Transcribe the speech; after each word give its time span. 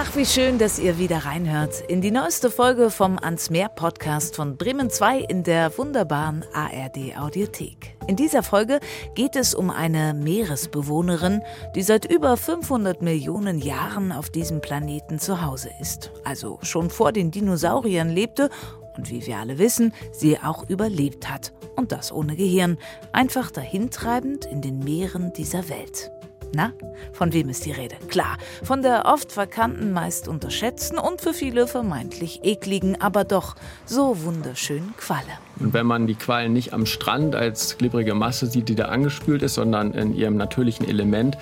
Ach, 0.00 0.14
wie 0.14 0.26
schön, 0.26 0.58
dass 0.58 0.78
ihr 0.78 0.96
wieder 0.96 1.24
reinhört 1.24 1.80
in 1.88 2.00
die 2.00 2.12
neueste 2.12 2.52
Folge 2.52 2.88
vom 2.88 3.18
Ans 3.18 3.50
Meer 3.50 3.68
Podcast 3.68 4.36
von 4.36 4.56
Bremen 4.56 4.90
2 4.90 5.18
in 5.22 5.42
der 5.42 5.76
wunderbaren 5.76 6.44
ARD 6.52 7.18
Audiothek. 7.18 7.96
In 8.06 8.14
dieser 8.14 8.44
Folge 8.44 8.78
geht 9.16 9.34
es 9.34 9.56
um 9.56 9.70
eine 9.70 10.14
Meeresbewohnerin, 10.14 11.42
die 11.74 11.82
seit 11.82 12.04
über 12.04 12.36
500 12.36 13.02
Millionen 13.02 13.58
Jahren 13.58 14.12
auf 14.12 14.30
diesem 14.30 14.60
Planeten 14.60 15.18
zu 15.18 15.42
Hause 15.44 15.70
ist. 15.80 16.12
Also 16.22 16.60
schon 16.62 16.90
vor 16.90 17.10
den 17.10 17.32
Dinosauriern 17.32 18.08
lebte 18.08 18.50
und 18.96 19.10
wie 19.10 19.26
wir 19.26 19.38
alle 19.38 19.58
wissen, 19.58 19.92
sie 20.12 20.38
auch 20.38 20.70
überlebt 20.70 21.28
hat. 21.28 21.52
Und 21.74 21.90
das 21.90 22.12
ohne 22.12 22.36
Gehirn, 22.36 22.78
einfach 23.10 23.50
dahintreibend 23.50 24.44
in 24.44 24.62
den 24.62 24.78
Meeren 24.78 25.32
dieser 25.32 25.68
Welt. 25.68 26.12
Na, 26.54 26.72
von 27.12 27.32
wem 27.32 27.48
ist 27.48 27.66
die 27.66 27.72
Rede? 27.72 27.96
Klar, 28.08 28.38
von 28.62 28.82
der 28.82 29.04
oft 29.06 29.32
verkannten, 29.32 29.92
meist 29.92 30.28
unterschätzten 30.28 30.98
und 30.98 31.20
für 31.20 31.34
viele 31.34 31.66
vermeintlich 31.66 32.40
ekligen, 32.42 33.00
aber 33.00 33.24
doch 33.24 33.54
so 33.84 34.22
wunderschönen 34.22 34.94
Qualle. 34.96 35.38
Und 35.60 35.74
wenn 35.74 35.86
man 35.86 36.06
die 36.06 36.14
Quallen 36.14 36.52
nicht 36.52 36.72
am 36.72 36.86
Strand 36.86 37.34
als 37.34 37.76
glibbrige 37.76 38.14
Masse 38.14 38.46
sieht, 38.46 38.68
die 38.68 38.74
da 38.74 38.86
angespült 38.86 39.42
ist, 39.42 39.54
sondern 39.54 39.92
in 39.92 40.14
ihrem 40.14 40.36
natürlichen 40.36 40.88
Element, 40.88 41.36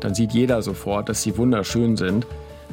dann 0.00 0.14
sieht 0.14 0.32
jeder 0.32 0.62
sofort, 0.62 1.08
dass 1.08 1.22
sie 1.22 1.36
wunderschön 1.36 1.96
sind 1.96 2.26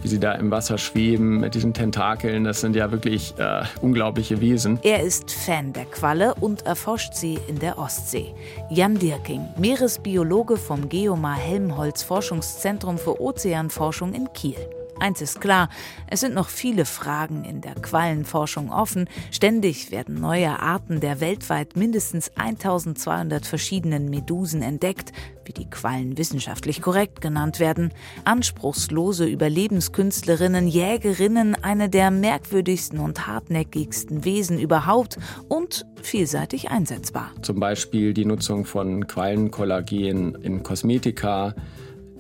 wie 0.03 0.07
sie 0.07 0.20
da 0.20 0.34
im 0.34 0.52
Wasser 0.52 0.77
schweben 0.77 1.39
mit 1.39 1.55
diesen 1.55 1.73
Tentakeln. 1.73 2.44
Das 2.44 2.61
sind 2.61 2.75
ja 2.75 2.91
wirklich 2.91 3.34
äh, 3.38 3.63
unglaubliche 3.81 4.41
Wesen. 4.41 4.80
Er 4.84 5.02
ist 5.02 5.31
Fan 5.31 5.73
der 5.73 5.86
Qualle 5.86 6.36
und 6.36 6.66
erforscht 6.66 7.14
sie 7.14 7.39
in 7.47 7.59
der 7.59 7.77
Ostsee. 7.77 8.33
Jan 8.69 9.00
Dirking, 9.00 9.45
Meeresbiologe 9.58 10.58
vom 10.58 10.89
Geomar 10.89 11.38
Helmholtz 11.38 12.03
Forschungszentrum 12.03 12.97
für 12.97 13.19
Ozeanforschung 13.22 14.14
in 14.14 14.31
Kiel. 14.33 14.58
Eins 14.99 15.22
ist 15.22 15.41
klar, 15.41 15.69
es 16.08 16.22
sind 16.22 16.33
noch 16.33 16.49
viele 16.49 16.86
Fragen 16.86 17.44
in 17.44 17.61
der 17.61 17.75
Quallenforschung 17.75 18.72
offen. 18.72 19.09
Ständig 19.31 19.91
werden 19.91 20.19
neue 20.19 20.59
Arten 20.59 20.99
der 20.99 21.19
weltweit 21.19 21.75
mindestens 21.75 22.31
1200 22.36 23.45
verschiedenen 23.45 24.09
Medusen 24.09 24.61
entdeckt, 24.61 25.11
wie 25.45 25.53
die 25.53 25.69
Quallen 25.69 26.17
wissenschaftlich 26.17 26.81
korrekt 26.81 27.21
genannt 27.21 27.59
werden. 27.59 27.91
Anspruchslose 28.23 29.25
Überlebenskünstlerinnen, 29.25 30.67
Jägerinnen, 30.67 31.55
eine 31.61 31.89
der 31.89 32.11
merkwürdigsten 32.11 32.99
und 32.99 33.27
hartnäckigsten 33.27 34.23
Wesen 34.23 34.59
überhaupt 34.59 35.17
und 35.49 35.86
vielseitig 36.02 36.69
einsetzbar. 36.69 37.31
Zum 37.41 37.59
Beispiel 37.59 38.14
die 38.14 38.25
Nutzung 38.25 38.66
von 38.66 39.08
Quallenkollagen 39.08 40.36
in 40.36 40.64
Kosmetika, 40.64 41.55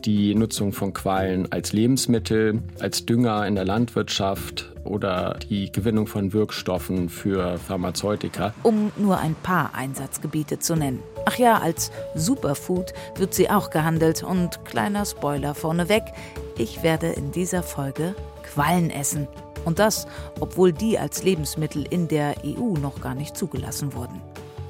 die 0.05 0.35
Nutzung 0.35 0.73
von 0.73 0.93
Quallen 0.93 1.51
als 1.51 1.73
Lebensmittel, 1.73 2.61
als 2.79 3.05
Dünger 3.05 3.47
in 3.47 3.55
der 3.55 3.65
Landwirtschaft 3.65 4.73
oder 4.83 5.39
die 5.49 5.71
Gewinnung 5.71 6.07
von 6.07 6.33
Wirkstoffen 6.33 7.09
für 7.09 7.57
Pharmazeutika. 7.57 8.53
Um 8.63 8.91
nur 8.97 9.19
ein 9.19 9.35
paar 9.35 9.73
Einsatzgebiete 9.73 10.59
zu 10.59 10.75
nennen. 10.75 11.01
Ach 11.25 11.37
ja, 11.37 11.59
als 11.59 11.91
Superfood 12.15 12.93
wird 13.15 13.33
sie 13.33 13.49
auch 13.49 13.69
gehandelt. 13.69 14.23
Und 14.23 14.65
kleiner 14.65 15.05
Spoiler 15.05 15.55
vorneweg, 15.55 16.03
ich 16.57 16.83
werde 16.83 17.07
in 17.07 17.31
dieser 17.31 17.63
Folge 17.63 18.15
Quallen 18.43 18.89
essen. 18.89 19.27
Und 19.65 19.79
das, 19.79 20.07
obwohl 20.39 20.73
die 20.73 20.99
als 20.99 21.23
Lebensmittel 21.23 21.85
in 21.89 22.07
der 22.09 22.35
EU 22.45 22.73
noch 22.79 22.99
gar 22.99 23.15
nicht 23.15 23.37
zugelassen 23.37 23.93
wurden. 23.93 24.21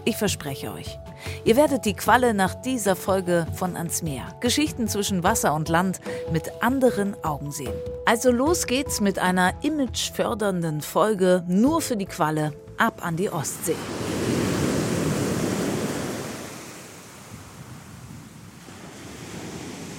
Ich 0.05 0.17
verspreche 0.17 0.71
euch, 0.71 0.99
ihr 1.45 1.55
werdet 1.55 1.85
die 1.85 1.93
Qualle 1.93 2.33
nach 2.33 2.55
dieser 2.55 2.95
Folge 2.95 3.47
von 3.53 3.75
ans 3.75 4.01
Meer, 4.01 4.23
Geschichten 4.39 4.87
zwischen 4.87 5.23
Wasser 5.23 5.53
und 5.53 5.69
Land 5.69 5.99
mit 6.31 6.51
anderen 6.61 7.15
Augen 7.23 7.51
sehen. 7.51 7.73
Also 8.05 8.31
los 8.31 8.67
geht's 8.67 9.01
mit 9.01 9.19
einer 9.19 9.53
imagefördernden 9.61 10.81
Folge 10.81 11.43
nur 11.47 11.81
für 11.81 11.97
die 11.97 12.05
Qualle 12.05 12.53
ab 12.77 13.05
an 13.05 13.15
die 13.15 13.29
Ostsee. 13.29 13.75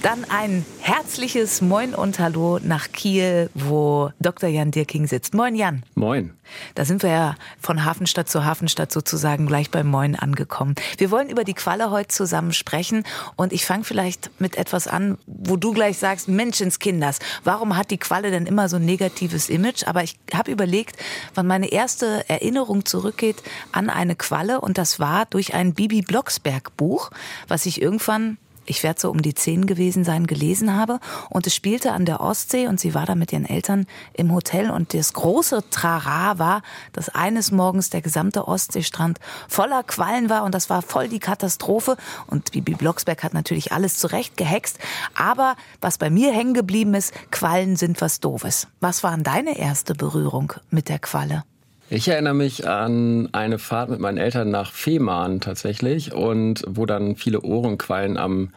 Dann 0.05 0.23
ein 0.25 0.63
herzliches 0.81 1.61
Moin 1.61 1.95
und 1.95 2.19
Hallo 2.19 2.59
nach 2.61 2.91
Kiel, 2.91 3.49
wo 3.55 4.11
Dr. 4.19 4.47
Jan 4.47 4.69
Dirking 4.69 5.07
sitzt. 5.07 5.33
Moin 5.33 5.55
Jan. 5.55 5.81
Moin. 5.95 6.35
Da 6.75 6.85
sind 6.85 7.01
wir 7.01 7.09
ja 7.09 7.35
von 7.59 7.85
Hafenstadt 7.85 8.29
zu 8.29 8.45
Hafenstadt 8.45 8.91
sozusagen 8.91 9.47
gleich 9.47 9.71
beim 9.71 9.87
Moin 9.87 10.15
angekommen. 10.15 10.75
Wir 10.99 11.09
wollen 11.09 11.27
über 11.27 11.43
die 11.43 11.55
Qualle 11.55 11.89
heute 11.89 12.09
zusammen 12.09 12.53
sprechen 12.53 13.03
und 13.35 13.51
ich 13.51 13.65
fange 13.65 13.83
vielleicht 13.83 14.29
mit 14.39 14.57
etwas 14.57 14.87
an, 14.87 15.17
wo 15.25 15.57
du 15.57 15.73
gleich 15.73 15.97
sagst, 15.97 16.27
Menschenskinders, 16.27 17.17
warum 17.43 17.75
hat 17.75 17.89
die 17.89 17.97
Qualle 17.97 18.29
denn 18.29 18.45
immer 18.45 18.69
so 18.69 18.75
ein 18.75 18.85
negatives 18.85 19.49
Image? 19.49 19.87
Aber 19.87 20.03
ich 20.03 20.19
habe 20.31 20.51
überlegt, 20.51 20.97
wann 21.33 21.47
meine 21.47 21.71
erste 21.71 22.29
Erinnerung 22.29 22.85
zurückgeht 22.85 23.37
an 23.71 23.89
eine 23.89 24.15
Qualle 24.15 24.61
und 24.61 24.77
das 24.77 24.99
war 24.99 25.25
durch 25.25 25.55
ein 25.55 25.73
Bibi 25.73 26.03
Blocksberg 26.03 26.77
Buch, 26.77 27.09
was 27.47 27.65
ich 27.65 27.81
irgendwann 27.81 28.37
ich 28.65 28.83
werde 28.83 28.99
so 28.99 29.11
um 29.11 29.21
die 29.21 29.33
zehn 29.33 29.65
gewesen 29.65 30.03
sein, 30.03 30.27
gelesen 30.27 30.75
habe. 30.75 30.99
Und 31.29 31.47
es 31.47 31.55
spielte 31.55 31.91
an 31.91 32.05
der 32.05 32.21
Ostsee 32.21 32.67
und 32.67 32.79
sie 32.79 32.93
war 32.93 33.05
da 33.05 33.15
mit 33.15 33.31
ihren 33.31 33.45
Eltern 33.45 33.85
im 34.13 34.33
Hotel. 34.33 34.69
Und 34.69 34.93
das 34.93 35.13
große 35.13 35.69
Trara 35.69 36.39
war, 36.39 36.61
dass 36.93 37.09
eines 37.09 37.51
Morgens 37.51 37.89
der 37.89 38.01
gesamte 38.01 38.47
Ostseestrand 38.47 39.19
voller 39.47 39.83
Quallen 39.83 40.29
war. 40.29 40.43
Und 40.43 40.55
das 40.55 40.69
war 40.69 40.81
voll 40.81 41.07
die 41.07 41.19
Katastrophe. 41.19 41.97
Und 42.27 42.51
Bibi 42.51 42.75
Blocksberg 42.75 43.23
hat 43.23 43.33
natürlich 43.33 43.71
alles 43.71 43.97
zurecht 43.97 44.37
gehext. 44.37 44.79
Aber 45.15 45.55
was 45.81 45.97
bei 45.97 46.09
mir 46.09 46.33
hängen 46.33 46.53
geblieben 46.53 46.93
ist, 46.93 47.13
Quallen 47.31 47.75
sind 47.75 48.01
was 48.01 48.19
Doofes. 48.19 48.67
Was 48.79 49.03
war 49.03 49.17
deine 49.17 49.57
erste 49.57 49.95
Berührung 49.95 50.53
mit 50.69 50.89
der 50.89 50.99
Qualle? 50.99 51.43
Ich 51.87 52.07
erinnere 52.07 52.33
mich 52.33 52.67
an 52.67 53.29
eine 53.31 53.59
Fahrt 53.59 53.91
mit 53.91 53.99
meinen 53.99 54.17
Eltern 54.17 54.49
nach 54.49 54.71
Fehmarn 54.71 55.39
tatsächlich 55.39 56.13
und 56.13 56.63
wo 56.67 56.87
dann 56.87 57.15
viele 57.15 57.41
Ohrenquallen 57.41 58.17
am 58.17 58.49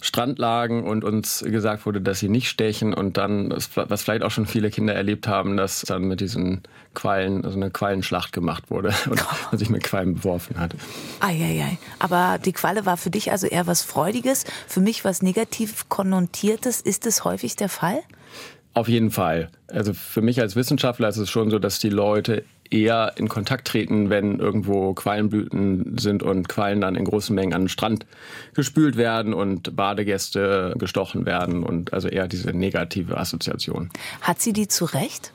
Strand 0.00 0.40
lagen 0.40 0.82
und 0.82 1.04
uns 1.04 1.44
gesagt 1.46 1.86
wurde, 1.86 2.00
dass 2.00 2.18
sie 2.18 2.28
nicht 2.28 2.48
stechen 2.48 2.92
und 2.92 3.18
dann, 3.18 3.50
was 3.52 4.02
vielleicht 4.02 4.24
auch 4.24 4.32
schon 4.32 4.46
viele 4.46 4.68
Kinder 4.70 4.94
erlebt 4.94 5.28
haben, 5.28 5.56
dass 5.56 5.82
dann 5.82 6.02
mit 6.02 6.20
diesen 6.20 6.62
Quallen, 6.92 7.44
also 7.44 7.56
eine 7.56 7.70
Quallenschlacht 7.70 8.32
gemacht 8.32 8.68
wurde 8.68 8.92
und 9.08 9.24
man 9.50 9.58
sich 9.58 9.70
mit 9.70 9.84
Quallen 9.84 10.16
beworfen 10.16 10.58
hat. 10.58 10.74
Eieiei. 11.20 11.78
Aber 12.00 12.40
die 12.44 12.52
Qualle 12.52 12.84
war 12.84 12.96
für 12.96 13.10
dich 13.10 13.30
also 13.30 13.46
eher 13.46 13.68
was 13.68 13.82
Freudiges, 13.82 14.44
für 14.66 14.80
mich 14.80 15.04
was 15.04 15.22
negativ 15.22 15.88
konnotiertes. 15.88 16.80
Ist 16.80 17.06
es 17.06 17.24
häufig 17.24 17.54
der 17.54 17.68
Fall? 17.68 18.00
Auf 18.74 18.88
jeden 18.88 19.12
Fall. 19.12 19.50
Also 19.68 19.94
für 19.94 20.22
mich 20.22 20.40
als 20.40 20.56
Wissenschaftler 20.56 21.08
ist 21.08 21.18
es 21.18 21.30
schon 21.30 21.48
so, 21.50 21.60
dass 21.60 21.78
die 21.78 21.90
Leute 21.90 22.44
eher 22.72 23.12
in 23.16 23.28
Kontakt 23.28 23.68
treten, 23.68 24.10
wenn 24.10 24.38
irgendwo 24.38 24.94
Quallenblüten 24.94 25.98
sind 25.98 26.22
und 26.22 26.48
Quallen 26.48 26.80
dann 26.80 26.94
in 26.94 27.04
großen 27.04 27.34
Mengen 27.34 27.52
an 27.52 27.62
den 27.62 27.68
Strand 27.68 28.06
gespült 28.54 28.96
werden 28.96 29.34
und 29.34 29.76
Badegäste 29.76 30.74
gestochen 30.78 31.26
werden 31.26 31.62
und 31.62 31.92
also 31.92 32.08
eher 32.08 32.28
diese 32.28 32.50
negative 32.50 33.18
Assoziation. 33.18 33.90
Hat 34.20 34.40
sie 34.40 34.52
die 34.52 34.68
zu 34.68 34.86
Recht? 34.86 35.32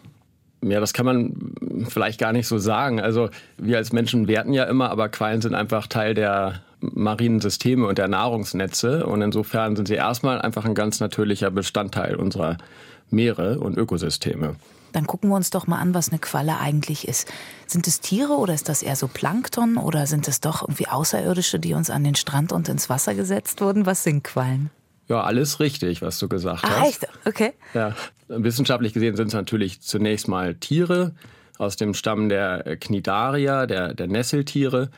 Ja, 0.62 0.80
das 0.80 0.94
kann 0.94 1.06
man 1.06 1.86
vielleicht 1.88 2.20
gar 2.20 2.34
nicht 2.34 2.48
so 2.48 2.58
sagen. 2.58 3.00
Also 3.00 3.30
wir 3.58 3.78
als 3.78 3.94
Menschen 3.94 4.28
werten 4.28 4.54
ja 4.54 4.64
immer, 4.64 4.90
aber 4.90 5.08
Quallen 5.10 5.42
sind 5.42 5.54
einfach 5.54 5.88
Teil 5.88 6.16
der 6.16 6.62
marinen 6.80 7.40
Systeme 7.40 7.88
und 7.88 7.98
der 7.98 8.08
Nahrungsnetze 8.08 9.06
und 9.06 9.22
insofern 9.22 9.76
sind 9.76 9.88
sie 9.88 9.96
erstmal 9.96 10.42
einfach 10.42 10.66
ein 10.66 10.76
ganz 10.76 11.00
natürlicher 11.00 11.52
Bestandteil 11.52 12.16
unserer 12.16 12.58
Meere 13.10 13.60
und 13.60 13.78
Ökosysteme. 13.78 14.56
Dann 14.94 15.08
gucken 15.08 15.30
wir 15.30 15.36
uns 15.36 15.50
doch 15.50 15.68
mal 15.68 15.80
an, 15.80 15.94
was 15.94 16.10
eine 16.10 16.20
Qualle 16.20 16.58
eigentlich 16.60 17.08
ist. 17.08 17.32
Sind 17.66 17.88
es 17.88 18.00
Tiere 18.00 18.34
oder 18.34 18.54
ist 18.54 18.70
das 18.70 18.82
eher 18.82 18.96
so 18.96 19.08
Plankton 19.08 19.78
oder 19.78 20.08
sind 20.08 20.28
es 20.28 20.40
doch 20.40 20.62
irgendwie 20.62 20.88
Außerirdische, 20.88 21.60
die 21.60 21.74
uns 21.74 21.90
an 21.90 22.04
den 22.04 22.16
Strand 22.16 22.52
und 22.52 22.70
ins 22.70 22.90
Wasser 22.90 23.16
gesetzt 23.16 23.62
wurden? 23.62 23.86
Was 23.86 24.04
sind 24.04 24.24
Quallen? 24.24 24.70
Ja, 25.08 25.22
alles 25.22 25.60
richtig, 25.60 26.02
was 26.02 26.20
du 26.20 26.28
gesagt 26.28 26.64
ah, 26.66 26.82
hast. 26.82 27.04
Echt? 27.04 27.08
Okay. 27.26 27.54
Ja, 27.74 27.96
wissenschaftlich 28.28 28.94
gesehen 28.94 29.16
sind 29.16 29.28
es 29.28 29.34
natürlich 29.34 29.82
zunächst 29.82 30.28
mal 30.28 30.56
Tiere 30.56 31.14
aus 31.58 31.76
dem 31.76 31.94
Stamm 31.94 32.30
der 32.30 32.78
Cnidaria, 32.78 33.66
der, 33.66 33.94
der 33.94 34.08
Nesseltiere. 34.08 34.90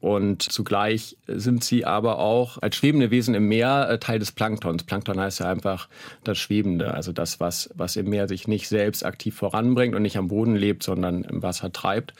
Und 0.00 0.42
zugleich 0.42 1.16
sind 1.26 1.64
sie 1.64 1.84
aber 1.84 2.18
auch 2.18 2.58
als 2.60 2.76
schwebende 2.76 3.10
Wesen 3.10 3.34
im 3.34 3.48
Meer 3.48 3.88
äh, 3.88 3.98
Teil 3.98 4.18
des 4.18 4.30
Planktons. 4.30 4.84
Plankton 4.84 5.18
heißt 5.18 5.40
ja 5.40 5.48
einfach 5.48 5.88
das 6.22 6.38
Schwebende, 6.38 6.92
also 6.92 7.12
das, 7.12 7.40
was, 7.40 7.70
was 7.74 7.96
im 7.96 8.10
Meer 8.10 8.28
sich 8.28 8.46
nicht 8.46 8.68
selbst 8.68 9.04
aktiv 9.04 9.34
voranbringt 9.34 9.94
und 9.94 10.02
nicht 10.02 10.18
am 10.18 10.28
Boden 10.28 10.54
lebt, 10.54 10.82
sondern 10.82 11.24
im 11.24 11.42
Wasser 11.42 11.72
treibt. 11.72 12.12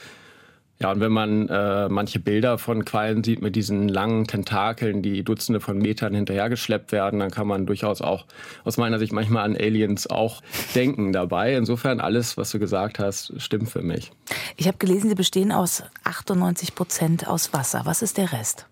Ja, 0.79 0.93
und 0.93 1.01
wenn 1.01 1.13
man 1.13 1.49
äh, 1.49 1.89
manche 1.89 2.21
Bilder 2.21 2.59
von 2.59 2.85
Quallen 2.85 3.25
sieht 3.25 3.41
mit 3.41 3.57
diesen 3.57 3.89
langen 3.89 4.27
Tentakeln, 4.27 5.01
die 5.01 5.23
Dutzende 5.23 5.61
von 5.61 5.79
Metern 5.79 6.15
hinterhergeschleppt 6.15 6.93
werden, 6.93 7.21
dann 7.21 7.31
kann 7.31 7.47
man 7.47 7.65
durchaus 7.65 8.03
auch 8.03 8.27
aus 8.65 8.77
meiner 8.77 8.99
Sicht 8.99 9.13
manchmal 9.13 9.45
an 9.45 9.57
Aliens 9.57 10.07
auch 10.07 10.43
denken 10.75 11.13
dabei. 11.13 11.55
Insofern 11.55 11.99
alles, 12.01 12.37
was 12.37 12.51
du 12.51 12.59
gesagt 12.59 12.99
hast, 12.99 13.33
stimmt 13.39 13.71
für 13.71 13.83
mich. 13.83 14.13
Ich 14.57 14.69
habe 14.69 14.77
gelesen, 14.77 15.09
sie 15.09 15.15
bestehen 15.15 15.51
aus 15.51 15.83
98 16.05 16.75
Prozent 16.75 17.27
aus 17.27 17.55
Wasser. 17.55 17.83
Was 17.85 18.03
ist 18.03 18.19
der 18.19 18.33
Rest? 18.33 18.67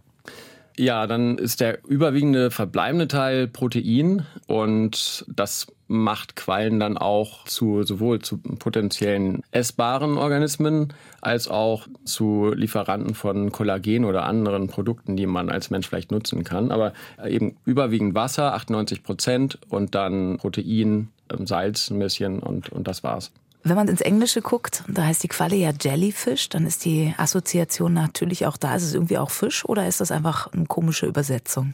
Ja, 0.77 1.07
dann 1.07 1.39
ist 1.39 1.61
der 1.61 1.85
überwiegende 1.87 2.51
verbleibende 2.51 3.07
Teil 3.07 3.47
Protein 3.47 4.27
und 4.49 5.25
das 5.29 5.69
macht 5.87 6.35
Quallen 6.35 6.81
dann 6.81 6.97
auch 6.97 7.45
zu 7.45 7.85
sowohl 7.85 8.21
zu 8.21 8.39
potenziellen 8.39 9.43
essbaren 9.53 10.17
Organismen 10.19 10.93
als 11.21 11.47
auch 11.47 11.87
zu 12.05 12.53
Lieferanten 12.55 13.15
von 13.15 13.53
Kollagen 13.53 14.05
oder 14.05 14.25
anderen 14.25 14.67
Produkten, 14.67 15.17
die 15.17 15.27
man 15.27 15.49
als 15.49 15.71
Mensch 15.71 15.89
vielleicht 15.89 16.11
nutzen 16.11 16.43
kann. 16.43 16.73
Aber 16.73 16.93
eben 17.25 17.57
überwiegend 17.65 18.17
Wasser, 18.17 18.55
98 18.55 19.05
Prozent 19.05 19.59
und 19.69 19.95
dann 19.95 20.39
Protein, 20.39 21.11
ähm, 21.33 21.47
Salz 21.47 21.91
ein 21.91 22.01
bisschen 22.01 22.41
und, 22.41 22.71
und 22.71 22.89
das 22.89 23.05
war's. 23.05 23.31
Wenn 23.67 23.77
man 23.77 23.89
ins 23.89 24.03
Englische 24.03 24.43
guckt, 24.43 24.85
da 24.89 25.07
heißt 25.07 25.23
die 25.23 25.29
Qualle 25.29 25.57
ja 25.57 25.73
Jellyfish, 25.81 26.51
dann 26.51 26.67
ist 26.67 26.85
die 26.85 27.15
Assoziation 27.17 27.95
natürlich 27.95 28.45
auch 28.45 28.59
da. 28.59 28.75
Ist 28.75 28.83
es 28.83 28.93
irgendwie 28.93 29.17
auch 29.17 29.31
Fisch 29.31 29.65
oder 29.65 29.89
ist 29.89 30.03
das 30.03 30.11
einfach 30.11 30.53
eine 30.53 30.67
komische 30.67 31.07
Übersetzung? 31.07 31.73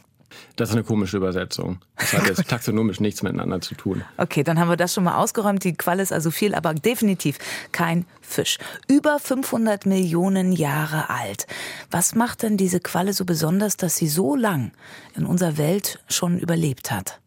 Das 0.55 0.69
ist 0.69 0.75
eine 0.75 0.85
komische 0.85 1.17
Übersetzung. 1.17 1.79
Das 1.97 2.13
hat 2.13 2.27
jetzt 2.27 2.47
taxonomisch 2.47 3.01
nichts 3.01 3.23
miteinander 3.23 3.59
zu 3.59 3.75
tun. 3.75 4.05
Okay, 4.15 4.43
dann 4.43 4.57
haben 4.57 4.69
wir 4.69 4.77
das 4.77 4.93
schon 4.93 5.03
mal 5.03 5.17
ausgeräumt. 5.17 5.65
Die 5.65 5.73
Qualle 5.73 6.01
ist 6.01 6.13
also 6.13 6.31
viel, 6.31 6.55
aber 6.55 6.73
definitiv 6.73 7.37
kein 7.73 8.05
Fisch. 8.21 8.57
Über 8.87 9.19
500 9.19 9.85
Millionen 9.85 10.53
Jahre 10.53 11.09
alt. 11.09 11.45
Was 11.89 12.15
macht 12.15 12.43
denn 12.43 12.55
diese 12.55 12.79
Qualle 12.79 13.11
so 13.11 13.25
besonders, 13.25 13.75
dass 13.75 13.97
sie 13.97 14.07
so 14.07 14.37
lang 14.37 14.71
in 15.17 15.25
unserer 15.25 15.57
Welt 15.57 15.99
schon 16.07 16.39
überlebt 16.39 16.89
hat? 16.89 17.19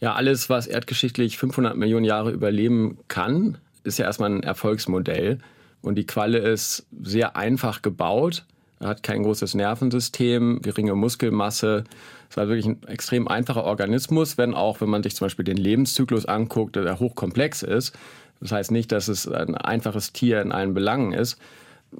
Ja, 0.00 0.14
alles, 0.14 0.48
was 0.48 0.66
erdgeschichtlich 0.66 1.36
500 1.36 1.76
Millionen 1.76 2.06
Jahre 2.06 2.30
überleben 2.30 2.98
kann, 3.08 3.58
ist 3.84 3.98
ja 3.98 4.06
erstmal 4.06 4.30
ein 4.30 4.42
Erfolgsmodell. 4.42 5.38
Und 5.82 5.96
die 5.96 6.06
Qualle 6.06 6.38
ist 6.38 6.86
sehr 7.02 7.36
einfach 7.36 7.82
gebaut, 7.82 8.44
hat 8.80 9.02
kein 9.02 9.22
großes 9.24 9.54
Nervensystem, 9.54 10.60
geringe 10.62 10.94
Muskelmasse. 10.94 11.84
Es 12.30 12.36
war 12.36 12.48
wirklich 12.48 12.66
ein 12.66 12.82
extrem 12.86 13.28
einfacher 13.28 13.64
Organismus, 13.64 14.38
wenn 14.38 14.54
auch, 14.54 14.80
wenn 14.80 14.88
man 14.88 15.02
sich 15.02 15.16
zum 15.16 15.26
Beispiel 15.26 15.44
den 15.44 15.56
Lebenszyklus 15.56 16.26
anguckt, 16.26 16.76
der 16.76 16.98
hochkomplex 16.98 17.62
ist. 17.62 17.94
Das 18.40 18.52
heißt 18.52 18.70
nicht, 18.70 18.92
dass 18.92 19.08
es 19.08 19.28
ein 19.28 19.56
einfaches 19.56 20.12
Tier 20.12 20.40
in 20.40 20.52
allen 20.52 20.74
Belangen 20.74 21.12
ist. 21.12 21.38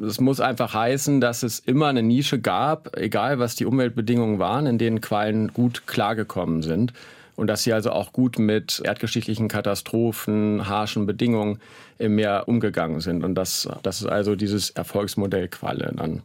Es 0.01 0.21
muss 0.21 0.41
einfach 0.41 0.75
heißen, 0.75 1.21
dass 1.21 1.43
es 1.43 1.59
immer 1.59 1.89
eine 1.89 2.03
Nische 2.03 2.41
gab, 2.41 2.97
egal 2.97 3.39
was 3.39 3.57
die 3.57 3.67
Umweltbedingungen 3.67 4.39
waren, 4.39 4.67
in 4.67 4.79
denen 4.79 5.01
Quallen 5.01 5.53
gut 5.53 5.87
klargekommen 5.87 6.63
sind 6.63 6.93
und 7.37 7.47
dass 7.47 7.63
sie 7.63 7.73
also 7.73 7.91
auch 7.91 8.13
gut 8.13 8.39
mit 8.39 8.81
erdgeschichtlichen 8.85 9.49
Katastrophen, 9.49 10.69
harschen 10.69 11.07
Bedingungen 11.07 11.61
im 11.99 12.15
Meer 12.15 12.45
umgegangen 12.47 13.01
sind. 13.01 13.25
Und 13.25 13.35
das, 13.35 13.69
das 13.83 14.01
ist 14.01 14.07
also 14.07 14.37
dieses 14.37 14.71
Erfolgsmodell 14.71 15.49
Qualle 15.49 15.93
dann. 15.97 16.23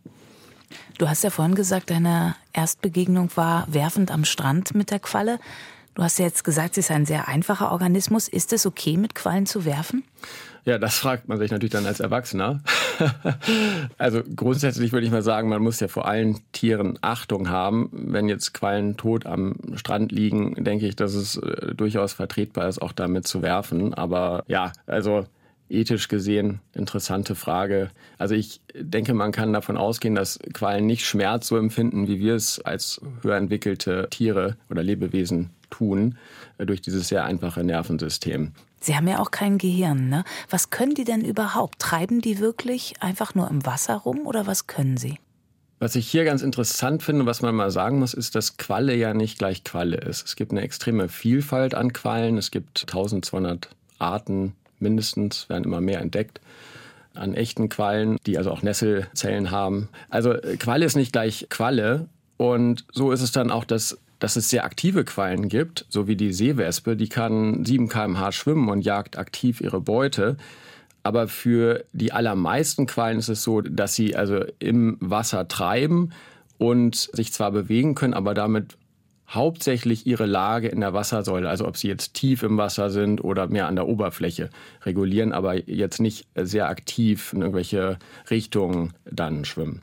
Du 0.97 1.07
hast 1.07 1.23
ja 1.23 1.29
vorhin 1.29 1.55
gesagt, 1.55 1.89
deine 1.89 2.35
Erstbegegnung 2.53 3.29
war 3.35 3.65
werfend 3.71 4.11
am 4.11 4.25
Strand 4.25 4.75
mit 4.75 4.91
der 4.91 4.99
Qualle. 4.99 5.39
Du 5.97 6.03
hast 6.03 6.19
ja 6.19 6.25
jetzt 6.25 6.43
gesagt, 6.43 6.75
sie 6.75 6.81
ist 6.81 6.91
ein 6.91 7.07
sehr 7.07 7.27
einfacher 7.27 7.71
Organismus. 7.71 8.27
Ist 8.27 8.53
es 8.53 8.67
okay, 8.67 8.97
mit 8.97 9.15
Quallen 9.15 9.47
zu 9.47 9.65
werfen? 9.65 10.03
Ja, 10.63 10.77
das 10.77 10.99
fragt 10.99 11.27
man 11.27 11.39
sich 11.39 11.49
natürlich 11.49 11.71
dann 11.71 11.87
als 11.87 11.99
Erwachsener. 11.99 12.61
also 13.97 14.21
grundsätzlich 14.35 14.91
würde 14.91 15.07
ich 15.07 15.11
mal 15.11 15.23
sagen, 15.23 15.49
man 15.49 15.63
muss 15.63 15.79
ja 15.79 15.87
vor 15.87 16.07
allen 16.07 16.39
Tieren 16.51 16.99
Achtung 17.01 17.49
haben. 17.49 17.89
Wenn 17.91 18.29
jetzt 18.29 18.53
Quallen 18.53 18.95
tot 18.95 19.25
am 19.25 19.55
Strand 19.73 20.11
liegen, 20.11 20.63
denke 20.63 20.85
ich, 20.85 20.95
dass 20.95 21.15
es 21.15 21.37
äh, 21.37 21.73
durchaus 21.73 22.13
vertretbar 22.13 22.69
ist, 22.69 22.79
auch 22.79 22.91
damit 22.91 23.25
zu 23.25 23.41
werfen. 23.41 23.95
Aber 23.95 24.43
ja, 24.45 24.73
also 24.85 25.25
ethisch 25.67 26.09
gesehen 26.09 26.59
interessante 26.75 27.33
Frage. 27.33 27.89
Also 28.19 28.35
ich 28.35 28.61
denke, 28.75 29.15
man 29.15 29.31
kann 29.31 29.51
davon 29.51 29.77
ausgehen, 29.77 30.13
dass 30.13 30.37
Quallen 30.53 30.85
nicht 30.85 31.07
Schmerz 31.07 31.47
so 31.47 31.57
empfinden, 31.57 32.07
wie 32.07 32.19
wir 32.19 32.35
es 32.35 32.59
als 32.59 33.01
höher 33.23 33.35
entwickelte 33.35 34.07
Tiere 34.11 34.57
oder 34.69 34.83
Lebewesen 34.83 35.49
tun, 35.69 36.17
äh, 36.57 36.65
durch 36.65 36.81
dieses 36.81 37.07
sehr 37.07 37.25
einfache 37.25 37.63
Nervensystem. 37.63 38.51
Sie 38.79 38.95
haben 38.95 39.07
ja 39.07 39.19
auch 39.19 39.31
kein 39.31 39.57
Gehirn, 39.57 40.09
ne? 40.09 40.23
Was 40.49 40.69
können 40.69 40.93
die 40.93 41.03
denn 41.03 41.25
überhaupt? 41.25 41.79
Treiben 41.79 42.21
die 42.21 42.39
wirklich 42.39 42.95
einfach 43.01 43.35
nur 43.35 43.49
im 43.49 43.65
Wasser 43.65 43.95
rum 43.95 44.27
oder 44.27 44.45
was 44.45 44.67
können 44.67 44.97
sie? 44.97 45.17
Was 45.79 45.95
ich 45.95 46.09
hier 46.09 46.25
ganz 46.25 46.41
interessant 46.41 47.03
finde, 47.03 47.25
was 47.25 47.41
man 47.41 47.53
mal 47.53 47.69
sagen 47.69 47.99
muss, 47.99 48.13
ist, 48.13 48.33
dass 48.33 48.57
Qualle 48.57 48.95
ja 48.95 49.13
nicht 49.13 49.37
gleich 49.37 49.63
Qualle 49.63 49.97
ist. 49.97 50.25
Es 50.25 50.35
gibt 50.35 50.51
eine 50.51 50.61
extreme 50.61 51.07
Vielfalt 51.07 51.75
an 51.75 51.93
Quallen. 51.93 52.37
Es 52.37 52.49
gibt 52.49 52.81
1200 52.81 53.69
Arten 53.99 54.55
mindestens, 54.79 55.49
werden 55.49 55.65
immer 55.65 55.81
mehr 55.81 56.01
entdeckt 56.01 56.41
an 57.13 57.33
echten 57.33 57.69
Quallen, 57.69 58.17
die 58.25 58.37
also 58.37 58.51
auch 58.51 58.61
Nesselzellen 58.61 59.51
haben. 59.51 59.89
Also 60.09 60.35
Qualle 60.59 60.85
ist 60.85 60.95
nicht 60.95 61.11
gleich 61.11 61.47
Qualle. 61.49 62.07
Und 62.37 62.85
so 62.91 63.11
ist 63.11 63.21
es 63.21 63.31
dann 63.31 63.51
auch, 63.51 63.65
dass 63.65 63.97
dass 64.19 64.35
es 64.35 64.49
sehr 64.49 64.65
aktive 64.65 65.03
Quallen 65.05 65.47
gibt, 65.47 65.85
so 65.89 66.07
wie 66.07 66.15
die 66.15 66.33
Seewespe, 66.33 66.95
die 66.95 67.09
kann 67.09 67.63
7 67.65 67.87
km/h 67.87 68.31
schwimmen 68.31 68.69
und 68.69 68.81
jagt 68.81 69.17
aktiv 69.17 69.61
ihre 69.61 69.81
Beute. 69.81 70.37
Aber 71.03 71.27
für 71.27 71.85
die 71.93 72.11
allermeisten 72.11 72.85
Quallen 72.87 73.19
ist 73.19 73.29
es 73.29 73.43
so, 73.43 73.61
dass 73.61 73.95
sie 73.95 74.15
also 74.15 74.43
im 74.59 74.97
Wasser 74.99 75.47
treiben 75.47 76.11
und 76.57 76.95
sich 76.95 77.31
zwar 77.31 77.51
bewegen 77.51 77.95
können, 77.95 78.13
aber 78.13 78.33
damit 78.33 78.75
hauptsächlich 79.29 80.07
ihre 80.07 80.25
Lage 80.25 80.69
in 80.69 80.79
der 80.79 80.93
Wassersäule, 80.93 81.49
also 81.49 81.67
ob 81.67 81.77
sie 81.77 81.89
jetzt 81.89 82.13
tief 82.13 82.43
im 82.43 82.57
Wasser 82.57 82.89
sind 82.89 83.23
oder 83.23 83.47
mehr 83.47 83.67
an 83.67 83.75
der 83.75 83.87
Oberfläche 83.87 84.49
regulieren, 84.83 85.33
aber 85.33 85.69
jetzt 85.69 85.99
nicht 85.99 86.27
sehr 86.35 86.69
aktiv 86.69 87.33
in 87.33 87.41
irgendwelche 87.41 87.99
Richtungen 88.29 88.93
dann 89.05 89.45
schwimmen. 89.45 89.81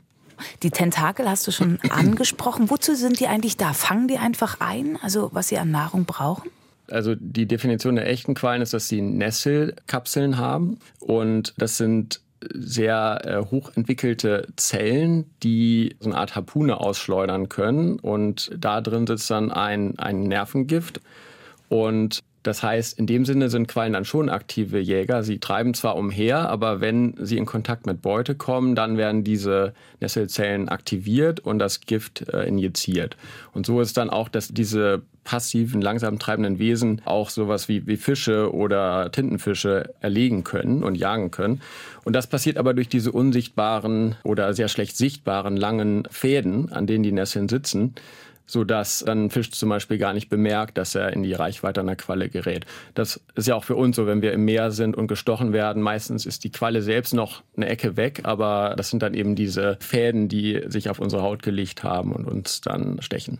Die 0.63 0.71
Tentakel 0.71 1.29
hast 1.29 1.47
du 1.47 1.51
schon 1.51 1.79
angesprochen. 1.89 2.69
Wozu 2.69 2.95
sind 2.95 3.19
die 3.19 3.27
eigentlich 3.27 3.57
da? 3.57 3.73
Fangen 3.73 4.07
die 4.07 4.17
einfach 4.17 4.59
ein, 4.59 4.97
also 5.01 5.29
was 5.33 5.49
sie 5.49 5.57
an 5.57 5.71
Nahrung 5.71 6.05
brauchen? 6.05 6.49
Also 6.89 7.15
die 7.15 7.47
Definition 7.47 7.95
der 7.95 8.07
echten 8.07 8.35
Quallen 8.35 8.61
ist, 8.61 8.73
dass 8.73 8.87
sie 8.87 9.01
Nesselkapseln 9.01 10.37
haben 10.37 10.79
und 10.99 11.53
das 11.57 11.77
sind 11.77 12.21
sehr 12.53 13.21
äh, 13.23 13.49
hochentwickelte 13.49 14.47
Zellen, 14.55 15.25
die 15.41 15.95
so 15.99 16.09
eine 16.09 16.19
Art 16.19 16.35
Harpune 16.35 16.79
ausschleudern 16.79 17.49
können 17.49 17.99
und 17.99 18.51
da 18.55 18.81
drin 18.81 19.07
sitzt 19.07 19.31
dann 19.31 19.51
ein, 19.51 19.97
ein 19.97 20.23
Nervengift 20.23 21.01
und 21.69 22.21
das 22.45 22.61
heißt, 22.61 22.99
in 22.99 23.07
dem 23.07 23.25
Sinne 23.25 23.49
sind 23.49 23.67
Quallen 23.67 23.93
dann 23.93 24.05
schon 24.05 24.29
aktive 24.29 24.77
Jäger. 24.77 25.23
Sie 25.23 25.39
treiben 25.39 25.73
zwar 25.73 25.95
umher, 25.95 26.47
aber 26.47 26.79
wenn 26.79 27.15
sie 27.19 27.37
in 27.37 27.45
Kontakt 27.45 27.87
mit 27.87 28.03
Beute 28.03 28.35
kommen, 28.35 28.75
dann 28.75 28.97
werden 28.97 29.23
diese 29.23 29.73
Nesselzellen 29.99 30.69
aktiviert 30.69 31.39
und 31.39 31.57
das 31.57 31.81
Gift 31.81 32.29
äh, 32.29 32.43
injiziert. 32.43 33.17
Und 33.53 33.65
so 33.65 33.81
ist 33.81 33.97
dann 33.97 34.11
auch, 34.11 34.29
dass 34.29 34.49
diese 34.49 35.01
passiven, 35.23 35.81
langsam 35.81 36.19
treibenden 36.19 36.59
Wesen 36.59 37.01
auch 37.03 37.31
sowas 37.31 37.67
wie, 37.67 37.87
wie 37.87 37.97
Fische 37.97 38.53
oder 38.53 39.11
Tintenfische 39.11 39.95
erlegen 39.99 40.43
können 40.43 40.83
und 40.83 40.93
jagen 40.93 41.31
können. 41.31 41.61
Und 42.03 42.13
das 42.15 42.27
passiert 42.27 42.57
aber 42.57 42.75
durch 42.75 42.89
diese 42.89 43.11
unsichtbaren 43.11 44.17
oder 44.23 44.53
sehr 44.53 44.67
schlecht 44.67 44.95
sichtbaren 44.95 45.57
langen 45.57 46.07
Fäden, 46.11 46.71
an 46.71 46.85
denen 46.85 47.03
die 47.03 47.11
Nesseln 47.11 47.49
sitzen 47.49 47.95
so 48.45 48.63
dass 48.63 49.03
ein 49.03 49.29
Fisch 49.29 49.51
zum 49.51 49.69
Beispiel 49.69 49.97
gar 49.97 50.13
nicht 50.13 50.29
bemerkt, 50.29 50.77
dass 50.77 50.95
er 50.95 51.13
in 51.13 51.23
die 51.23 51.33
Reichweite 51.33 51.81
einer 51.81 51.95
Qualle 51.95 52.29
gerät. 52.29 52.65
Das 52.93 53.19
ist 53.35 53.47
ja 53.47 53.55
auch 53.55 53.63
für 53.63 53.75
uns 53.75 53.95
so, 53.95 54.07
wenn 54.07 54.21
wir 54.21 54.33
im 54.33 54.45
Meer 54.45 54.71
sind 54.71 54.95
und 54.95 55.07
gestochen 55.07 55.53
werden. 55.53 55.81
Meistens 55.81 56.25
ist 56.25 56.43
die 56.43 56.51
Qualle 56.51 56.81
selbst 56.81 57.13
noch 57.13 57.43
eine 57.55 57.67
Ecke 57.67 57.97
weg, 57.97 58.21
aber 58.23 58.75
das 58.77 58.89
sind 58.89 59.01
dann 59.01 59.13
eben 59.13 59.35
diese 59.35 59.77
Fäden, 59.79 60.27
die 60.27 60.61
sich 60.67 60.89
auf 60.89 60.99
unsere 60.99 61.21
Haut 61.23 61.43
gelegt 61.43 61.83
haben 61.83 62.11
und 62.11 62.25
uns 62.25 62.61
dann 62.61 63.01
stechen. 63.01 63.39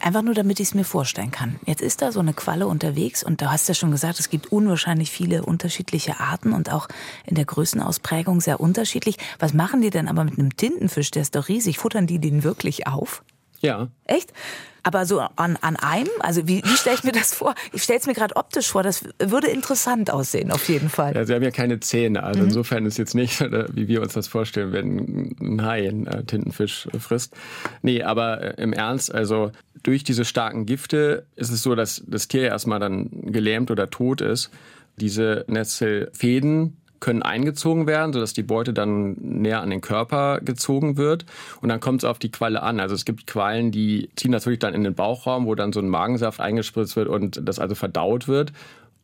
Einfach 0.00 0.22
nur, 0.22 0.32
damit 0.32 0.58
ich 0.60 0.68
es 0.68 0.74
mir 0.74 0.84
vorstellen 0.84 1.30
kann. 1.30 1.56
Jetzt 1.66 1.82
ist 1.82 2.00
da 2.00 2.10
so 2.10 2.20
eine 2.20 2.32
Qualle 2.32 2.66
unterwegs 2.66 3.22
und 3.22 3.42
du 3.42 3.50
hast 3.50 3.68
ja 3.68 3.74
schon 3.74 3.90
gesagt, 3.90 4.18
es 4.18 4.30
gibt 4.30 4.50
unwahrscheinlich 4.50 5.10
viele 5.10 5.42
unterschiedliche 5.42 6.20
Arten 6.20 6.54
und 6.54 6.72
auch 6.72 6.88
in 7.26 7.34
der 7.34 7.44
Größenausprägung 7.44 8.40
sehr 8.40 8.60
unterschiedlich. 8.60 9.16
Was 9.38 9.52
machen 9.52 9.82
die 9.82 9.90
denn 9.90 10.08
aber 10.08 10.24
mit 10.24 10.38
einem 10.38 10.56
Tintenfisch? 10.56 11.10
Der 11.10 11.20
ist 11.22 11.36
doch 11.36 11.48
riesig. 11.48 11.78
Futtern 11.78 12.06
die 12.06 12.18
den 12.18 12.42
wirklich 12.44 12.86
auf? 12.86 13.22
Ja. 13.60 13.88
Echt? 14.04 14.32
Aber 14.82 15.04
so 15.04 15.20
an, 15.20 15.58
an 15.60 15.76
einem? 15.76 16.08
Also 16.20 16.48
wie, 16.48 16.62
wie 16.64 16.76
stelle 16.76 16.96
ich 16.96 17.04
mir 17.04 17.12
das 17.12 17.34
vor? 17.34 17.54
Ich 17.72 17.82
stelle 17.82 17.98
es 17.98 18.06
mir 18.06 18.14
gerade 18.14 18.36
optisch 18.36 18.68
vor. 18.68 18.82
Das 18.82 19.04
würde 19.18 19.48
interessant 19.48 20.10
aussehen, 20.10 20.50
auf 20.50 20.68
jeden 20.68 20.88
Fall. 20.88 21.14
Ja, 21.14 21.24
sie 21.24 21.34
haben 21.34 21.42
ja 21.42 21.50
keine 21.50 21.80
Zähne. 21.80 22.22
Also 22.22 22.40
mhm. 22.40 22.46
insofern 22.46 22.86
ist 22.86 22.96
jetzt 22.96 23.14
nicht, 23.14 23.40
wie 23.74 23.88
wir 23.88 24.00
uns 24.00 24.14
das 24.14 24.28
vorstellen, 24.28 24.72
wenn 24.72 25.36
ein 25.40 25.64
Hai 25.64 25.88
einen 25.88 26.06
äh, 26.06 26.24
Tintenfisch 26.24 26.88
frisst. 26.98 27.34
Nee, 27.82 28.02
aber 28.02 28.58
äh, 28.58 28.62
im 28.62 28.72
Ernst, 28.72 29.14
also 29.14 29.52
durch 29.82 30.04
diese 30.04 30.24
starken 30.24 30.66
Gifte 30.66 31.26
ist 31.36 31.50
es 31.50 31.62
so, 31.62 31.74
dass 31.74 32.02
das 32.06 32.28
Tier 32.28 32.44
erstmal 32.44 32.80
dann 32.80 33.10
gelähmt 33.10 33.70
oder 33.70 33.90
tot 33.90 34.20
ist. 34.20 34.50
Diese 34.96 35.44
Nesselfäden 35.46 36.79
können 37.00 37.22
eingezogen 37.22 37.86
werden, 37.86 38.12
sodass 38.12 38.32
die 38.32 38.42
Beute 38.42 38.72
dann 38.72 39.16
näher 39.20 39.62
an 39.62 39.70
den 39.70 39.80
Körper 39.80 40.40
gezogen 40.40 40.96
wird. 40.96 41.24
Und 41.60 41.68
dann 41.70 41.80
kommt 41.80 42.02
es 42.02 42.08
auf 42.08 42.18
die 42.18 42.30
Qualle 42.30 42.62
an. 42.62 42.78
Also 42.78 42.94
es 42.94 43.04
gibt 43.04 43.26
Quallen, 43.26 43.72
die 43.72 44.10
ziehen 44.16 44.30
natürlich 44.30 44.58
dann 44.58 44.74
in 44.74 44.84
den 44.84 44.94
Bauchraum, 44.94 45.46
wo 45.46 45.54
dann 45.54 45.72
so 45.72 45.80
ein 45.80 45.88
Magensaft 45.88 46.40
eingespritzt 46.40 46.96
wird 46.96 47.08
und 47.08 47.40
das 47.42 47.58
also 47.58 47.74
verdaut 47.74 48.28
wird. 48.28 48.52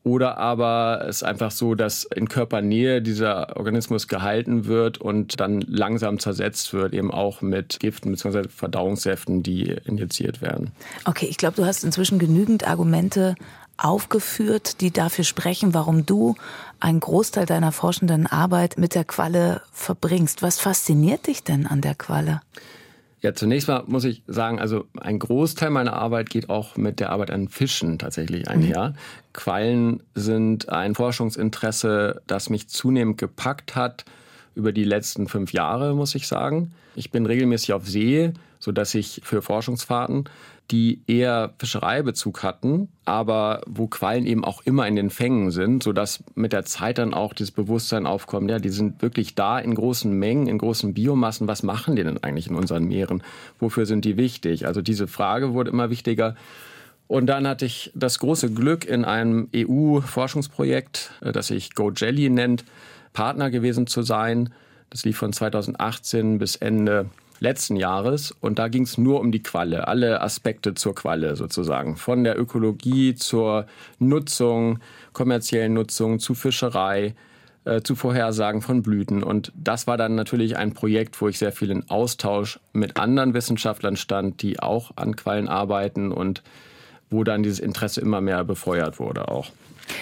Oder 0.06 0.38
aber 0.38 1.04
es 1.08 1.16
ist 1.16 1.22
einfach 1.24 1.50
so, 1.50 1.74
dass 1.74 2.04
in 2.04 2.28
Körpernähe 2.28 3.02
dieser 3.02 3.56
Organismus 3.56 4.06
gehalten 4.06 4.66
wird 4.66 4.98
und 4.98 5.40
dann 5.40 5.62
langsam 5.62 6.20
zersetzt 6.20 6.72
wird, 6.72 6.94
eben 6.94 7.10
auch 7.10 7.42
mit 7.42 7.80
Giften 7.80 8.12
bzw. 8.12 8.44
Verdauungssäften, 8.48 9.42
die 9.42 9.74
injiziert 9.84 10.40
werden. 10.42 10.70
Okay, 11.06 11.26
ich 11.26 11.38
glaube, 11.38 11.56
du 11.56 11.64
hast 11.64 11.82
inzwischen 11.82 12.20
genügend 12.20 12.68
Argumente 12.68 13.34
aufgeführt, 13.78 14.80
die 14.80 14.92
dafür 14.92 15.24
sprechen, 15.24 15.74
warum 15.74 16.06
du 16.06 16.36
einen 16.80 17.00
Großteil 17.00 17.46
deiner 17.46 17.72
forschenden 17.72 18.26
Arbeit 18.26 18.78
mit 18.78 18.94
der 18.94 19.04
Qualle 19.04 19.62
verbringst. 19.72 20.42
Was 20.42 20.58
fasziniert 20.58 21.26
dich 21.26 21.42
denn 21.42 21.66
an 21.66 21.80
der 21.80 21.94
Qualle? 21.94 22.40
Ja, 23.22 23.34
zunächst 23.34 23.66
mal 23.66 23.82
muss 23.86 24.04
ich 24.04 24.22
sagen, 24.26 24.60
also 24.60 24.84
ein 25.00 25.18
Großteil 25.18 25.70
meiner 25.70 25.94
Arbeit 25.94 26.30
geht 26.30 26.50
auch 26.50 26.76
mit 26.76 27.00
der 27.00 27.10
Arbeit 27.10 27.30
an 27.30 27.48
Fischen 27.48 27.98
tatsächlich 27.98 28.46
einher. 28.48 28.90
Mhm. 28.90 28.94
Quallen 29.32 30.02
sind 30.14 30.68
ein 30.68 30.94
Forschungsinteresse, 30.94 32.22
das 32.26 32.50
mich 32.50 32.68
zunehmend 32.68 33.18
gepackt 33.18 33.74
hat 33.74 34.04
über 34.54 34.72
die 34.72 34.84
letzten 34.84 35.28
fünf 35.28 35.52
Jahre, 35.52 35.94
muss 35.94 36.14
ich 36.14 36.28
sagen. 36.28 36.72
Ich 36.94 37.10
bin 37.10 37.26
regelmäßig 37.26 37.72
auf 37.72 37.88
See, 37.88 38.32
sodass 38.58 38.94
ich 38.94 39.20
für 39.24 39.42
Forschungsfahrten 39.42 40.28
die 40.70 41.02
eher 41.06 41.54
Fischereibezug 41.58 42.42
hatten, 42.42 42.88
aber 43.04 43.60
wo 43.66 43.86
Quallen 43.86 44.26
eben 44.26 44.44
auch 44.44 44.62
immer 44.64 44.86
in 44.88 44.96
den 44.96 45.10
Fängen 45.10 45.50
sind, 45.50 45.82
sodass 45.82 46.24
mit 46.34 46.52
der 46.52 46.64
Zeit 46.64 46.98
dann 46.98 47.14
auch 47.14 47.34
dieses 47.34 47.52
Bewusstsein 47.52 48.06
aufkommt, 48.06 48.50
ja, 48.50 48.58
die 48.58 48.70
sind 48.70 49.00
wirklich 49.00 49.34
da 49.34 49.58
in 49.58 49.74
großen 49.74 50.12
Mengen, 50.12 50.48
in 50.48 50.58
großen 50.58 50.92
Biomassen. 50.92 51.46
Was 51.46 51.62
machen 51.62 51.94
die 51.94 52.02
denn 52.02 52.22
eigentlich 52.22 52.48
in 52.48 52.56
unseren 52.56 52.84
Meeren? 52.84 53.22
Wofür 53.60 53.86
sind 53.86 54.04
die 54.04 54.16
wichtig? 54.16 54.66
Also 54.66 54.82
diese 54.82 55.06
Frage 55.06 55.54
wurde 55.54 55.70
immer 55.70 55.90
wichtiger. 55.90 56.34
Und 57.08 57.26
dann 57.26 57.46
hatte 57.46 57.64
ich 57.64 57.92
das 57.94 58.18
große 58.18 58.52
Glück, 58.52 58.84
in 58.84 59.04
einem 59.04 59.48
EU-Forschungsprojekt, 59.54 61.12
äh, 61.20 61.32
das 61.32 61.48
sich 61.48 61.74
Go 61.74 61.92
Jelly 61.92 62.28
nennt, 62.30 62.64
Partner 63.12 63.50
gewesen 63.50 63.86
zu 63.86 64.02
sein. 64.02 64.52
Das 64.90 65.04
lief 65.04 65.16
von 65.16 65.32
2018 65.32 66.38
bis 66.38 66.56
Ende 66.56 67.10
letzten 67.40 67.76
Jahres 67.76 68.32
und 68.32 68.58
da 68.58 68.68
ging 68.68 68.82
es 68.82 68.98
nur 68.98 69.20
um 69.20 69.32
die 69.32 69.42
Qualle, 69.42 69.88
alle 69.88 70.20
Aspekte 70.20 70.74
zur 70.74 70.94
Qualle 70.94 71.36
sozusagen, 71.36 71.96
von 71.96 72.24
der 72.24 72.38
Ökologie 72.38 73.14
zur 73.14 73.66
Nutzung, 73.98 74.78
kommerziellen 75.12 75.74
Nutzung, 75.74 76.18
zu 76.18 76.34
Fischerei, 76.34 77.14
äh, 77.64 77.82
zu 77.82 77.94
Vorhersagen 77.94 78.62
von 78.62 78.82
Blüten 78.82 79.22
und 79.22 79.52
das 79.56 79.86
war 79.86 79.96
dann 79.96 80.14
natürlich 80.14 80.56
ein 80.56 80.72
Projekt, 80.72 81.20
wo 81.20 81.28
ich 81.28 81.38
sehr 81.38 81.52
viel 81.52 81.70
in 81.70 81.88
Austausch 81.90 82.60
mit 82.72 82.96
anderen 82.96 83.34
Wissenschaftlern 83.34 83.96
stand, 83.96 84.42
die 84.42 84.60
auch 84.60 84.92
an 84.96 85.16
Quallen 85.16 85.48
arbeiten 85.48 86.12
und 86.12 86.42
wo 87.10 87.24
dann 87.24 87.42
dieses 87.42 87.60
Interesse 87.60 88.00
immer 88.00 88.20
mehr 88.20 88.44
befeuert 88.44 88.98
wurde 88.98 89.28
auch. 89.28 89.50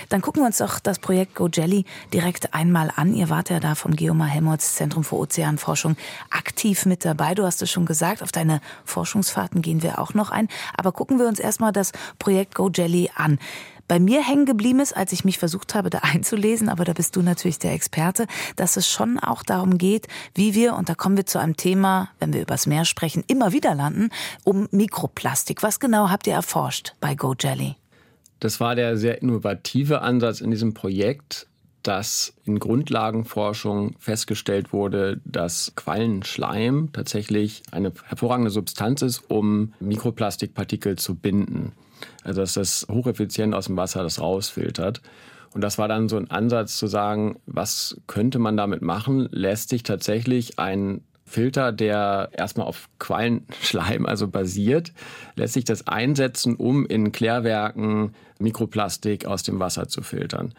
Dann 0.08 0.20
gucken 0.20 0.42
wir 0.42 0.46
uns 0.46 0.58
doch 0.58 0.78
das 0.78 0.98
Projekt 0.98 1.34
Go 1.34 1.48
Jelly 1.52 1.84
direkt 2.12 2.54
einmal 2.54 2.90
an. 2.94 3.14
Ihr 3.14 3.30
wart 3.30 3.50
ja 3.50 3.60
da 3.60 3.74
vom 3.74 3.96
Geomar 3.96 4.28
Helmholtz 4.28 4.74
Zentrum 4.74 5.04
für 5.04 5.16
Ozeanforschung 5.16 5.96
aktiv 6.30 6.86
mit 6.86 7.04
dabei. 7.04 7.34
Du 7.34 7.44
hast 7.44 7.62
es 7.62 7.70
schon 7.70 7.86
gesagt, 7.86 8.22
auf 8.22 8.32
deine 8.32 8.60
Forschungsfahrten 8.84 9.62
gehen 9.62 9.82
wir 9.82 9.98
auch 9.98 10.14
noch 10.14 10.30
ein. 10.30 10.48
Aber 10.76 10.92
gucken 10.92 11.18
wir 11.18 11.26
uns 11.26 11.38
erstmal 11.38 11.72
das 11.72 11.92
Projekt 12.18 12.54
Go 12.54 12.70
Jelly 12.72 13.10
an. 13.14 13.38
Bei 13.86 14.00
mir 14.00 14.26
hängen 14.26 14.46
geblieben 14.46 14.80
ist, 14.80 14.96
als 14.96 15.12
ich 15.12 15.24
mich 15.24 15.38
versucht 15.38 15.74
habe, 15.74 15.90
da 15.90 15.98
einzulesen, 16.02 16.68
aber 16.68 16.84
da 16.84 16.92
bist 16.92 17.16
du 17.16 17.22
natürlich 17.22 17.58
der 17.58 17.72
Experte, 17.72 18.26
dass 18.56 18.76
es 18.76 18.88
schon 18.88 19.18
auch 19.18 19.42
darum 19.42 19.78
geht, 19.78 20.08
wie 20.34 20.54
wir, 20.54 20.74
und 20.74 20.88
da 20.88 20.94
kommen 20.94 21.16
wir 21.16 21.26
zu 21.26 21.38
einem 21.38 21.56
Thema, 21.56 22.08
wenn 22.18 22.32
wir 22.32 22.42
übers 22.42 22.66
Meer 22.66 22.84
sprechen, 22.84 23.24
immer 23.26 23.52
wieder 23.52 23.74
landen, 23.74 24.10
um 24.42 24.68
Mikroplastik. 24.70 25.62
Was 25.62 25.80
genau 25.80 26.10
habt 26.10 26.26
ihr 26.26 26.34
erforscht 26.34 26.94
bei 27.00 27.14
Go 27.14 27.34
Jelly? 27.38 27.76
Das 28.44 28.60
war 28.60 28.74
der 28.74 28.98
sehr 28.98 29.22
innovative 29.22 30.02
Ansatz 30.02 30.42
in 30.42 30.50
diesem 30.50 30.74
Projekt, 30.74 31.46
dass 31.82 32.34
in 32.44 32.58
Grundlagenforschung 32.58 33.96
festgestellt 33.98 34.70
wurde, 34.70 35.22
dass 35.24 35.72
Quallenschleim 35.76 36.90
tatsächlich 36.92 37.62
eine 37.70 37.90
hervorragende 38.04 38.50
Substanz 38.50 39.00
ist, 39.00 39.30
um 39.30 39.72
Mikroplastikpartikel 39.80 40.98
zu 40.98 41.14
binden. 41.14 41.72
Also 42.22 42.42
dass 42.42 42.52
das 42.52 42.86
hocheffizient 42.90 43.54
aus 43.54 43.64
dem 43.64 43.78
Wasser 43.78 44.02
das 44.02 44.20
rausfiltert. 44.20 45.00
Und 45.54 45.62
das 45.62 45.78
war 45.78 45.88
dann 45.88 46.10
so 46.10 46.18
ein 46.18 46.30
Ansatz 46.30 46.76
zu 46.76 46.86
sagen, 46.86 47.40
was 47.46 47.96
könnte 48.06 48.38
man 48.38 48.58
damit 48.58 48.82
machen? 48.82 49.26
Lässt 49.32 49.70
sich 49.70 49.84
tatsächlich 49.84 50.58
ein 50.58 51.00
Filter, 51.26 51.72
der 51.72 52.30
erstmal 52.32 52.66
auf 52.66 52.88
Quallenschleim 52.98 54.06
also 54.06 54.28
basiert, 54.28 54.92
lässt 55.36 55.54
sich 55.54 55.64
das 55.64 55.86
einsetzen, 55.86 56.56
um 56.56 56.86
in 56.86 57.12
Klärwerken 57.12 58.14
Mikroplastik 58.38 59.26
aus 59.26 59.42
dem 59.42 59.58
Wasser 59.58 59.88
zu 59.88 60.02
filtern. 60.02 60.54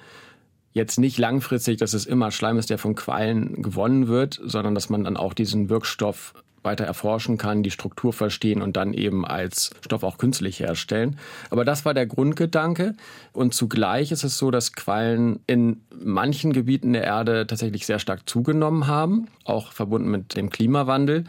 Jetzt 0.73 0.99
nicht 0.99 1.17
langfristig, 1.17 1.77
dass 1.77 1.93
es 1.93 2.05
immer 2.05 2.31
Schleim 2.31 2.57
ist, 2.57 2.69
der 2.69 2.77
von 2.77 2.95
Quallen 2.95 3.61
gewonnen 3.61 4.07
wird, 4.07 4.41
sondern 4.43 4.75
dass 4.75 4.89
man 4.89 5.05
dann 5.05 5.15
auch 5.15 5.33
diesen 5.33 5.69
Wirkstoff 5.69 6.33
weiter 6.65 6.85
erforschen 6.85 7.37
kann, 7.37 7.63
die 7.63 7.71
Struktur 7.71 8.13
verstehen 8.13 8.61
und 8.61 8.75
dann 8.75 8.93
eben 8.93 9.25
als 9.25 9.71
Stoff 9.83 10.03
auch 10.03 10.17
künstlich 10.17 10.59
herstellen. 10.59 11.17
Aber 11.49 11.65
das 11.65 11.85
war 11.85 11.93
der 11.93 12.05
Grundgedanke. 12.05 12.95
Und 13.33 13.53
zugleich 13.53 14.11
ist 14.11 14.23
es 14.23 14.37
so, 14.37 14.51
dass 14.51 14.73
Quallen 14.73 15.39
in 15.47 15.81
manchen 15.95 16.53
Gebieten 16.53 16.93
der 16.93 17.03
Erde 17.03 17.47
tatsächlich 17.47 17.85
sehr 17.85 17.99
stark 17.99 18.27
zugenommen 18.27 18.87
haben, 18.87 19.27
auch 19.45 19.71
verbunden 19.71 20.09
mit 20.09 20.35
dem 20.35 20.49
Klimawandel 20.49 21.25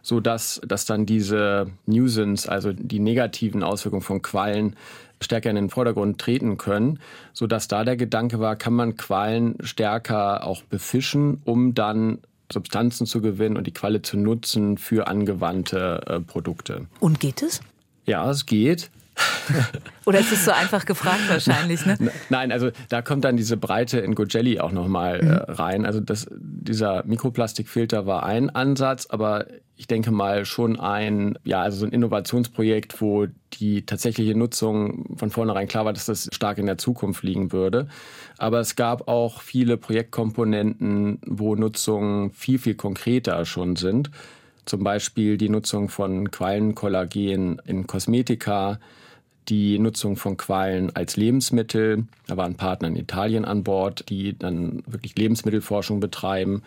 so 0.00 0.20
dass, 0.20 0.60
dann 0.86 1.04
diese 1.04 1.66
Nuisance, 1.84 2.50
also 2.50 2.72
die 2.72 2.98
negativen 2.98 3.62
Auswirkungen 3.62 4.00
von 4.00 4.22
Quallen, 4.22 4.74
stärker 5.20 5.50
in 5.50 5.56
den 5.56 5.70
Vordergrund 5.70 6.18
treten 6.18 6.58
können, 6.58 7.00
so 7.32 7.46
dass 7.46 7.68
da 7.68 7.84
der 7.84 7.96
Gedanke 7.96 8.40
war, 8.40 8.56
kann 8.56 8.72
man 8.72 8.96
Quallen 8.96 9.56
stärker 9.60 10.46
auch 10.46 10.62
befischen, 10.62 11.42
um 11.44 11.74
dann 11.74 12.18
Substanzen 12.52 13.06
zu 13.06 13.20
gewinnen 13.20 13.56
und 13.56 13.66
die 13.66 13.72
Qualle 13.72 14.02
zu 14.02 14.16
nutzen 14.16 14.78
für 14.78 15.06
angewandte 15.06 16.00
äh, 16.06 16.20
Produkte. 16.20 16.86
Und 17.00 17.20
geht 17.20 17.42
es? 17.42 17.60
Ja, 18.06 18.30
es 18.30 18.46
geht. 18.46 18.90
Oder 20.06 20.20
ist 20.20 20.32
es 20.32 20.44
so 20.44 20.52
einfach 20.52 20.84
gefragt 20.84 21.28
wahrscheinlich? 21.28 21.84
Ne? 21.84 21.98
Nein, 22.28 22.52
also 22.52 22.70
da 22.88 23.02
kommt 23.02 23.24
dann 23.24 23.36
diese 23.36 23.56
Breite 23.56 23.98
in 23.98 24.14
Gojelli 24.14 24.60
auch 24.60 24.72
nochmal 24.72 25.22
mhm. 25.22 25.30
äh, 25.30 25.34
rein. 25.34 25.86
Also 25.86 26.00
das, 26.00 26.26
dieser 26.30 27.04
Mikroplastikfilter 27.04 28.06
war 28.06 28.24
ein 28.24 28.50
Ansatz, 28.50 29.06
aber 29.10 29.46
ich 29.76 29.86
denke 29.86 30.10
mal 30.10 30.44
schon 30.44 30.78
ein, 30.78 31.38
ja, 31.44 31.62
also 31.62 31.78
so 31.78 31.86
ein 31.86 31.92
Innovationsprojekt, 31.92 33.00
wo 33.00 33.26
die 33.54 33.86
tatsächliche 33.86 34.36
Nutzung 34.36 35.16
von 35.16 35.30
vornherein 35.30 35.68
klar 35.68 35.84
war, 35.84 35.92
dass 35.92 36.06
das 36.06 36.28
stark 36.32 36.58
in 36.58 36.66
der 36.66 36.78
Zukunft 36.78 37.22
liegen 37.22 37.52
würde. 37.52 37.88
Aber 38.38 38.60
es 38.60 38.76
gab 38.76 39.08
auch 39.08 39.42
viele 39.42 39.76
Projektkomponenten, 39.76 41.18
wo 41.26 41.56
Nutzungen 41.56 42.30
viel, 42.30 42.58
viel 42.58 42.76
konkreter 42.76 43.44
schon 43.44 43.76
sind. 43.76 44.10
Zum 44.64 44.84
Beispiel 44.84 45.36
die 45.36 45.48
Nutzung 45.48 45.88
von 45.88 46.30
Quallenkollagen 46.30 47.60
in 47.64 47.86
Kosmetika, 47.86 48.78
die 49.48 49.78
Nutzung 49.78 50.16
von 50.16 50.36
Quallen 50.36 50.94
als 50.94 51.16
Lebensmittel. 51.16 52.04
Da 52.26 52.36
waren 52.36 52.54
Partner 52.54 52.88
in 52.88 52.96
Italien 52.96 53.44
an 53.44 53.64
Bord, 53.64 54.08
die 54.08 54.38
dann 54.38 54.82
wirklich 54.86 55.16
Lebensmittelforschung 55.16 56.00
betreiben. 56.00 56.62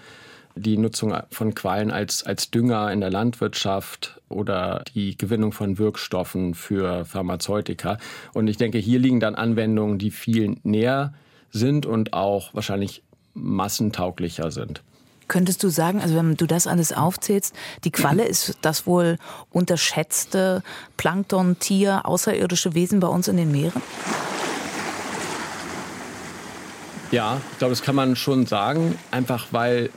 Die 0.55 0.77
Nutzung 0.77 1.15
von 1.29 1.55
Quallen 1.55 1.91
als, 1.91 2.23
als 2.25 2.51
Dünger 2.51 2.91
in 2.91 2.99
der 2.99 3.11
Landwirtschaft 3.11 4.19
oder 4.27 4.83
die 4.93 5.17
Gewinnung 5.17 5.53
von 5.53 5.77
Wirkstoffen 5.77 6.55
für 6.55 7.05
Pharmazeutika. 7.05 7.97
Und 8.33 8.47
ich 8.47 8.57
denke, 8.57 8.77
hier 8.77 8.99
liegen 8.99 9.21
dann 9.21 9.35
Anwendungen, 9.35 9.97
die 9.97 10.11
viel 10.11 10.57
näher 10.63 11.13
sind 11.51 11.85
und 11.85 12.13
auch 12.13 12.53
wahrscheinlich 12.53 13.03
massentauglicher 13.33 14.51
sind. 14.51 14.81
Könntest 15.27 15.63
du 15.63 15.69
sagen, 15.69 16.01
also 16.01 16.15
wenn 16.15 16.35
du 16.35 16.45
das 16.45 16.67
alles 16.67 16.91
aufzählst, 16.91 17.55
die 17.85 17.91
Qualle 17.91 18.25
ist 18.25 18.57
das 18.61 18.85
wohl 18.85 19.17
unterschätzte 19.49 20.61
Plankton-Tier, 20.97 22.05
außerirdische 22.05 22.73
Wesen 22.73 22.99
bei 22.99 23.07
uns 23.07 23.29
in 23.29 23.37
den 23.37 23.49
Meeren? 23.49 23.81
Ja, 27.11 27.41
ich 27.51 27.57
glaube, 27.59 27.71
das 27.71 27.81
kann 27.81 27.95
man 27.95 28.15
schon 28.15 28.45
sagen, 28.45 28.97
einfach 29.11 29.47
weil, 29.51 29.89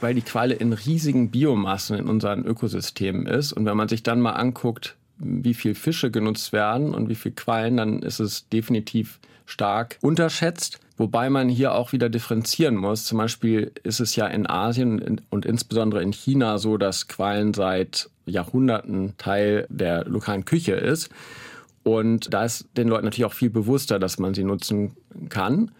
weil 0.00 0.14
die 0.14 0.22
Qualle 0.22 0.54
in 0.54 0.72
riesigen 0.72 1.30
Biomassen 1.30 1.96
in 1.96 2.08
unseren 2.08 2.44
Ökosystemen 2.44 3.26
ist. 3.26 3.52
Und 3.52 3.66
wenn 3.66 3.76
man 3.76 3.88
sich 3.88 4.02
dann 4.02 4.20
mal 4.20 4.32
anguckt, 4.32 4.96
wie 5.18 5.54
viel 5.54 5.74
Fische 5.74 6.10
genutzt 6.10 6.52
werden 6.52 6.94
und 6.94 7.08
wie 7.08 7.14
viel 7.14 7.32
Quallen, 7.32 7.76
dann 7.76 8.02
ist 8.02 8.20
es 8.20 8.48
definitiv 8.48 9.20
stark 9.50 9.98
unterschätzt. 10.00 10.80
Wobei 10.96 11.30
man 11.30 11.48
hier 11.48 11.74
auch 11.74 11.92
wieder 11.92 12.10
differenzieren 12.10 12.76
muss. 12.76 13.04
Zum 13.04 13.18
Beispiel 13.18 13.72
ist 13.84 14.00
es 14.00 14.16
ja 14.16 14.26
in 14.26 14.46
Asien 14.46 15.20
und 15.30 15.46
insbesondere 15.46 16.02
in 16.02 16.12
China 16.12 16.58
so, 16.58 16.76
dass 16.76 17.08
Quallen 17.08 17.54
seit 17.54 18.10
Jahrhunderten 18.26 19.14
Teil 19.16 19.66
der 19.70 20.04
lokalen 20.04 20.44
Küche 20.44 20.72
ist. 20.72 21.08
Und 21.82 22.32
da 22.34 22.44
ist 22.44 22.68
den 22.76 22.88
Leuten 22.88 23.06
natürlich 23.06 23.24
auch 23.24 23.32
viel 23.32 23.48
bewusster, 23.48 23.98
dass 23.98 24.18
man 24.18 24.34
sie 24.34 24.44
nutzen 24.44 24.94
kann. 25.30 25.70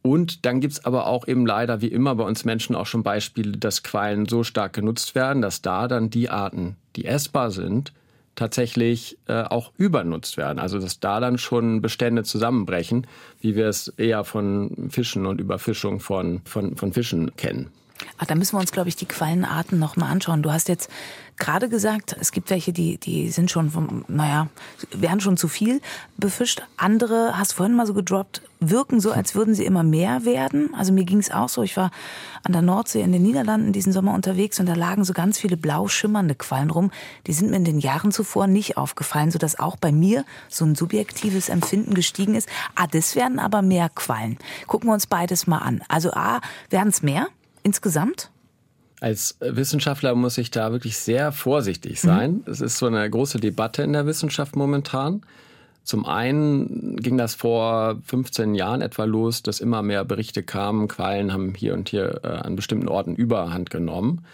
Und 0.00 0.46
dann 0.46 0.60
gibt 0.60 0.72
es 0.72 0.84
aber 0.84 1.06
auch 1.06 1.28
eben 1.28 1.46
leider 1.46 1.80
wie 1.80 1.88
immer 1.88 2.14
bei 2.14 2.24
uns 2.24 2.44
Menschen 2.44 2.74
auch 2.74 2.86
schon 2.86 3.02
Beispiele, 3.02 3.52
dass 3.52 3.82
Quallen 3.82 4.26
so 4.26 4.42
stark 4.42 4.72
genutzt 4.72 5.14
werden, 5.14 5.42
dass 5.42 5.62
da 5.62 5.86
dann 5.86 6.10
die 6.10 6.28
Arten, 6.28 6.76
die 6.96 7.04
essbar 7.04 7.50
sind, 7.50 7.92
tatsächlich 8.34 9.18
äh, 9.28 9.42
auch 9.42 9.72
übernutzt 9.76 10.36
werden. 10.36 10.58
Also 10.58 10.78
dass 10.78 11.00
da 11.00 11.20
dann 11.20 11.38
schon 11.38 11.82
Bestände 11.82 12.22
zusammenbrechen, 12.24 13.06
wie 13.40 13.56
wir 13.56 13.66
es 13.66 13.88
eher 13.88 14.24
von 14.24 14.88
Fischen 14.90 15.26
und 15.26 15.40
Überfischung 15.40 16.00
von, 16.00 16.40
von, 16.44 16.76
von 16.76 16.92
Fischen 16.92 17.36
kennen. 17.36 17.70
Ach, 18.18 18.26
da 18.26 18.34
müssen 18.34 18.56
wir 18.56 18.60
uns, 18.60 18.72
glaube 18.72 18.88
ich, 18.88 18.96
die 18.96 19.06
Quallenarten 19.06 19.78
noch 19.78 19.96
mal 19.96 20.08
anschauen. 20.08 20.42
Du 20.42 20.52
hast 20.52 20.68
jetzt 20.68 20.88
gerade 21.38 21.68
gesagt, 21.68 22.14
es 22.20 22.30
gibt 22.30 22.50
welche, 22.50 22.72
die, 22.72 22.98
die 22.98 23.30
sind 23.30 23.50
schon, 23.50 23.70
vom, 23.70 24.04
naja, 24.06 24.48
werden 24.92 25.20
schon 25.20 25.36
zu 25.36 25.48
viel 25.48 25.80
befischt. 26.16 26.62
Andere, 26.76 27.36
hast 27.36 27.54
vorhin 27.54 27.74
mal 27.74 27.86
so 27.86 27.94
gedroppt, 27.94 28.42
wirken 28.60 29.00
so, 29.00 29.10
als 29.12 29.34
würden 29.34 29.54
sie 29.54 29.64
immer 29.64 29.82
mehr 29.82 30.24
werden. 30.24 30.72
Also 30.74 30.92
mir 30.92 31.04
ging 31.04 31.18
es 31.18 31.32
auch 31.32 31.48
so. 31.48 31.62
Ich 31.62 31.76
war 31.76 31.90
an 32.44 32.52
der 32.52 32.62
Nordsee 32.62 33.00
in 33.00 33.12
den 33.12 33.22
Niederlanden 33.22 33.72
diesen 33.72 33.92
Sommer 33.92 34.14
unterwegs 34.14 34.60
und 34.60 34.66
da 34.66 34.74
lagen 34.74 35.04
so 35.04 35.14
ganz 35.14 35.38
viele 35.38 35.56
blau 35.56 35.88
schimmernde 35.88 36.34
Quallen 36.34 36.70
rum. 36.70 36.92
Die 37.26 37.32
sind 37.32 37.50
mir 37.50 37.56
in 37.56 37.64
den 37.64 37.80
Jahren 37.80 38.12
zuvor 38.12 38.46
nicht 38.46 38.76
aufgefallen, 38.76 39.30
sodass 39.30 39.58
auch 39.58 39.76
bei 39.76 39.90
mir 39.90 40.24
so 40.48 40.64
ein 40.64 40.74
subjektives 40.74 41.48
Empfinden 41.48 41.94
gestiegen 41.94 42.34
ist. 42.34 42.48
Ah, 42.76 42.86
das 42.86 43.16
werden 43.16 43.38
aber 43.40 43.62
mehr 43.62 43.88
Quallen. 43.88 44.38
Gucken 44.66 44.88
wir 44.88 44.94
uns 44.94 45.06
beides 45.06 45.46
mal 45.46 45.58
an. 45.58 45.82
Also 45.88 46.12
A, 46.12 46.40
werden 46.70 46.90
es 46.90 47.02
mehr? 47.02 47.26
Insgesamt? 47.62 48.30
Als 49.00 49.36
Wissenschaftler 49.40 50.14
muss 50.14 50.38
ich 50.38 50.50
da 50.50 50.70
wirklich 50.70 50.96
sehr 50.96 51.32
vorsichtig 51.32 52.00
sein. 52.00 52.42
Mhm. 52.46 52.52
Es 52.52 52.60
ist 52.60 52.78
so 52.78 52.86
eine 52.86 53.08
große 53.08 53.40
Debatte 53.40 53.82
in 53.82 53.92
der 53.92 54.06
Wissenschaft 54.06 54.54
momentan. 54.54 55.22
Zum 55.84 56.06
einen 56.06 56.96
ging 56.96 57.18
das 57.18 57.34
vor 57.34 57.96
15 58.04 58.54
Jahren 58.54 58.82
etwa 58.82 59.04
los, 59.04 59.42
dass 59.42 59.58
immer 59.58 59.82
mehr 59.82 60.04
Berichte 60.04 60.44
kamen, 60.44 60.86
Quallen 60.86 61.32
haben 61.32 61.54
hier 61.54 61.74
und 61.74 61.88
hier 61.88 62.20
äh, 62.22 62.28
an 62.28 62.54
bestimmten 62.54 62.88
Orten 62.88 63.16
Überhand 63.16 63.70
genommen. 63.70 64.24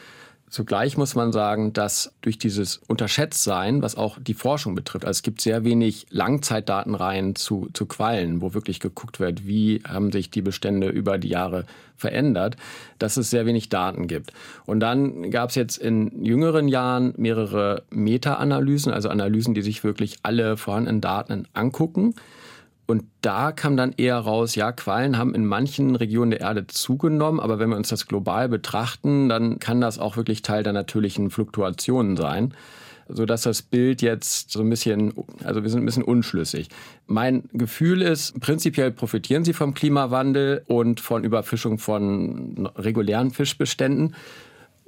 Zugleich 0.51 0.97
muss 0.97 1.15
man 1.15 1.33
sagen, 1.33 1.73
dass 1.73 2.13
durch 2.23 2.39
dieses 2.39 2.79
Unterschätztsein, 2.87 3.83
was 3.83 3.97
auch 3.97 4.19
die 4.19 4.35
Forschung 4.35 4.75
betrifft, 4.75 5.05
also 5.05 5.19
es 5.19 5.23
gibt 5.23 5.41
sehr 5.41 5.65
wenig 5.65 6.07
Langzeitdatenreihen 6.11 7.37
zu, 7.37 7.69
zu 7.75 7.87
Quallen, 7.87 8.41
wo 8.41 8.55
wirklich 8.55 8.81
geguckt 8.81 9.21
wird, 9.21 9.47
wie 9.47 9.83
haben 9.87 10.11
sich 10.11 10.31
die 10.31 10.43
Bestände 10.43 10.89
über 10.89 11.19
die 11.19 11.29
Jahre 11.29 11.65
verändert, 11.97 12.57
dass 12.99 13.17
es 13.17 13.29
sehr 13.29 13.45
wenig 13.45 13.69
Daten 13.69 14.07
gibt. 14.07 14.33
Und 14.65 14.81
dann 14.81 15.31
gab 15.31 15.51
es 15.51 15.57
jetzt 15.57 15.77
in 15.77 16.25
jüngeren 16.25 16.69
Jahren 16.69 17.13
mehrere 17.17 17.83
Meta-Analysen, 17.91 18.93
also 18.93 19.09
Analysen, 19.11 19.53
die 19.55 19.63
sich 19.63 19.85
wirklich 19.85 20.19
alle 20.23 20.57
vorhandenen 20.57 21.01
Daten 21.01 21.47
angucken 21.53 22.15
und 22.89 23.05
da 23.21 23.53
kam 23.53 23.77
dann 23.77 23.93
eher 23.97 24.17
raus, 24.17 24.55
ja, 24.55 24.73
Quallen 24.73 25.19
haben 25.19 25.35
in 25.35 25.45
manchen 25.45 25.95
Regionen 25.95 26.31
der 26.31 26.41
Erde 26.41 26.67
zugenommen, 26.67 27.39
aber 27.39 27.59
wenn 27.59 27.69
wir 27.69 27.77
uns 27.77 27.91
das 27.91 28.07
global 28.07 28.49
betrachten, 28.49 29.29
dann 29.29 29.59
kann 29.59 29.83
das 29.83 29.99
auch 29.99 30.17
wirklich 30.17 30.41
Teil 30.41 30.63
der 30.63 30.73
natürlichen 30.73 31.31
Fluktuationen 31.31 32.17
sein 32.17 32.55
so 33.09 33.25
dass 33.25 33.43
das 33.43 33.63
Bild 33.63 34.03
jetzt 34.03 34.51
so 34.51 34.61
ein 34.61 34.69
bisschen, 34.69 35.15
also 35.43 35.63
wir 35.63 35.71
sind 35.71 35.81
ein 35.83 35.87
bisschen 35.87 36.03
unschlüssig. 36.03 36.69
Mein 37.07 37.45
Gefühl 37.53 38.03
ist, 38.03 38.39
prinzipiell 38.41 38.91
profitieren 38.91 39.45
sie 39.45 39.55
vom 39.55 39.75
Klimawandel 39.75 40.63
und 40.67 41.01
von 41.01 41.25
Überfischung 41.25 41.79
von 41.79 42.69
regulären 42.77 43.31
Fischbeständen. 43.31 44.15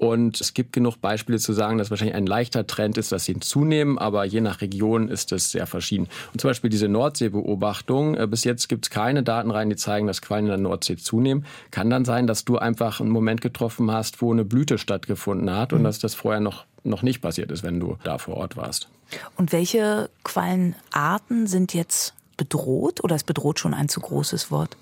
Und 0.01 0.41
es 0.41 0.55
gibt 0.55 0.73
genug 0.73 1.03
Beispiele 1.03 1.39
zu 1.39 1.53
sagen, 1.53 1.77
dass 1.77 1.91
wahrscheinlich 1.91 2.17
ein 2.17 2.25
leichter 2.25 2.67
Trend 2.67 2.97
ist, 2.97 3.13
dass 3.13 3.27
sie 3.27 3.39
zunehmen, 3.39 3.99
aber 3.99 4.25
je 4.25 4.41
nach 4.41 4.63
Region 4.63 5.11
ist 5.11 5.31
es 5.31 5.51
sehr 5.51 5.67
verschieden. 5.67 6.09
Und 6.33 6.41
zum 6.41 6.49
Beispiel 6.49 6.71
diese 6.71 6.89
Nordseebeobachtung, 6.89 8.15
äh, 8.17 8.27
bis 8.27 8.45
jetzt 8.45 8.71
gibt 8.71 8.87
es 8.87 8.91
keine 8.91 9.23
Datenreihen, 9.23 9.69
die 9.69 9.77
zeigen, 9.77 10.07
dass 10.07 10.23
Quallen 10.23 10.47
in 10.47 10.49
der 10.53 10.57
Nordsee 10.57 10.97
zunehmen. 10.97 11.45
Kann 11.71 11.91
dann 11.91 12.07
sein, 12.07 12.27
dass 12.27 12.47
du 12.47 12.57
einfach 12.57 13.01
einen 13.01 13.11
Moment 13.11 13.43
getroffen 13.43 13.91
hast, 13.91 14.23
wo 14.23 14.33
eine 14.33 14.47
Blüte 14.47 14.79
stattgefunden 14.79 15.55
hat 15.55 15.75
und 15.75 15.81
mhm. 15.81 15.85
dass 15.85 15.99
das 15.99 16.15
vorher 16.15 16.41
noch, 16.41 16.65
noch 16.83 17.03
nicht 17.03 17.21
passiert 17.21 17.53
ist, 17.53 17.63
wenn 17.63 17.79
du 17.79 17.99
da 18.03 18.17
vor 18.17 18.39
Ort 18.39 18.57
warst. 18.57 18.89
Und 19.37 19.53
welche 19.53 20.09
Quallenarten 20.25 21.47
sind 21.47 21.75
jetzt 21.75 22.15
bedroht 22.39 23.05
oder 23.05 23.17
ist 23.17 23.27
bedroht 23.27 23.59
schon 23.59 23.75
ein 23.75 23.91
zu 23.91 24.01
großes 24.01 24.51
Wort? 24.51 24.79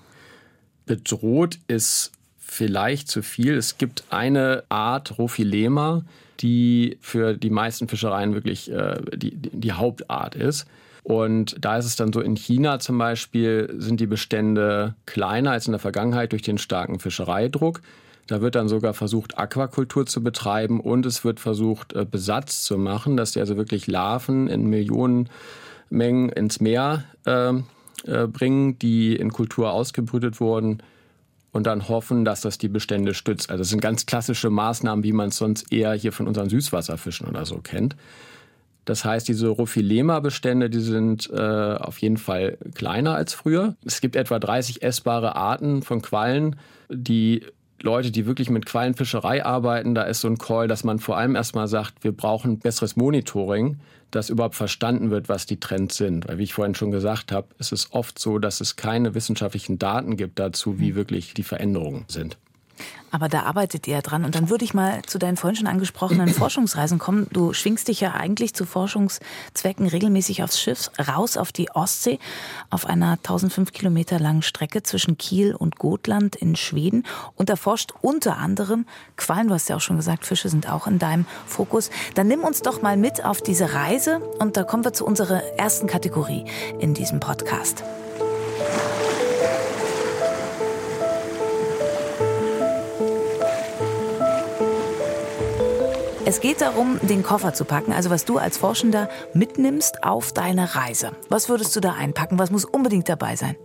Bedroht 0.85 1.59
ist 1.67 2.13
vielleicht 2.51 3.07
zu 3.07 3.21
viel. 3.21 3.55
Es 3.55 3.77
gibt 3.77 4.03
eine 4.09 4.63
Art 4.69 5.17
Rophilema, 5.17 6.03
die 6.39 6.97
für 7.01 7.35
die 7.35 7.49
meisten 7.49 7.87
Fischereien 7.87 8.33
wirklich 8.33 8.71
äh, 8.71 8.99
die, 9.15 9.35
die 9.35 9.71
Hauptart 9.73 10.35
ist. 10.35 10.65
Und 11.03 11.55
da 11.59 11.77
ist 11.77 11.85
es 11.85 11.95
dann 11.95 12.13
so, 12.13 12.21
in 12.21 12.35
China 12.35 12.79
zum 12.79 12.97
Beispiel 12.97 13.73
sind 13.77 13.99
die 13.99 14.07
Bestände 14.07 14.95
kleiner 15.05 15.51
als 15.51 15.67
in 15.67 15.71
der 15.71 15.79
Vergangenheit 15.79 16.31
durch 16.31 16.41
den 16.41 16.57
starken 16.57 16.99
Fischereidruck. 16.99 17.81
Da 18.27 18.41
wird 18.41 18.55
dann 18.55 18.67
sogar 18.67 18.93
versucht, 18.93 19.39
Aquakultur 19.39 20.05
zu 20.05 20.21
betreiben 20.23 20.79
und 20.79 21.05
es 21.05 21.23
wird 21.23 21.39
versucht, 21.39 21.93
äh, 21.93 22.05
Besatz 22.05 22.63
zu 22.63 22.77
machen, 22.77 23.17
dass 23.17 23.31
die 23.31 23.39
also 23.39 23.57
wirklich 23.57 23.87
Larven 23.87 24.47
in 24.47 24.67
Millionenmengen 24.67 26.29
ins 26.29 26.59
Meer 26.59 27.05
äh, 27.25 27.53
äh, 28.05 28.27
bringen, 28.27 28.77
die 28.77 29.15
in 29.15 29.31
Kultur 29.31 29.71
ausgebrütet 29.71 30.39
wurden 30.39 30.83
und 31.51 31.65
dann 31.65 31.89
hoffen, 31.89 32.25
dass 32.25 32.41
das 32.41 32.57
die 32.57 32.67
Bestände 32.67 33.13
stützt. 33.13 33.49
Also 33.49 33.61
das 33.61 33.69
sind 33.69 33.81
ganz 33.81 34.05
klassische 34.05 34.49
Maßnahmen, 34.49 35.03
wie 35.03 35.13
man 35.13 35.29
es 35.29 35.37
sonst 35.37 35.71
eher 35.71 35.93
hier 35.93 36.11
von 36.11 36.27
unseren 36.27 36.49
Süßwasserfischen 36.49 37.27
oder 37.27 37.45
so 37.45 37.57
kennt. 37.57 37.95
Das 38.85 39.05
heißt, 39.05 39.27
diese 39.27 39.49
Rophilema-Bestände, 39.49 40.69
die 40.69 40.79
sind 40.79 41.29
äh, 41.31 41.39
auf 41.39 41.99
jeden 41.99 42.17
Fall 42.17 42.57
kleiner 42.73 43.13
als 43.13 43.33
früher. 43.33 43.75
Es 43.85 44.01
gibt 44.01 44.15
etwa 44.15 44.39
30 44.39 44.81
essbare 44.81 45.35
Arten 45.35 45.83
von 45.83 46.01
Quallen, 46.01 46.55
die 46.89 47.45
Leute, 47.83 48.11
die 48.11 48.25
wirklich 48.25 48.49
mit 48.49 48.65
Quallenfischerei 48.65 49.45
arbeiten, 49.45 49.95
da 49.95 50.03
ist 50.03 50.21
so 50.21 50.27
ein 50.27 50.37
Call, 50.37 50.67
dass 50.67 50.83
man 50.83 50.99
vor 50.99 51.17
allem 51.17 51.35
erstmal 51.35 51.67
sagt, 51.67 52.03
wir 52.03 52.11
brauchen 52.11 52.59
besseres 52.59 52.95
Monitoring, 52.95 53.79
dass 54.11 54.29
überhaupt 54.29 54.55
verstanden 54.55 55.11
wird, 55.11 55.29
was 55.29 55.45
die 55.45 55.59
Trends 55.59 55.97
sind. 55.97 56.27
Weil, 56.27 56.37
wie 56.37 56.43
ich 56.43 56.53
vorhin 56.53 56.75
schon 56.75 56.91
gesagt 56.91 57.31
habe, 57.31 57.47
ist 57.59 57.71
es 57.71 57.93
oft 57.93 58.19
so, 58.19 58.39
dass 58.39 58.61
es 58.61 58.75
keine 58.75 59.13
wissenschaftlichen 59.15 59.77
Daten 59.77 60.17
gibt 60.17 60.39
dazu, 60.39 60.79
wie 60.79 60.89
hm. 60.89 60.95
wirklich 60.95 61.33
die 61.33 61.43
Veränderungen 61.43 62.05
sind. 62.07 62.37
Aber 63.11 63.27
da 63.27 63.43
arbeitet 63.43 63.87
ihr 63.87 63.95
ja 63.95 64.01
dran. 64.01 64.25
Und 64.25 64.35
dann 64.35 64.49
würde 64.49 64.65
ich 64.65 64.73
mal 64.73 65.01
zu 65.03 65.17
deinen 65.17 65.37
vorhin 65.37 65.55
schon 65.55 65.67
angesprochenen 65.67 66.29
Forschungsreisen 66.33 66.99
kommen. 66.99 67.27
Du 67.31 67.53
schwingst 67.53 67.87
dich 67.87 68.01
ja 68.01 68.13
eigentlich 68.13 68.53
zu 68.53 68.65
Forschungszwecken 68.65 69.87
regelmäßig 69.87 70.43
aufs 70.43 70.59
Schiff, 70.59 70.91
raus 70.99 71.37
auf 71.37 71.51
die 71.51 71.71
Ostsee, 71.71 72.19
auf 72.69 72.85
einer 72.85 73.13
1005 73.13 73.71
Kilometer 73.71 74.19
langen 74.19 74.41
Strecke 74.41 74.83
zwischen 74.83 75.17
Kiel 75.17 75.55
und 75.55 75.77
Gotland 75.77 76.35
in 76.35 76.55
Schweden 76.55 77.05
und 77.35 77.49
erforscht 77.49 77.93
unter 78.01 78.37
anderem 78.37 78.85
Quallen. 79.17 79.47
Du 79.47 79.53
hast 79.53 79.69
ja 79.69 79.75
auch 79.75 79.81
schon 79.81 79.97
gesagt, 79.97 80.25
Fische 80.25 80.49
sind 80.49 80.69
auch 80.69 80.87
in 80.87 80.99
deinem 80.99 81.25
Fokus. 81.45 81.89
Dann 82.15 82.27
nimm 82.27 82.41
uns 82.41 82.61
doch 82.61 82.81
mal 82.81 82.97
mit 82.97 83.25
auf 83.25 83.41
diese 83.41 83.73
Reise 83.73 84.19
und 84.39 84.57
da 84.57 84.63
kommen 84.63 84.83
wir 84.83 84.93
zu 84.93 85.05
unserer 85.05 85.41
ersten 85.57 85.87
Kategorie 85.87 86.45
in 86.79 86.93
diesem 86.93 87.19
Podcast. 87.19 87.83
Es 96.29 96.41
geht 96.41 96.61
darum, 96.61 96.99
den 97.01 97.23
Koffer 97.23 97.55
zu 97.55 97.65
packen, 97.65 97.91
also 97.91 98.11
was 98.11 98.23
du 98.23 98.37
als 98.37 98.59
Forschender 98.59 99.09
mitnimmst 99.33 100.03
auf 100.03 100.31
deine 100.31 100.75
Reise. 100.75 101.13
Was 101.27 101.49
würdest 101.49 101.75
du 101.75 101.79
da 101.79 101.93
einpacken? 101.93 102.37
Was 102.37 102.51
muss 102.51 102.65
unbedingt 102.65 103.09
dabei 103.09 103.35
sein? 103.35 103.55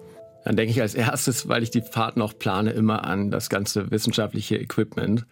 Dann 0.46 0.57
denke 0.57 0.70
ich 0.70 0.81
als 0.81 0.94
erstes, 0.94 1.46
weil 1.46 1.62
ich 1.62 1.70
die 1.70 1.83
Fahrt 1.83 2.16
noch 2.16 2.38
plane, 2.38 2.70
immer 2.70 3.05
an 3.05 3.31
das 3.31 3.50
ganze 3.50 3.90
wissenschaftliche 3.90 4.57
Equipment. 4.57 5.27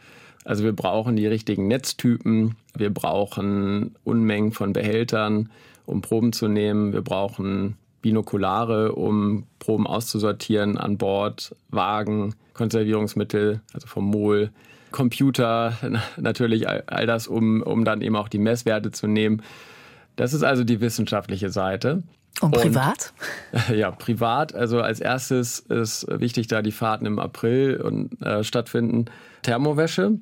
Also 0.44 0.62
wir 0.62 0.74
brauchen 0.74 1.16
die 1.16 1.26
richtigen 1.26 1.68
Netztypen, 1.68 2.54
wir 2.76 2.92
brauchen 2.92 3.96
Unmengen 4.04 4.52
von 4.52 4.74
Behältern, 4.74 5.48
um 5.86 6.02
Proben 6.02 6.34
zu 6.34 6.48
nehmen, 6.48 6.92
wir 6.92 7.00
brauchen 7.00 7.78
Binokulare, 8.02 8.92
um 8.92 9.46
Proben 9.58 9.86
auszusortieren 9.86 10.76
an 10.76 10.98
Bord, 10.98 11.56
Wagen, 11.70 12.34
Konservierungsmittel, 12.52 13.62
also 13.72 13.86
vom 13.86 14.04
Mol, 14.04 14.50
Computer, 14.92 15.76
natürlich 16.16 16.68
all 16.68 17.06
das, 17.06 17.26
um, 17.26 17.62
um 17.62 17.84
dann 17.84 18.00
eben 18.02 18.16
auch 18.16 18.28
die 18.28 18.38
Messwerte 18.38 18.90
zu 18.90 19.06
nehmen. 19.06 19.42
Das 20.16 20.34
ist 20.34 20.42
also 20.42 20.62
die 20.64 20.80
wissenschaftliche 20.80 21.50
Seite. 21.50 22.02
Und 22.40 22.52
privat? 22.52 23.12
Und, 23.52 23.68
ja, 23.76 23.90
privat. 23.90 24.54
Also 24.54 24.80
als 24.80 25.00
erstes 25.00 25.58
ist 25.58 26.06
wichtig, 26.08 26.46
da 26.46 26.62
die 26.62 26.72
Fahrten 26.72 27.06
im 27.06 27.18
April 27.18 27.80
und, 27.80 28.20
äh, 28.22 28.44
stattfinden. 28.44 29.06
Thermowäsche, 29.42 30.18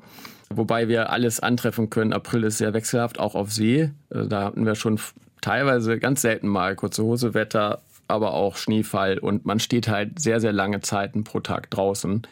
wobei 0.49 0.89
wir 0.89 1.11
alles 1.11 1.41
antreffen 1.41 1.91
können. 1.91 2.13
April 2.13 2.45
ist 2.45 2.59
sehr 2.59 2.73
wechselhaft, 2.73 3.21
auch 3.21 3.35
auf 3.35 3.53
See. 3.53 3.91
Also 4.11 4.29
da 4.29 4.45
hatten 4.45 4.65
wir 4.65 4.75
schon 4.75 4.99
teilweise 5.41 5.99
ganz 5.99 6.23
selten 6.23 6.49
mal 6.49 6.75
kurze 6.75 7.05
Hosewetter, 7.05 7.81
aber 8.09 8.35
auch 8.35 8.57
Schneefall 8.57 9.19
und 9.19 9.47
man 9.47 9.61
steht 9.61 9.89
halt 9.89 10.19
sehr, 10.19 10.41
sehr 10.41 10.53
lange 10.53 10.81
Zeiten 10.81 11.23
pro 11.25 11.41
Tag 11.41 11.71
draußen 11.71 12.27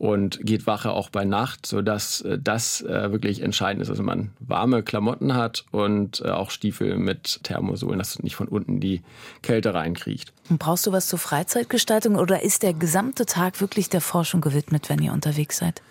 und 0.00 0.40
geht 0.40 0.66
Wache 0.66 0.92
auch 0.92 1.10
bei 1.10 1.26
Nacht, 1.26 1.66
sodass 1.66 2.22
äh, 2.22 2.38
das 2.42 2.80
äh, 2.80 3.12
wirklich 3.12 3.42
entscheidend 3.42 3.82
ist, 3.82 3.90
dass 3.90 4.00
man 4.00 4.30
warme 4.38 4.82
Klamotten 4.82 5.34
hat 5.34 5.66
und 5.72 6.22
äh, 6.24 6.30
auch 6.30 6.50
Stiefel 6.50 6.96
mit 6.96 7.40
Thermosolen, 7.42 7.98
dass 7.98 8.18
nicht 8.22 8.34
von 8.34 8.48
unten 8.48 8.80
die 8.80 9.02
Kälte 9.42 9.74
reinkriecht. 9.74 10.32
Und 10.48 10.58
brauchst 10.58 10.86
du 10.86 10.92
was 10.92 11.06
zur 11.06 11.18
Freizeitgestaltung 11.18 12.16
oder 12.16 12.42
ist 12.42 12.62
der 12.62 12.72
gesamte 12.72 13.26
Tag 13.26 13.60
wirklich 13.60 13.90
der 13.90 14.00
Forschung 14.00 14.40
gewidmet, 14.40 14.88
wenn 14.88 15.02
ihr 15.02 15.12
unterwegs 15.12 15.58
seid? 15.58 15.82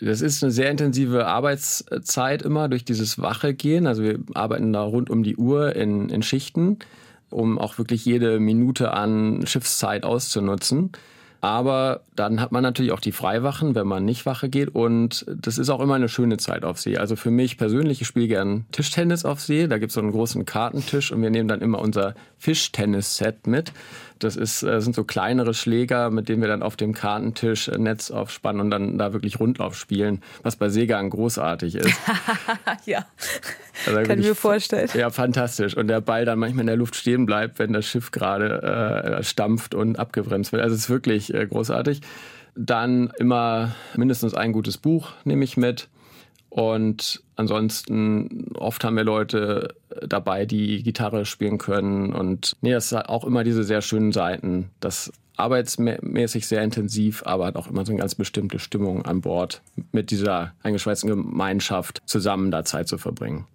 Das 0.00 0.20
ist 0.20 0.44
eine 0.44 0.52
sehr 0.52 0.70
intensive 0.70 1.26
Arbeitszeit 1.26 2.42
immer 2.42 2.68
durch 2.68 2.84
dieses 2.84 3.20
Wache 3.20 3.52
gehen. 3.52 3.88
Also 3.88 4.04
wir 4.04 4.20
arbeiten 4.34 4.72
da 4.72 4.82
rund 4.82 5.10
um 5.10 5.24
die 5.24 5.36
Uhr 5.36 5.74
in, 5.74 6.08
in 6.08 6.22
Schichten, 6.22 6.78
um 7.30 7.58
auch 7.58 7.78
wirklich 7.78 8.04
jede 8.04 8.38
Minute 8.38 8.92
an 8.92 9.44
Schiffszeit 9.44 10.04
auszunutzen. 10.04 10.92
Aber 11.40 12.02
dann 12.14 12.40
hat 12.40 12.52
man 12.52 12.62
natürlich 12.62 12.92
auch 12.92 13.00
die 13.00 13.12
Freiwachen, 13.12 13.74
wenn 13.74 13.86
man 13.86 14.04
nicht 14.04 14.26
Wache 14.26 14.48
geht. 14.48 14.74
Und 14.74 15.24
das 15.28 15.58
ist 15.58 15.68
auch 15.68 15.80
immer 15.80 15.94
eine 15.94 16.08
schöne 16.08 16.38
Zeit 16.38 16.64
auf 16.64 16.78
See. 16.80 16.96
Also 16.96 17.16
für 17.16 17.30
mich 17.30 17.58
persönlich, 17.58 18.00
ich 18.00 18.06
spiele 18.06 18.28
gern 18.28 18.66
Tischtennis 18.72 19.24
auf 19.24 19.40
See. 19.40 19.66
Da 19.68 19.78
gibt 19.78 19.90
es 19.90 19.94
so 19.94 20.00
einen 20.00 20.12
großen 20.12 20.44
Kartentisch 20.44 21.12
und 21.12 21.22
wir 21.22 21.30
nehmen 21.30 21.48
dann 21.48 21.60
immer 21.60 21.80
unser 21.80 22.14
Fischtennis-Set 22.38 23.46
mit. 23.46 23.72
Das 24.18 24.36
ist, 24.36 24.62
äh, 24.62 24.80
sind 24.80 24.94
so 24.94 25.04
kleinere 25.04 25.52
Schläger, 25.52 26.10
mit 26.10 26.28
denen 26.28 26.40
wir 26.40 26.48
dann 26.48 26.62
auf 26.62 26.76
dem 26.76 26.94
Kartentisch 26.94 27.68
Netz 27.68 28.10
aufspannen 28.10 28.60
und 28.62 28.70
dann 28.70 28.96
da 28.96 29.12
wirklich 29.12 29.38
Rundlauf 29.38 29.76
spielen, 29.76 30.22
was 30.42 30.56
bei 30.56 30.68
Seegang 30.68 31.10
großartig 31.10 31.74
ist. 31.74 31.98
ja, 32.86 33.04
also 33.86 34.02
kann 34.02 34.18
ich 34.18 34.26
mir 34.26 34.34
vorstellen. 34.34 34.88
Ja, 34.94 35.10
fantastisch. 35.10 35.76
Und 35.76 35.88
der 35.88 36.00
Ball 36.00 36.24
dann 36.24 36.38
manchmal 36.38 36.62
in 36.62 36.68
der 36.68 36.76
Luft 36.76 36.96
stehen 36.96 37.26
bleibt, 37.26 37.58
wenn 37.58 37.72
das 37.72 37.84
Schiff 37.86 38.10
gerade 38.10 39.18
äh, 39.18 39.22
stampft 39.22 39.74
und 39.74 39.98
abgebremst 39.98 40.52
wird. 40.52 40.62
Also 40.62 40.74
es 40.74 40.82
ist 40.82 40.90
wirklich 40.90 41.34
äh, 41.34 41.46
großartig. 41.46 42.00
Dann 42.54 43.12
immer 43.18 43.74
mindestens 43.96 44.32
ein 44.32 44.52
gutes 44.52 44.78
Buch 44.78 45.10
nehme 45.24 45.44
ich 45.44 45.58
mit. 45.58 45.88
Und 46.48 47.22
ansonsten 47.36 48.48
oft 48.54 48.82
haben 48.84 48.96
wir 48.96 49.04
Leute 49.04 49.74
dabei, 50.06 50.46
die 50.46 50.82
Gitarre 50.82 51.24
spielen 51.24 51.58
können. 51.58 52.12
Und 52.12 52.56
nee, 52.60 52.72
das 52.72 52.92
hat 52.92 53.08
auch 53.08 53.24
immer 53.24 53.44
diese 53.44 53.64
sehr 53.64 53.82
schönen 53.82 54.12
Seiten. 54.12 54.70
Das 54.80 55.12
arbeitsmäßig 55.36 56.46
sehr 56.46 56.62
intensiv, 56.62 57.22
aber 57.26 57.46
hat 57.46 57.56
auch 57.56 57.68
immer 57.68 57.84
so 57.84 57.92
eine 57.92 58.00
ganz 58.00 58.14
bestimmte 58.14 58.58
Stimmung 58.58 59.04
an 59.04 59.20
Bord, 59.20 59.62
mit 59.92 60.10
dieser 60.10 60.52
eingeschweißten 60.62 61.08
Gemeinschaft 61.08 62.02
zusammen 62.06 62.50
da 62.50 62.64
Zeit 62.64 62.88
zu 62.88 62.98
verbringen. 62.98 63.46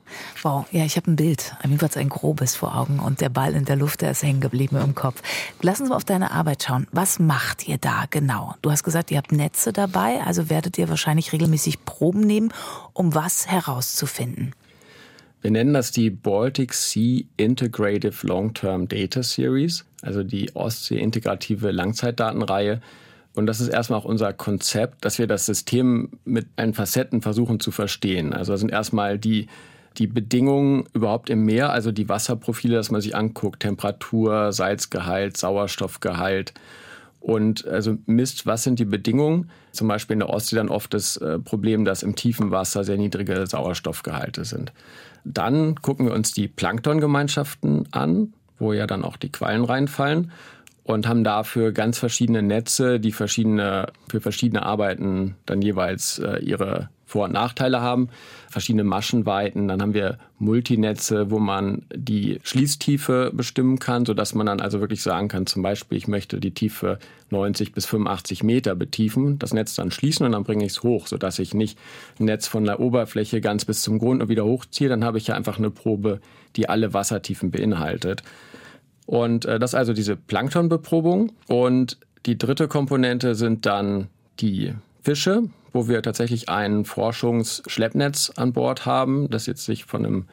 Wow, 0.43 0.65
ja, 0.71 0.83
ich 0.83 0.97
habe 0.97 1.11
ein 1.11 1.15
Bild, 1.15 1.55
jedenfalls 1.63 1.97
ein 1.97 2.09
grobes 2.09 2.55
vor 2.55 2.75
Augen 2.75 2.99
und 2.99 3.21
der 3.21 3.29
Ball 3.29 3.55
in 3.55 3.65
der 3.65 3.77
Luft, 3.77 4.01
der 4.01 4.11
ist 4.11 4.23
hängen 4.23 4.41
geblieben 4.41 4.77
im 4.77 4.93
Kopf. 4.93 5.21
Lass 5.61 5.79
uns 5.79 5.89
mal 5.89 5.95
auf 5.95 6.03
deine 6.03 6.31
Arbeit 6.31 6.63
schauen. 6.63 6.87
Was 6.91 7.19
macht 7.19 7.67
ihr 7.67 7.77
da 7.77 8.05
genau? 8.09 8.55
Du 8.61 8.71
hast 8.71 8.83
gesagt, 8.83 9.11
ihr 9.11 9.17
habt 9.17 9.31
Netze 9.31 9.73
dabei, 9.73 10.21
also 10.21 10.49
werdet 10.49 10.77
ihr 10.77 10.89
wahrscheinlich 10.89 11.31
regelmäßig 11.31 11.85
Proben 11.85 12.21
nehmen, 12.21 12.53
um 12.93 13.15
was 13.15 13.47
herauszufinden. 13.47 14.53
Wir 15.41 15.49
nennen 15.51 15.73
das 15.73 15.91
die 15.91 16.11
Baltic 16.11 16.73
Sea 16.73 17.23
Integrative 17.37 18.27
Long-Term 18.27 18.87
Data 18.87 19.23
Series, 19.23 19.85
also 20.03 20.23
die 20.23 20.55
Ostsee-integrative 20.55 21.71
Langzeitdatenreihe. 21.71 22.79
Und 23.33 23.47
das 23.47 23.59
ist 23.59 23.69
erstmal 23.69 23.99
auch 23.99 24.05
unser 24.05 24.33
Konzept, 24.33 25.03
dass 25.03 25.17
wir 25.17 25.25
das 25.25 25.47
System 25.47 26.09
mit 26.25 26.47
allen 26.57 26.73
Facetten 26.73 27.21
versuchen 27.21 27.59
zu 27.59 27.71
verstehen. 27.71 28.33
Also 28.33 28.51
das 28.51 28.59
sind 28.59 28.71
erstmal 28.71 29.17
die, 29.17 29.47
die 29.97 30.07
Bedingungen 30.07 30.85
überhaupt 30.93 31.29
im 31.29 31.43
Meer, 31.43 31.71
also 31.71 31.91
die 31.91 32.07
Wasserprofile, 32.07 32.75
dass 32.75 32.91
man 32.91 33.01
sich 33.01 33.15
anguckt, 33.15 33.61
Temperatur, 33.61 34.51
Salzgehalt, 34.51 35.37
Sauerstoffgehalt 35.37 36.53
und 37.21 37.67
also 37.67 37.97
misst, 38.07 38.45
was 38.45 38.63
sind 38.63 38.79
die 38.79 38.85
Bedingungen. 38.85 39.49
Zum 39.71 39.87
Beispiel 39.87 40.15
in 40.15 40.19
der 40.19 40.29
Ostsee 40.29 40.57
dann 40.57 40.69
oft 40.69 40.93
das 40.93 41.17
äh, 41.17 41.39
Problem, 41.39 41.85
dass 41.85 42.03
im 42.03 42.15
tiefen 42.15 42.51
Wasser 42.51 42.83
sehr 42.83 42.97
niedrige 42.97 43.45
Sauerstoffgehalte 43.47 44.43
sind. 44.43 44.73
Dann 45.23 45.75
gucken 45.75 46.07
wir 46.07 46.13
uns 46.13 46.33
die 46.33 46.47
Planktongemeinschaften 46.47 47.87
an, 47.91 48.33
wo 48.57 48.73
ja 48.73 48.87
dann 48.87 49.03
auch 49.03 49.17
die 49.17 49.31
Quallen 49.31 49.63
reinfallen 49.63 50.31
und 50.83 51.07
haben 51.07 51.23
dafür 51.23 51.71
ganz 51.71 51.99
verschiedene 51.99 52.41
Netze, 52.41 52.99
die 52.99 53.11
verschiedene, 53.11 53.87
für 54.09 54.19
verschiedene 54.19 54.63
Arbeiten 54.63 55.35
dann 55.45 55.61
jeweils 55.61 56.17
äh, 56.17 56.39
ihre 56.39 56.89
vor- 57.11 57.25
und 57.25 57.33
Nachteile 57.33 57.81
haben, 57.81 58.07
verschiedene 58.49 58.85
Maschenweiten. 58.85 59.67
Dann 59.67 59.81
haben 59.81 59.93
wir 59.93 60.17
Multinetze, 60.39 61.29
wo 61.29 61.39
man 61.39 61.83
die 61.93 62.39
Schließtiefe 62.43 63.31
bestimmen 63.33 63.79
kann, 63.79 64.05
sodass 64.05 64.33
man 64.33 64.45
dann 64.45 64.61
also 64.61 64.79
wirklich 64.79 65.03
sagen 65.03 65.27
kann, 65.27 65.45
zum 65.45 65.61
Beispiel, 65.61 65.97
ich 65.97 66.07
möchte 66.07 66.39
die 66.39 66.51
Tiefe 66.51 66.99
90 67.29 67.73
bis 67.73 67.85
85 67.85 68.43
Meter 68.43 68.75
betiefen, 68.75 69.37
das 69.39 69.53
Netz 69.53 69.75
dann 69.75 69.91
schließen 69.91 70.25
und 70.25 70.31
dann 70.31 70.45
bringe 70.45 70.65
ich 70.65 70.71
es 70.71 70.83
hoch, 70.83 71.07
sodass 71.07 71.37
ich 71.39 71.53
nicht 71.53 71.77
ein 72.19 72.25
Netz 72.25 72.47
von 72.47 72.63
der 72.63 72.79
Oberfläche 72.79 73.41
ganz 73.41 73.65
bis 73.65 73.81
zum 73.81 73.99
Grund 73.99 74.21
und 74.21 74.29
wieder 74.29 74.45
hochziehe. 74.45 74.89
Dann 74.89 75.03
habe 75.03 75.17
ich 75.17 75.27
ja 75.27 75.35
einfach 75.35 75.57
eine 75.57 75.69
Probe, 75.69 76.21
die 76.55 76.69
alle 76.69 76.93
Wassertiefen 76.93 77.51
beinhaltet. 77.51 78.23
Und 79.05 79.43
äh, 79.43 79.59
das 79.59 79.71
ist 79.71 79.75
also 79.75 79.91
diese 79.91 80.15
Planktonbeprobung. 80.15 81.33
Und 81.47 81.97
die 82.25 82.37
dritte 82.37 82.69
Komponente 82.69 83.35
sind 83.35 83.65
dann 83.65 84.07
die 84.39 84.73
Fische, 85.01 85.43
wo 85.73 85.87
wir 85.87 86.01
tatsächlich 86.01 86.49
ein 86.49 86.85
Forschungsschleppnetz 86.85 88.33
an 88.35 88.53
Bord 88.53 88.85
haben, 88.85 89.29
das 89.29 89.45
jetzt 89.45 89.65
sich 89.65 89.85
von 89.85 90.05
einem 90.05 90.25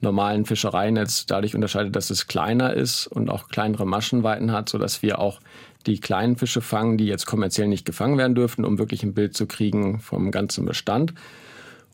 normalen 0.00 0.44
Fischereinetz 0.44 1.26
dadurch 1.26 1.54
unterscheidet, 1.54 1.96
dass 1.96 2.10
es 2.10 2.26
kleiner 2.26 2.74
ist 2.74 3.06
und 3.06 3.30
auch 3.30 3.48
kleinere 3.48 3.86
Maschenweiten 3.86 4.52
hat, 4.52 4.68
sodass 4.68 5.02
wir 5.02 5.18
auch 5.18 5.40
die 5.86 6.00
kleinen 6.00 6.36
Fische 6.36 6.60
fangen, 6.60 6.98
die 6.98 7.06
jetzt 7.06 7.26
kommerziell 7.26 7.68
nicht 7.68 7.84
gefangen 7.84 8.18
werden 8.18 8.34
dürften, 8.34 8.64
um 8.64 8.78
wirklich 8.78 9.02
ein 9.02 9.14
Bild 9.14 9.36
zu 9.36 9.46
kriegen 9.46 10.00
vom 10.00 10.30
ganzen 10.30 10.66
Bestand 10.66 11.14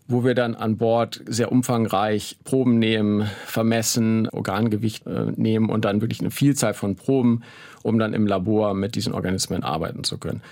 wo 0.09 0.25
wir 0.25 0.35
dann 0.35 0.55
an 0.55 0.77
Bord 0.77 1.23
sehr 1.27 1.53
umfangreich 1.53 2.37
Proben 2.45 2.79
nehmen, 2.79 3.29
vermessen, 3.47 4.29
Organgewicht 4.29 5.07
äh, 5.07 5.33
nehmen 5.37 5.71
und 5.71 5.85
dann 5.85 6.01
wirklich 6.01 6.21
eine 6.21 6.31
Vielzahl 6.31 6.75
von 6.75 6.97
Proben, 6.97 7.43
um 7.83 7.99
dann 7.99 8.13
im 8.13 8.27
Labor 8.27 8.75
mit 8.75 8.95
diesen 8.95 9.13
Organismen 9.13 9.63
arbeiten 9.63 10.05
zu 10.05 10.19
können. 10.19 10.43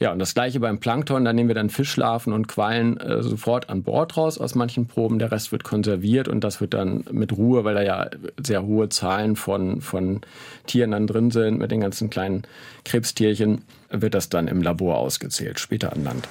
Ja, 0.00 0.12
und 0.12 0.18
das 0.18 0.32
gleiche 0.32 0.60
beim 0.60 0.80
Plankton, 0.80 1.26
da 1.26 1.34
nehmen 1.34 1.48
wir 1.48 1.54
dann 1.54 1.68
Fischlarven 1.68 2.32
und 2.32 2.48
Quallen 2.48 2.96
äh, 2.96 3.22
sofort 3.22 3.68
an 3.68 3.82
Bord 3.82 4.16
raus 4.16 4.38
aus 4.38 4.54
manchen 4.54 4.86
Proben. 4.86 5.18
Der 5.18 5.30
Rest 5.30 5.52
wird 5.52 5.62
konserviert 5.62 6.26
und 6.26 6.42
das 6.42 6.62
wird 6.62 6.72
dann 6.72 7.04
mit 7.12 7.36
Ruhe, 7.36 7.64
weil 7.64 7.74
da 7.74 7.82
ja 7.82 8.10
sehr 8.42 8.62
hohe 8.62 8.88
Zahlen 8.88 9.36
von, 9.36 9.82
von 9.82 10.22
Tieren 10.66 10.92
dann 10.92 11.06
drin 11.06 11.30
sind, 11.30 11.58
mit 11.58 11.70
den 11.70 11.82
ganzen 11.82 12.08
kleinen 12.08 12.44
Krebstierchen, 12.86 13.60
wird 13.90 14.14
das 14.14 14.30
dann 14.30 14.48
im 14.48 14.62
Labor 14.62 14.96
ausgezählt, 14.96 15.60
später 15.60 15.92
an 15.92 16.02
Land. 16.02 16.28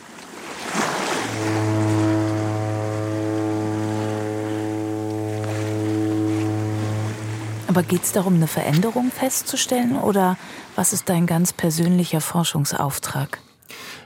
Aber 7.68 7.84
geht 7.84 8.02
es 8.02 8.14
darum, 8.14 8.34
eine 8.34 8.48
Veränderung 8.48 9.12
festzustellen 9.12 9.96
oder 9.96 10.38
was 10.76 10.92
ist 10.92 11.08
dein 11.08 11.28
ganz 11.28 11.54
persönlicher 11.54 12.20
Forschungsauftrag? 12.20 13.38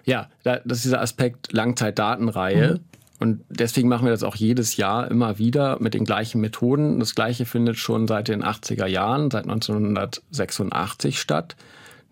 Ja, 0.06 0.30
das 0.44 0.62
ist 0.66 0.86
dieser 0.86 1.02
Aspekt 1.02 1.54
Langzeitdatenreihe. 1.54 2.74
Mhm. 2.74 2.80
Und 3.20 3.42
deswegen 3.50 3.88
machen 3.88 4.06
wir 4.06 4.12
das 4.12 4.24
auch 4.24 4.36
jedes 4.36 4.76
Jahr 4.76 5.10
immer 5.10 5.38
wieder 5.38 5.78
mit 5.80 5.94
den 5.94 6.04
gleichen 6.04 6.42
Methoden. 6.42 7.00
Das 7.00 7.16
gleiche 7.16 7.46
findet 7.46 7.78
schon 7.78 8.08
seit 8.08 8.28
den 8.28 8.44
80er 8.44 8.86
Jahren, 8.86 9.32
seit 9.32 9.44
1986 9.44 11.20
statt. 11.20 11.56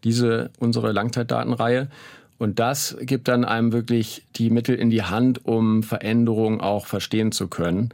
Diese, 0.06 0.52
unsere 0.60 0.92
Langzeitdatenreihe. 0.94 1.90
Und 2.38 2.60
das 2.60 2.98
gibt 3.02 3.28
dann 3.28 3.44
einem 3.46 3.72
wirklich 3.74 4.26
die 4.36 4.50
Mittel 4.50 4.76
in 4.76 4.90
die 4.90 5.04
Hand, 5.04 5.46
um 5.46 5.84
Veränderungen 5.84 6.62
auch 6.62 6.88
verstehen 6.88 7.32
zu 7.32 7.48
können. 7.48 7.90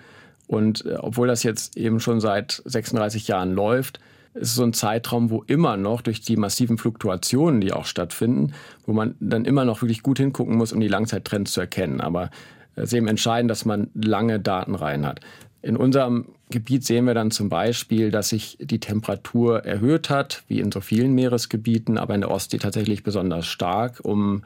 Und 0.47 0.85
äh, 0.85 0.95
obwohl 0.99 1.27
das 1.27 1.43
jetzt 1.43 1.75
eben 1.75 1.99
schon 1.99 2.21
seit 2.21 2.61
36 2.65 3.27
Jahren 3.27 3.51
läuft, 3.51 3.99
ist 4.39 4.55
so 4.55 4.63
ein 4.63 4.73
Zeitraum, 4.73 5.29
wo 5.29 5.43
immer 5.43 5.77
noch 5.77 6.01
durch 6.01 6.21
die 6.21 6.37
massiven 6.37 6.77
Fluktuationen, 6.77 7.61
die 7.61 7.73
auch 7.73 7.85
stattfinden, 7.85 8.53
wo 8.85 8.93
man 8.93 9.15
dann 9.19 9.45
immer 9.45 9.65
noch 9.65 9.81
wirklich 9.81 10.03
gut 10.03 10.19
hingucken 10.19 10.57
muss, 10.57 10.73
um 10.73 10.79
die 10.79 10.87
Langzeittrends 10.87 11.51
zu 11.51 11.61
erkennen. 11.61 12.01
Aber 12.01 12.29
es 12.75 12.85
ist 12.85 12.93
eben 12.93 13.07
entscheidend, 13.07 13.51
dass 13.51 13.65
man 13.65 13.89
lange 13.93 14.39
Datenreihen 14.39 15.05
hat. 15.05 15.21
In 15.61 15.75
unserem 15.75 16.27
Gebiet 16.49 16.85
sehen 16.85 17.05
wir 17.05 17.13
dann 17.13 17.31
zum 17.31 17.49
Beispiel, 17.49 18.11
dass 18.11 18.29
sich 18.29 18.57
die 18.61 18.79
Temperatur 18.79 19.65
erhöht 19.65 20.09
hat, 20.09 20.43
wie 20.47 20.59
in 20.59 20.71
so 20.71 20.79
vielen 20.79 21.13
Meeresgebieten, 21.13 21.97
aber 21.97 22.15
in 22.15 22.21
der 22.21 22.31
Ostsee 22.31 22.57
tatsächlich 22.57 23.03
besonders 23.03 23.47
stark, 23.47 23.99
um 24.03 24.43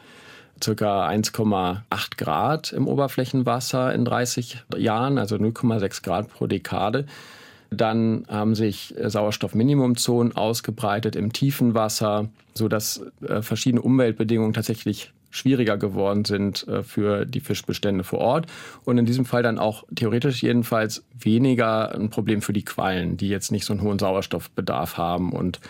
circa 0.63 1.08
1,8 1.08 2.17
Grad 2.17 2.71
im 2.71 2.88
Oberflächenwasser 2.88 3.93
in 3.93 4.06
30 4.06 4.63
Jahren, 4.77 5.17
also 5.17 5.36
0,6 5.36 6.04
Grad 6.04 6.30
pro 6.30 6.47
Dekade. 6.47 7.06
Dann 7.71 8.25
haben 8.27 8.53
sich 8.53 8.95
äh, 8.97 9.10
Sauerstoffminimumzonen 9.10 10.36
ausgebreitet 10.36 11.15
im 11.15 11.31
tiefen 11.31 11.73
Wasser, 11.73 12.29
sodass 12.53 13.01
äh, 13.21 13.41
verschiedene 13.41 13.81
Umweltbedingungen 13.81 14.53
tatsächlich 14.53 15.13
schwieriger 15.29 15.77
geworden 15.77 16.25
sind 16.25 16.67
äh, 16.67 16.84
für 16.84 17.25
die 17.25 17.39
Fischbestände 17.39 18.03
vor 18.03 18.19
Ort. 18.19 18.47
Und 18.84 18.97
in 18.97 19.05
diesem 19.05 19.23
Fall 19.23 19.41
dann 19.41 19.57
auch 19.57 19.86
theoretisch 19.95 20.43
jedenfalls 20.43 21.05
weniger 21.17 21.95
ein 21.95 22.10
Problem 22.10 22.41
für 22.41 22.53
die 22.53 22.65
Quallen, 22.65 23.15
die 23.15 23.29
jetzt 23.29 23.51
nicht 23.51 23.63
so 23.63 23.71
einen 23.71 23.81
hohen 23.81 23.97
Sauerstoffbedarf 23.97 24.97
haben 24.97 25.31
und 25.31 25.62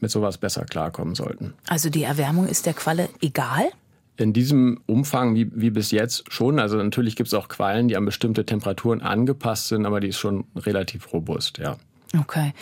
mit 0.00 0.10
sowas 0.10 0.38
besser 0.38 0.64
klarkommen 0.64 1.14
sollten. 1.14 1.52
Also 1.68 1.90
die 1.90 2.04
Erwärmung 2.04 2.48
ist 2.48 2.64
der 2.64 2.72
Qualle 2.72 3.10
egal? 3.20 3.70
In 4.16 4.32
diesem 4.32 4.80
Umfang 4.86 5.34
wie, 5.34 5.50
wie 5.54 5.70
bis 5.70 5.90
jetzt 5.90 6.32
schon. 6.32 6.58
Also 6.58 6.76
natürlich 6.76 7.16
gibt 7.16 7.26
es 7.26 7.34
auch 7.34 7.48
Quallen, 7.48 7.88
die 7.88 7.96
an 7.96 8.04
bestimmte 8.04 8.46
Temperaturen 8.46 9.02
angepasst 9.02 9.68
sind, 9.68 9.86
aber 9.86 10.00
die 10.00 10.08
ist 10.08 10.18
schon 10.18 10.44
relativ 10.56 11.12
robust, 11.12 11.58
ja. 11.58 11.76
Okay. 12.20 12.52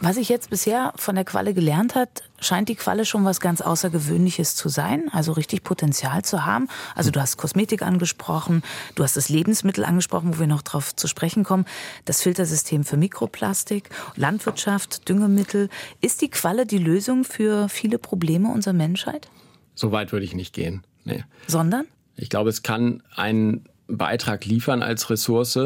Was 0.00 0.16
ich 0.16 0.28
jetzt 0.28 0.50
bisher 0.50 0.92
von 0.96 1.14
der 1.14 1.24
Qualle 1.24 1.52
gelernt 1.52 1.94
hat, 1.94 2.22
scheint 2.40 2.68
die 2.68 2.74
Qualle 2.74 3.04
schon 3.04 3.24
was 3.24 3.40
ganz 3.40 3.60
Außergewöhnliches 3.60 4.56
zu 4.56 4.68
sein, 4.68 5.10
also 5.12 5.32
richtig 5.32 5.62
Potenzial 5.62 6.24
zu 6.24 6.46
haben. 6.46 6.68
Also 6.94 7.10
du 7.10 7.20
hast 7.20 7.36
Kosmetik 7.36 7.82
angesprochen, 7.82 8.62
du 8.94 9.02
hast 9.02 9.16
das 9.16 9.28
Lebensmittel 9.28 9.84
angesprochen, 9.84 10.34
wo 10.34 10.40
wir 10.40 10.46
noch 10.46 10.62
drauf 10.62 10.96
zu 10.96 11.06
sprechen 11.06 11.44
kommen, 11.44 11.66
das 12.06 12.22
Filtersystem 12.22 12.84
für 12.84 12.96
Mikroplastik, 12.96 13.90
Landwirtschaft, 14.16 15.08
Düngemittel. 15.08 15.68
Ist 16.00 16.22
die 16.22 16.30
Qualle 16.30 16.64
die 16.64 16.78
Lösung 16.78 17.24
für 17.24 17.68
viele 17.68 17.98
Probleme 17.98 18.48
unserer 18.48 18.74
Menschheit? 18.74 19.28
So 19.74 19.92
weit 19.92 20.12
würde 20.12 20.24
ich 20.24 20.34
nicht 20.34 20.54
gehen. 20.54 20.82
Nee. 21.04 21.24
Sondern? 21.46 21.86
Ich 22.16 22.30
glaube, 22.30 22.50
es 22.50 22.62
kann 22.62 23.02
einen 23.14 23.64
Beitrag 23.86 24.44
liefern 24.44 24.82
als 24.82 25.10
Ressource 25.10 25.58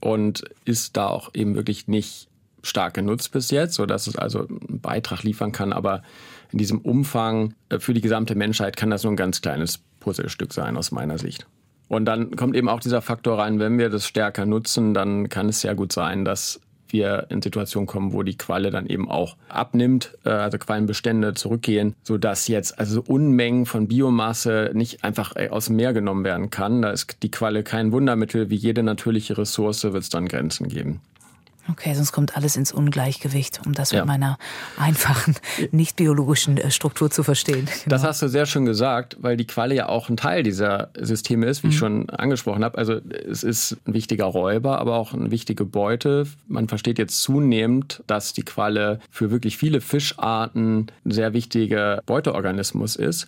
und 0.00 0.44
ist 0.64 0.96
da 0.96 1.08
auch 1.08 1.30
eben 1.34 1.54
wirklich 1.54 1.88
nicht 1.88 2.28
stark 2.62 2.94
genutzt 2.94 3.32
bis 3.32 3.50
jetzt, 3.50 3.74
sodass 3.74 4.06
es 4.06 4.16
also 4.16 4.40
einen 4.40 4.80
Beitrag 4.80 5.22
liefern 5.22 5.52
kann. 5.52 5.72
Aber 5.72 6.02
in 6.52 6.58
diesem 6.58 6.78
Umfang 6.78 7.54
äh, 7.68 7.78
für 7.78 7.94
die 7.94 8.00
gesamte 8.00 8.34
Menschheit 8.34 8.76
kann 8.76 8.90
das 8.90 9.02
nur 9.04 9.12
ein 9.12 9.16
ganz 9.16 9.40
kleines 9.40 9.80
Puzzlestück 10.00 10.52
sein 10.52 10.76
aus 10.76 10.90
meiner 10.90 11.18
Sicht. 11.18 11.46
Und 11.88 12.04
dann 12.04 12.34
kommt 12.34 12.56
eben 12.56 12.68
auch 12.68 12.80
dieser 12.80 13.00
Faktor 13.00 13.38
rein, 13.38 13.60
wenn 13.60 13.78
wir 13.78 13.90
das 13.90 14.06
stärker 14.06 14.44
nutzen, 14.44 14.92
dann 14.92 15.28
kann 15.28 15.48
es 15.48 15.60
sehr 15.60 15.76
gut 15.76 15.92
sein, 15.92 16.24
dass 16.24 16.60
wir 16.92 17.26
in 17.30 17.42
Situationen 17.42 17.86
kommen, 17.86 18.12
wo 18.12 18.22
die 18.22 18.36
Qualle 18.36 18.70
dann 18.70 18.86
eben 18.86 19.10
auch 19.10 19.36
abnimmt, 19.48 20.16
äh, 20.24 20.30
also 20.30 20.58
Quallenbestände 20.58 21.34
zurückgehen, 21.34 21.94
sodass 22.02 22.48
jetzt 22.48 22.78
also 22.78 23.02
Unmengen 23.06 23.66
von 23.66 23.88
Biomasse 23.88 24.70
nicht 24.74 25.04
einfach 25.04 25.36
äh, 25.36 25.48
aus 25.48 25.66
dem 25.66 25.76
Meer 25.76 25.92
genommen 25.92 26.24
werden 26.24 26.50
kann. 26.50 26.82
Da 26.82 26.90
ist 26.90 27.22
die 27.22 27.30
Qualle 27.30 27.62
kein 27.62 27.92
Wundermittel. 27.92 28.50
Wie 28.50 28.56
jede 28.56 28.82
natürliche 28.82 29.38
Ressource 29.38 29.84
wird 29.84 29.96
es 29.96 30.08
dann 30.08 30.28
Grenzen 30.28 30.68
geben. 30.68 31.00
Okay, 31.70 31.94
sonst 31.94 32.12
kommt 32.12 32.36
alles 32.36 32.56
ins 32.56 32.72
Ungleichgewicht, 32.72 33.60
um 33.66 33.72
das 33.72 33.90
ja. 33.90 34.00
mit 34.00 34.06
meiner 34.06 34.38
einfachen, 34.78 35.34
nicht 35.72 35.96
biologischen 35.96 36.56
äh, 36.58 36.70
Struktur 36.70 37.10
zu 37.10 37.22
verstehen. 37.22 37.66
Genau. 37.66 37.88
Das 37.88 38.04
hast 38.04 38.22
du 38.22 38.28
sehr 38.28 38.46
schön 38.46 38.64
gesagt, 38.64 39.16
weil 39.20 39.36
die 39.36 39.46
Qualle 39.46 39.74
ja 39.74 39.88
auch 39.88 40.08
ein 40.08 40.16
Teil 40.16 40.42
dieser 40.42 40.90
Systeme 40.98 41.46
ist, 41.46 41.62
wie 41.62 41.68
mhm. 41.68 41.72
ich 41.72 41.78
schon 41.78 42.10
angesprochen 42.10 42.64
habe. 42.64 42.78
Also 42.78 42.94
es 42.94 43.42
ist 43.42 43.76
ein 43.86 43.94
wichtiger 43.94 44.26
Räuber, 44.26 44.78
aber 44.78 44.96
auch 44.96 45.12
eine 45.12 45.30
wichtige 45.30 45.64
Beute. 45.64 46.26
Man 46.48 46.68
versteht 46.68 46.98
jetzt 46.98 47.20
zunehmend, 47.22 48.02
dass 48.06 48.32
die 48.32 48.44
Qualle 48.44 49.00
für 49.10 49.30
wirklich 49.30 49.56
viele 49.56 49.80
Fischarten 49.80 50.86
ein 51.04 51.10
sehr 51.10 51.32
wichtiger 51.32 52.02
Beuteorganismus 52.06 52.96
ist. 52.96 53.26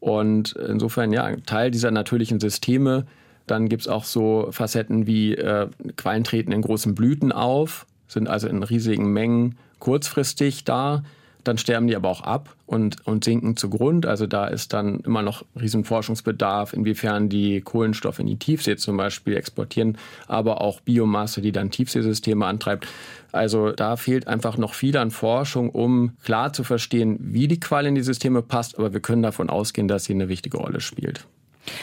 Und 0.00 0.52
insofern 0.52 1.12
ja, 1.12 1.24
ein 1.24 1.44
Teil 1.44 1.70
dieser 1.70 1.90
natürlichen 1.90 2.40
Systeme 2.40 3.06
dann 3.50 3.68
gibt 3.68 3.82
es 3.82 3.88
auch 3.88 4.04
so 4.04 4.48
Facetten 4.50 5.06
wie 5.06 5.34
äh, 5.34 5.68
Quallen 5.96 6.24
treten 6.24 6.52
in 6.52 6.62
großen 6.62 6.94
Blüten 6.94 7.32
auf, 7.32 7.86
sind 8.06 8.28
also 8.28 8.48
in 8.48 8.62
riesigen 8.62 9.12
Mengen 9.12 9.56
kurzfristig 9.78 10.64
da. 10.64 11.02
Dann 11.44 11.56
sterben 11.56 11.86
die 11.86 11.96
aber 11.96 12.10
auch 12.10 12.20
ab 12.20 12.54
und, 12.66 13.06
und 13.06 13.24
sinken 13.24 13.56
zu 13.56 13.70
Grund. 13.70 14.04
Also 14.04 14.26
da 14.26 14.48
ist 14.48 14.74
dann 14.74 15.00
immer 15.00 15.22
noch 15.22 15.44
Riesenforschungsbedarf, 15.58 16.74
inwiefern 16.74 17.30
die 17.30 17.62
Kohlenstoff 17.62 18.18
in 18.18 18.26
die 18.26 18.36
Tiefsee 18.36 18.76
zum 18.76 18.96
Beispiel 18.98 19.36
exportieren, 19.36 19.96
aber 20.26 20.60
auch 20.60 20.80
Biomasse, 20.80 21.40
die 21.40 21.52
dann 21.52 21.70
Tiefseesysteme 21.70 22.44
antreibt. 22.44 22.86
Also 23.32 23.72
da 23.72 23.96
fehlt 23.96 24.26
einfach 24.26 24.58
noch 24.58 24.74
viel 24.74 24.96
an 24.98 25.10
Forschung, 25.10 25.70
um 25.70 26.16
klar 26.22 26.52
zu 26.52 26.64
verstehen, 26.64 27.18
wie 27.20 27.48
die 27.48 27.60
Qualle 27.60 27.88
in 27.88 27.94
die 27.94 28.02
Systeme 28.02 28.42
passt. 28.42 28.78
Aber 28.78 28.92
wir 28.92 29.00
können 29.00 29.22
davon 29.22 29.48
ausgehen, 29.48 29.88
dass 29.88 30.04
sie 30.04 30.12
eine 30.12 30.28
wichtige 30.28 30.58
Rolle 30.58 30.80
spielt. 30.80 31.24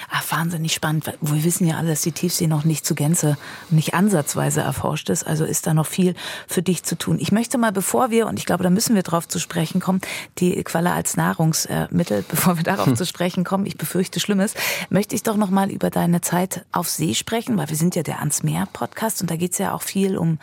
Ach, 0.09 0.23
wahnsinnig 0.31 0.73
spannend. 0.73 1.05
Wir 1.21 1.43
wissen 1.43 1.67
ja 1.67 1.77
alle, 1.77 1.89
dass 1.89 2.01
die 2.01 2.11
Tiefsee 2.11 2.47
noch 2.47 2.63
nicht 2.63 2.85
zu 2.85 2.95
Gänze, 2.95 3.37
nicht 3.69 3.93
ansatzweise 3.93 4.61
erforscht 4.61 5.09
ist. 5.09 5.25
Also 5.25 5.45
ist 5.45 5.67
da 5.67 5.73
noch 5.73 5.85
viel 5.85 6.15
für 6.47 6.61
dich 6.61 6.83
zu 6.83 6.97
tun. 6.97 7.17
Ich 7.19 7.31
möchte 7.31 7.57
mal, 7.57 7.71
bevor 7.71 8.09
wir, 8.09 8.27
und 8.27 8.39
ich 8.39 8.45
glaube, 8.45 8.63
da 8.63 8.69
müssen 8.69 8.95
wir 8.95 9.03
drauf 9.03 9.27
zu 9.27 9.39
sprechen 9.39 9.81
kommen, 9.81 10.01
die 10.39 10.63
Qualle 10.63 10.91
als 10.91 11.17
Nahrungsmittel, 11.17 12.25
bevor 12.29 12.57
wir 12.57 12.63
darauf 12.63 12.87
hm. 12.87 12.95
zu 12.95 13.05
sprechen 13.05 13.43
kommen, 13.43 13.65
ich 13.65 13.77
befürchte 13.77 14.19
Schlimmes, 14.19 14.53
möchte 14.89 15.15
ich 15.15 15.23
doch 15.23 15.37
noch 15.37 15.49
mal 15.49 15.69
über 15.69 15.89
deine 15.89 16.21
Zeit 16.21 16.65
auf 16.71 16.89
See 16.89 17.13
sprechen, 17.13 17.57
weil 17.57 17.69
wir 17.69 17.77
sind 17.77 17.95
ja 17.95 18.03
der 18.03 18.19
Ans 18.19 18.43
Meer 18.43 18.67
Podcast 18.71 19.21
und 19.21 19.29
da 19.29 19.35
geht 19.35 19.53
es 19.53 19.57
ja 19.57 19.73
auch 19.73 19.81
viel 19.81 20.17
um 20.17 20.39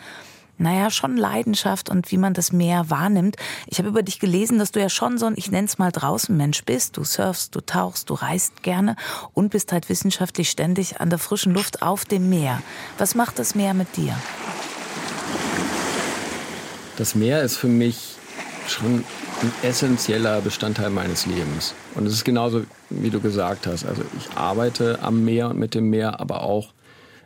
naja, 0.57 0.91
schon 0.91 1.17
Leidenschaft 1.17 1.89
und 1.89 2.11
wie 2.11 2.17
man 2.17 2.33
das 2.33 2.51
Meer 2.51 2.89
wahrnimmt. 2.89 3.37
Ich 3.67 3.79
habe 3.79 3.89
über 3.89 4.03
dich 4.03 4.19
gelesen, 4.19 4.59
dass 4.59 4.71
du 4.71 4.79
ja 4.79 4.89
schon 4.89 5.17
so 5.17 5.25
ein, 5.25 5.33
ich 5.35 5.51
nenne 5.51 5.67
es 5.67 5.77
mal 5.77 5.91
draußen 5.91 6.35
Mensch 6.35 6.63
bist. 6.63 6.97
Du 6.97 7.03
surfst, 7.03 7.55
du 7.55 7.61
tauchst, 7.61 8.09
du 8.09 8.13
reist 8.13 8.63
gerne 8.63 8.95
und 9.33 9.49
bist 9.49 9.71
halt 9.71 9.89
wissenschaftlich 9.89 10.49
ständig 10.49 10.99
an 11.01 11.09
der 11.09 11.19
frischen 11.19 11.53
Luft 11.53 11.81
auf 11.81 12.05
dem 12.05 12.29
Meer. 12.29 12.61
Was 12.97 13.15
macht 13.15 13.39
das 13.39 13.55
Meer 13.55 13.73
mit 13.73 13.97
dir? 13.97 14.15
Das 16.97 17.15
Meer 17.15 17.41
ist 17.41 17.57
für 17.57 17.67
mich 17.67 18.15
schon 18.67 19.03
ein 19.41 19.51
essentieller 19.63 20.41
Bestandteil 20.41 20.89
meines 20.89 21.25
Lebens. 21.25 21.73
Und 21.95 22.05
es 22.05 22.13
ist 22.13 22.23
genauso, 22.23 22.63
wie 22.89 23.09
du 23.09 23.19
gesagt 23.19 23.67
hast. 23.67 23.85
Also 23.85 24.03
ich 24.17 24.37
arbeite 24.37 24.99
am 25.01 25.25
Meer 25.25 25.49
und 25.49 25.59
mit 25.59 25.73
dem 25.73 25.89
Meer, 25.89 26.19
aber 26.19 26.43
auch 26.43 26.73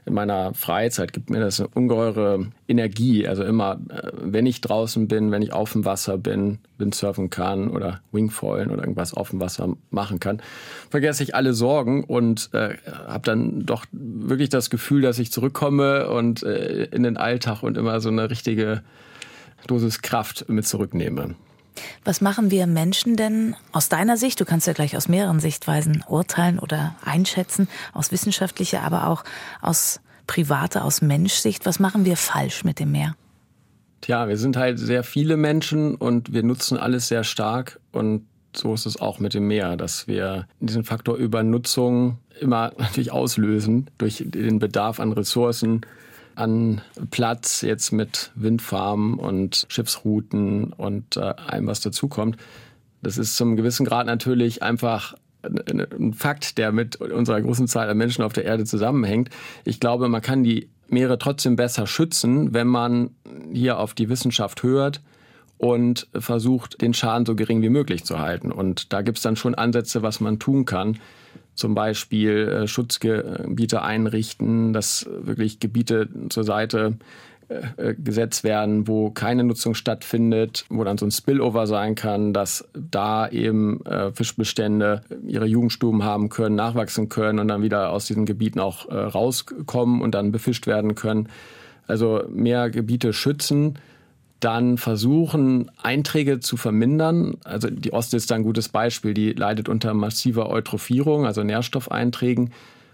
in 0.07 0.13
meiner 0.13 0.53
Freizeit 0.53 1.11
gibt 1.11 1.29
mir 1.29 1.39
das 1.39 1.59
eine 1.59 1.69
ungeheure 1.69 2.47
Energie. 2.67 3.27
Also 3.27 3.43
immer, 3.43 3.79
äh, 3.89 4.11
wenn 4.13 4.45
ich 4.45 4.61
draußen 4.61 5.07
bin, 5.07 5.31
wenn 5.31 5.41
ich 5.41 5.53
auf 5.53 5.73
dem 5.73 5.85
Wasser 5.85 6.17
bin, 6.17 6.59
Windsurfen 6.77 7.29
kann 7.29 7.69
oder 7.69 8.01
Wingfoilen 8.11 8.71
oder 8.71 8.81
irgendwas 8.81 9.13
auf 9.13 9.31
dem 9.31 9.41
Wasser 9.41 9.75
machen 9.91 10.19
kann, 10.19 10.41
vergesse 10.89 11.23
ich 11.23 11.35
alle 11.35 11.53
Sorgen 11.53 12.05
und 12.05 12.49
äh, 12.53 12.75
habe 13.07 13.23
dann 13.23 13.65
doch 13.65 13.85
wirklich 13.91 14.49
das 14.49 14.69
Gefühl, 14.69 15.01
dass 15.01 15.19
ich 15.19 15.31
zurückkomme 15.31 16.09
und 16.09 16.41
äh, 16.43 16.85
in 16.85 17.03
den 17.03 17.17
Alltag 17.17 17.63
und 17.63 17.77
immer 17.77 17.99
so 17.99 18.09
eine 18.09 18.29
richtige 18.29 18.83
Dosis 19.67 20.01
Kraft 20.01 20.47
mit 20.47 20.65
zurücknehme. 20.65 21.35
Was 22.03 22.21
machen 22.21 22.51
wir 22.51 22.67
Menschen 22.67 23.15
denn 23.15 23.55
aus 23.71 23.89
deiner 23.89 24.17
Sicht? 24.17 24.39
Du 24.39 24.45
kannst 24.45 24.67
ja 24.67 24.73
gleich 24.73 24.97
aus 24.97 25.07
mehreren 25.07 25.39
Sichtweisen 25.39 26.03
urteilen 26.07 26.59
oder 26.59 26.95
einschätzen, 27.03 27.67
aus 27.93 28.11
wissenschaftlicher, 28.11 28.83
aber 28.83 29.07
auch 29.07 29.23
aus 29.61 29.99
privater, 30.25 30.83
aus 30.83 31.01
Menschsicht. 31.01 31.65
Was 31.65 31.79
machen 31.79 32.05
wir 32.05 32.17
falsch 32.17 32.63
mit 32.63 32.79
dem 32.79 32.91
Meer? 32.91 33.15
Tja, 34.01 34.27
wir 34.27 34.37
sind 34.37 34.57
halt 34.57 34.79
sehr 34.79 35.03
viele 35.03 35.37
Menschen 35.37 35.95
und 35.95 36.33
wir 36.33 36.43
nutzen 36.43 36.77
alles 36.77 37.07
sehr 37.07 37.23
stark 37.23 37.79
und 37.91 38.25
so 38.55 38.73
ist 38.73 38.85
es 38.85 38.99
auch 38.99 39.19
mit 39.19 39.33
dem 39.33 39.47
Meer, 39.47 39.77
dass 39.77 40.07
wir 40.07 40.47
diesen 40.59 40.83
Faktor 40.83 41.15
Übernutzung 41.15 42.17
immer 42.39 42.71
natürlich 42.77 43.11
auslösen 43.11 43.89
durch 43.97 44.23
den 44.25 44.59
Bedarf 44.59 44.99
an 44.99 45.11
Ressourcen, 45.11 45.81
an 46.37 46.81
Platz 47.11 47.61
jetzt 47.61 47.91
mit 47.91 48.31
Windfarmen 48.35 49.15
und 49.15 49.65
Schiffsrouten 49.69 50.73
und 50.73 51.17
äh, 51.17 51.21
allem, 51.21 51.67
was 51.67 51.81
dazukommt. 51.81 52.37
Das 53.01 53.17
ist 53.17 53.35
zum 53.35 53.55
gewissen 53.55 53.85
Grad 53.85 54.05
natürlich 54.07 54.63
einfach 54.63 55.15
ein 55.43 56.13
Fakt, 56.13 56.57
der 56.57 56.71
mit 56.71 56.97
unserer 56.97 57.41
großen 57.41 57.67
Zahl 57.67 57.89
an 57.89 57.97
Menschen 57.97 58.23
auf 58.23 58.33
der 58.33 58.45
Erde 58.45 58.65
zusammenhängt. 58.65 59.29
Ich 59.65 59.79
glaube, 59.79 60.09
man 60.09 60.21
kann 60.21 60.43
die 60.43 60.69
Meere 60.89 61.17
trotzdem 61.17 61.55
besser 61.55 61.87
schützen, 61.87 62.53
wenn 62.53 62.67
man 62.67 63.11
hier 63.51 63.79
auf 63.79 63.93
die 63.93 64.09
Wissenschaft 64.09 64.63
hört 64.63 65.01
und 65.57 66.07
versucht, 66.13 66.81
den 66.81 66.93
Schaden 66.93 67.25
so 67.25 67.35
gering 67.35 67.61
wie 67.61 67.69
möglich 67.69 68.03
zu 68.03 68.19
halten. 68.19 68.51
Und 68.51 68.93
da 68.93 69.01
gibt 69.01 69.17
es 69.17 69.23
dann 69.23 69.35
schon 69.35 69.55
Ansätze, 69.55 70.01
was 70.01 70.19
man 70.19 70.39
tun 70.39 70.65
kann 70.65 70.97
zum 71.57 71.75
Beispiel 71.75 72.47
äh, 72.47 72.67
Schutzgebiete 72.67 73.81
einrichten, 73.81 74.73
dass 74.73 75.07
wirklich 75.09 75.59
Gebiete 75.59 76.07
zur 76.29 76.43
Seite 76.43 76.97
äh, 77.49 77.93
gesetzt 77.95 78.43
werden, 78.43 78.87
wo 78.87 79.09
keine 79.09 79.43
Nutzung 79.43 79.73
stattfindet, 79.73 80.65
wo 80.69 80.83
dann 80.83 80.97
so 80.97 81.05
ein 81.05 81.11
Spillover 81.11 81.65
sein 81.65 81.95
kann, 81.95 82.33
dass 82.33 82.67
da 82.73 83.29
eben 83.29 83.85
äh, 83.85 84.11
Fischbestände 84.11 85.01
ihre 85.25 85.45
Jugendstuben 85.45 86.03
haben 86.03 86.29
können, 86.29 86.55
nachwachsen 86.55 87.09
können 87.09 87.39
und 87.39 87.47
dann 87.47 87.63
wieder 87.63 87.91
aus 87.91 88.05
diesen 88.05 88.25
Gebieten 88.25 88.59
auch 88.59 88.89
äh, 88.89 88.95
rauskommen 88.95 90.01
und 90.01 90.13
dann 90.13 90.31
befischt 90.31 90.67
werden 90.67 90.95
können. 90.95 91.29
Also 91.87 92.23
mehr 92.29 92.69
Gebiete 92.69 93.13
schützen 93.13 93.79
dann 94.39 94.77
versuchen, 94.77 95.71
Einträge 95.81 96.39
zu 96.39 96.57
vermindern. 96.57 97.37
Also 97.43 97.69
die 97.69 97.93
Ostsee 97.93 98.17
ist 98.17 98.29
da 98.29 98.35
ein 98.35 98.43
gutes 98.43 98.69
Beispiel. 98.69 99.13
Die 99.13 99.33
leidet 99.33 99.67
unter 99.67 99.93
massiver 99.93 100.49
Eutrophierung, 100.49 101.25
also 101.25 101.43
Nährstoffeinträgen. 101.43 102.51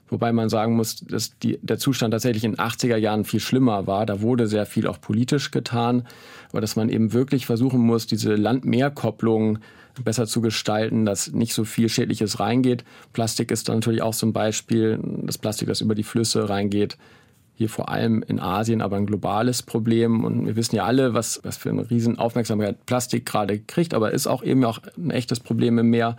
Wobei 0.10 0.32
man 0.32 0.48
sagen 0.50 0.76
muss, 0.76 0.98
dass 0.98 1.38
die, 1.40 1.60
der 1.62 1.80
Zustand 1.80 2.12
tatsächlich 2.12 2.44
in 2.44 2.52
den 2.52 2.60
80er 2.60 2.98
Jahren 2.98 3.26
viel 3.26 3.40
schlimmer 3.40 3.88
war. 3.88 4.06
Da 4.06 4.22
wurde 4.22 4.48
sehr 4.48 4.66
viel 4.66 4.88
auch 4.88 5.02
politisch 5.02 5.52
getan. 5.52 6.06
Aber 6.52 6.62
dass 6.62 6.76
man 6.76 6.90
eben 6.90 7.14
wirklich 7.14 7.46
versuchen 7.46 7.82
muss, 7.82 8.08
diese 8.08 8.36
Land-Meer-Kopplung 8.36 9.60
besser 10.04 10.26
zu 10.26 10.42
gestalten, 10.42 11.06
dass 11.06 11.32
nicht 11.32 11.54
so 11.54 11.66
viel 11.66 11.90
Schädliches 11.90 12.40
reingeht. 12.40 12.84
Plastik 13.12 13.52
ist 13.52 13.70
dann 13.70 13.78
natürlich 13.78 14.02
auch 14.02 14.16
zum 14.16 14.34
Beispiel 14.34 15.00
das 15.24 15.38
Plastik, 15.38 15.68
das 15.68 15.82
über 15.82 15.96
die 15.96 16.04
Flüsse 16.04 16.50
reingeht, 16.50 16.98
hier 17.56 17.70
vor 17.70 17.90
allem 17.90 18.24
in 18.28 18.40
Asien 18.40 18.82
aber 18.82 18.98
ein 18.98 19.06
globales 19.06 19.62
Problem. 19.64 20.24
Und 20.24 20.46
wir 20.46 20.56
wissen 20.56 20.76
ja 20.76 20.86
alle, 20.86 21.14
was, 21.14 21.40
was 21.44 21.58
für 21.58 21.70
eine 21.70 21.90
Riesenaufmerksamkeit 21.90 22.86
Plastik 22.86 23.26
gerade 23.26 23.60
kriegt, 23.60 23.94
aber 23.94 24.12
ist 24.12 24.28
auch 24.28 24.44
eben 24.44 24.64
auch 24.66 24.80
ein 24.98 25.12
echtes 25.12 25.40
Problem 25.40 25.78
im 25.78 25.90
Meer. 25.90 26.18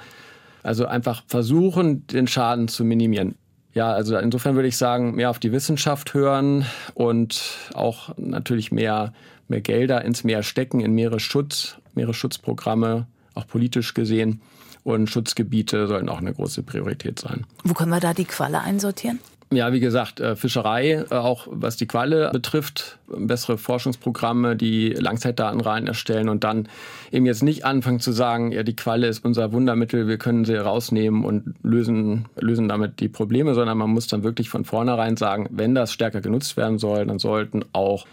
Also 0.63 0.87
einfach 0.87 1.25
versuchen, 1.27 2.07
den 2.07 2.27
Schaden 2.27 2.69
zu 2.69 2.85
minimieren. 2.85 3.35
Ja, 3.75 3.93
also 3.93 4.17
insofern 4.17 4.55
würde 4.55 4.69
ich 4.69 4.77
sagen, 4.77 5.17
mehr 5.17 5.31
auf 5.31 5.41
die 5.41 5.51
Wissenschaft 5.51 6.15
hören 6.15 6.65
und 6.95 7.43
auch 7.75 8.17
natürlich 8.17 8.71
mehr, 8.71 9.13
mehr 9.49 9.61
Gelder 9.61 10.05
ins 10.05 10.23
Meer 10.23 10.45
stecken, 10.45 10.81
in 10.81 10.95
Meeresschutz, 10.95 11.77
Meeresschutzprogramme, 11.95 13.09
auch 13.35 13.47
politisch 13.49 13.93
gesehen. 13.93 14.41
Und 14.85 15.09
Schutzgebiete 15.09 15.87
sollen 15.87 16.09
auch 16.09 16.19
eine 16.19 16.33
große 16.35 16.63
Priorität 16.63 17.19
sein. 17.19 17.47
Wo 17.65 17.73
können 17.73 17.91
wir 17.91 18.01
da 18.01 18.13
die 18.13 18.27
Qualle 18.27 18.61
einsortieren? 18.61 19.19
Ja, 19.57 19.73
wie 19.73 19.81
gesagt, 19.81 20.21
äh, 20.21 20.37
Fischerei, 20.37 21.05
äh, 21.11 21.15
auch 21.15 21.47
was 21.51 21.77
die 21.77 21.87
Qualle 21.87 22.31
betrifft, 22.33 22.99
bessere 23.07 23.59
Forschungsprogramme, 23.59 24.57
die 24.57 24.91
Langzeitdaten 24.91 25.61
rein 25.61 25.87
erstellen 25.87 26.29
und 26.29 26.45
dann 26.45 26.69
eben 27.13 27.27
jetzt 27.27 27.43
nicht 27.43 27.65
anfangen 27.65 28.01
zu 28.01 28.13
sagen, 28.13 28.53
ja, 28.53 28.63
die 28.63 28.77
Qualle 28.77 29.07
ist 29.07 29.25
unser 29.25 29.53
Wundermittel, 29.53 30.09
wir 30.09 30.19
können 30.19 30.45
sie 30.45 30.57
rausnehmen 30.57 31.25
und 31.25 31.55
lösen, 31.63 32.27
lösen 32.39 32.69
damit 32.69 33.01
die 33.01 33.09
Probleme, 33.09 33.55
sondern 33.55 33.79
man 33.79 33.91
muss 33.91 34.07
dann 34.07 34.23
wirklich 34.23 34.49
von 34.49 34.65
vornherein 34.65 35.17
sagen, 35.17 35.49
wenn 35.51 35.75
das 35.75 35.93
stärker 35.93 36.21
genutzt 36.21 36.57
werden 36.57 36.79
soll, 36.79 37.07
dann 37.07 37.19
sollten 37.19 37.65
auch 37.73 38.07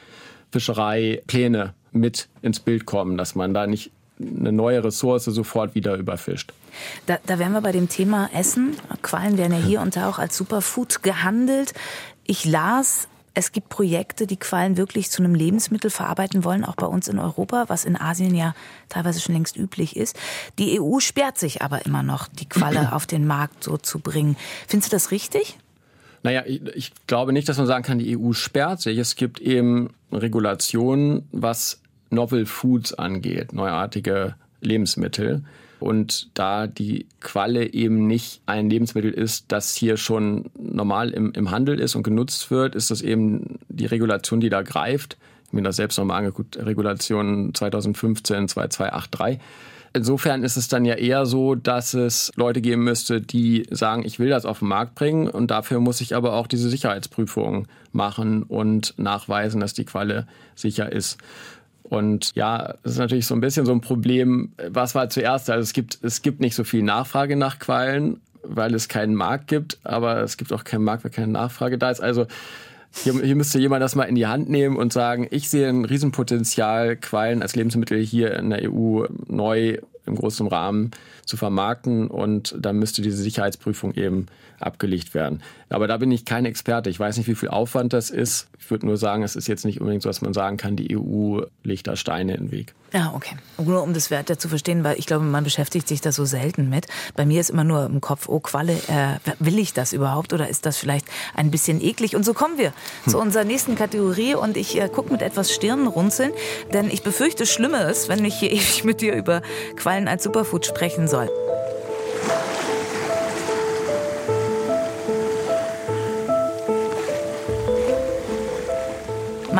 Fischereipläne 0.52 1.74
mit 1.92 2.30
ins 2.42 2.60
Bild 2.60 2.86
kommen, 2.86 3.18
dass 3.18 3.36
man 3.36 3.54
da 3.54 3.68
nicht 3.68 3.92
eine 4.40 4.52
neue 4.52 4.84
Ressource 4.84 5.26
sofort 5.26 5.76
wieder 5.76 5.96
überfischt. 5.96 6.54
Da, 7.06 7.20
da 7.26 7.40
wären 7.40 7.54
wir 7.54 7.62
bei 7.62 7.72
dem 7.72 7.90
Thema 7.90 8.30
Essen. 8.34 8.76
Quallen 9.02 9.38
werden 9.38 9.54
ja 9.54 9.60
hier 9.60 9.82
und 9.82 9.96
da 9.96 10.10
auch 10.10 10.20
als 10.20 10.38
Superfood 10.38 11.04
gehandelt. 11.04 11.74
Ich 12.26 12.46
las, 12.46 13.08
es 13.34 13.52
gibt 13.52 13.70
Projekte, 13.70 14.28
die 14.28 14.38
Quallen 14.38 14.78
wirklich 14.78 15.10
zu 15.10 15.24
einem 15.24 15.36
Lebensmittel 15.36 15.90
verarbeiten 15.90 16.44
wollen, 16.44 16.66
auch 16.66 16.76
bei 16.76 16.86
uns 16.86 17.08
in 17.08 17.18
Europa, 17.18 17.66
was 17.68 17.86
in 17.86 17.96
Asien 17.96 18.36
ja 18.36 18.54
teilweise 18.90 19.22
schon 19.22 19.34
längst 19.34 19.56
üblich 19.56 19.96
ist. 19.96 20.18
Die 20.60 20.80
EU 20.80 21.00
sperrt 21.00 21.38
sich 21.38 21.62
aber 21.62 21.86
immer 21.86 22.04
noch, 22.04 22.28
die 22.28 22.48
Qualle 22.48 22.92
auf 22.94 23.08
den 23.08 23.26
Markt 23.26 23.64
so 23.64 23.78
zu 23.78 24.00
bringen. 24.00 24.36
Findest 24.68 24.92
du 24.92 24.96
das 24.96 25.12
richtig? 25.12 25.58
Naja, 26.24 26.44
ich, 26.46 26.62
ich 26.76 26.92
glaube 27.08 27.34
nicht, 27.34 27.50
dass 27.50 27.58
man 27.58 27.68
sagen 27.68 27.84
kann, 27.84 28.00
die 28.00 28.18
EU 28.18 28.34
sperrt 28.34 28.82
sich. 28.82 28.98
Es 28.98 29.16
gibt 29.16 29.40
eben 29.40 29.94
Regulationen, 30.12 31.28
was 31.32 31.82
Novel 32.12 32.46
Foods 32.46 32.94
angeht, 32.94 33.54
neuartige 33.54 34.36
Lebensmittel. 34.62 35.44
Und 35.80 36.30
da 36.36 36.68
die 36.68 37.08
Qualle 37.22 37.74
eben 37.74 38.06
nicht 38.06 38.42
ein 38.46 38.70
Lebensmittel 38.70 39.12
ist, 39.12 39.46
das 39.48 39.74
hier 39.74 39.98
schon 39.98 40.52
normal 40.60 41.10
im, 41.10 41.32
im 41.32 41.50
Handel 41.50 41.80
ist 41.80 41.96
und 41.96 42.04
genutzt 42.04 42.52
wird, 42.52 42.76
ist 42.76 42.92
das 42.92 43.02
eben 43.02 43.58
die 43.68 43.88
Regulation, 43.88 44.40
die 44.40 44.50
da 44.50 44.62
greift. 44.62 45.18
Ich 45.44 45.48
habe 45.48 45.58
mir 45.58 45.64
das 45.64 45.78
selbst 45.78 45.98
nochmal 45.98 46.20
angeguckt, 46.20 46.58
Regulation 46.58 47.56
2015 47.56 48.48
2283. 48.48 49.40
Insofern 49.94 50.44
ist 50.44 50.56
es 50.56 50.70
dann 50.70 50.86
ja 50.86 50.94
eher 50.96 51.26
so, 51.26 51.56
dass 51.56 51.94
es 51.94 52.32
Leute 52.36 52.62
geben 52.62 52.84
müsste, 52.84 53.20
die 53.20 53.68
sagen, 53.72 54.06
ich 54.06 54.20
will 54.20 54.30
das 54.30 54.46
auf 54.46 54.60
den 54.60 54.70
Markt 54.70 54.96
bringen 54.96 55.28
und 55.28 55.52
dafür 55.52 55.82
muss 55.82 56.00
ich 56.00 56.16
aber 56.16 56.34
auch 56.34 56.48
diese 56.48 56.70
Sicherheitsprüfung 56.70 57.68
machen 57.92 58.44
und 58.44 58.94
nachweisen, 58.98 59.60
dass 59.60 59.74
die 59.74 59.84
Qualle 59.84 60.28
sicher 60.56 60.92
ist. 60.92 61.18
Und 61.92 62.32
ja, 62.36 62.76
das 62.84 62.94
ist 62.94 63.00
natürlich 63.00 63.28
so 63.28 63.36
ein 63.36 63.42
bisschen 63.42 63.66
so 63.66 63.74
ein 63.74 63.82
Problem. 63.82 64.54
Was 64.70 64.96
war 64.96 65.10
zuerst? 65.10 65.50
Also 65.50 65.62
es 65.62 65.74
gibt, 65.74 66.00
es 66.02 66.22
gibt 66.22 66.40
nicht 66.40 66.56
so 66.56 66.64
viel 66.64 66.84
Nachfrage 66.84 67.36
nach 67.36 67.60
Quallen, 67.60 68.22
weil 68.44 68.74
es 68.74 68.88
keinen 68.88 69.14
Markt 69.14 69.48
gibt, 69.48 69.78
aber 69.84 70.22
es 70.22 70.38
gibt 70.38 70.54
auch 70.54 70.64
keinen 70.64 70.86
Markt, 70.86 71.04
weil 71.04 71.12
keine 71.12 71.34
Nachfrage 71.34 71.78
da 71.78 71.92
ist. 71.92 72.00
Also 72.00 72.28
hier, 72.94 73.22
hier 73.22 73.36
müsste 73.36 73.60
jemand 73.60 73.84
das 73.84 73.96
mal 73.96 74.06
in 74.06 74.16
die 74.16 74.26
Hand 74.26 74.50
nehmen 74.50 74.78
und 74.78 74.94
sagen, 74.94 75.28
ich 75.32 75.50
sehe 75.50 75.68
ein 75.68 75.84
Riesenpotenzial, 75.84 76.96
Quallen 76.96 77.42
als 77.42 77.58
Lebensmittel 77.58 78.00
hier 78.00 78.36
in 78.36 78.52
der 78.52 78.72
EU 78.72 79.08
neu 79.28 79.80
im 80.06 80.16
großen 80.16 80.48
Rahmen 80.48 80.92
zu 81.26 81.36
vermarkten 81.36 82.08
und 82.08 82.56
dann 82.58 82.80
müsste 82.80 83.02
diese 83.02 83.22
Sicherheitsprüfung 83.22 83.96
eben 83.96 84.28
abgelegt 84.64 85.14
werden. 85.14 85.42
Aber 85.70 85.88
da 85.88 85.98
bin 85.98 86.12
ich 86.12 86.26
kein 86.26 86.46
Experte. 86.46 86.90
Ich 86.90 87.00
weiß 87.00 87.18
nicht, 87.18 87.28
wie 87.28 87.36
viel 87.36 87.50
Aufwand 87.50 87.94
das 87.94 88.10
ist. 88.10 88.48
Ich 88.60 88.70
würde 88.70 88.86
nur 88.86 88.98
sagen, 88.98 89.24
es 89.24 89.36
ist 89.36 89.48
jetzt 89.48 89.66
nicht 89.66 89.80
unbedingt 89.80 90.04
so, 90.04 90.10
dass 90.10 90.22
man 90.22 90.34
sagen 90.34 90.58
kann, 90.58 90.76
die 90.76 90.98
EU 90.98 91.42
legt 91.64 91.88
da 91.88 91.96
Steine 91.96 92.36
in 92.36 92.46
den 92.46 92.52
Weg. 92.52 92.74
Ja, 92.94 93.14
okay. 93.16 93.38
Nur 93.58 93.84
um 93.84 93.94
das 93.94 94.12
Wert 94.12 94.28
zu 94.42 94.50
verstehen, 94.50 94.84
weil 94.84 95.00
ich 95.00 95.06
glaube, 95.06 95.24
man 95.24 95.46
beschäftigt 95.46 95.88
sich 95.88 96.02
da 96.02 96.12
so 96.12 96.26
selten 96.26 96.70
mit. 96.70 96.88
Bei 97.16 97.26
mir 97.26 97.40
ist 97.40 97.50
immer 97.50 97.64
nur 97.64 97.86
im 97.86 98.02
Kopf, 98.02 98.28
oh 98.28 98.42
Qualle, 98.42 98.74
äh, 98.74 99.18
will 99.40 99.60
ich 99.60 99.74
das 99.74 99.94
überhaupt 99.94 100.34
oder 100.34 100.50
ist 100.50 100.66
das 100.66 100.78
vielleicht 100.78 101.06
ein 101.34 101.52
bisschen 101.52 101.82
eklig? 101.82 102.16
Und 102.16 102.26
so 102.26 102.34
kommen 102.34 102.58
wir 102.58 102.74
hm. 103.04 103.12
zu 103.12 103.18
unserer 103.18 103.46
nächsten 103.46 103.76
Kategorie 103.76 104.36
und 104.36 104.58
ich 104.58 104.80
äh, 104.80 104.90
gucke 104.90 105.12
mit 105.12 105.22
etwas 105.22 105.54
Stirnrunzeln, 105.54 106.34
denn 106.74 106.92
ich 106.92 107.02
befürchte 107.02 107.46
Schlimmeres, 107.46 108.10
wenn 108.10 108.26
ich 108.26 108.36
hier 108.36 108.52
ewig 108.52 108.84
mit 108.84 109.00
dir 109.00 109.16
über 109.16 109.42
Quallen 109.78 110.10
als 110.10 110.24
Superfood 110.24 110.66
sprechen 110.66 111.08
soll. 111.08 111.30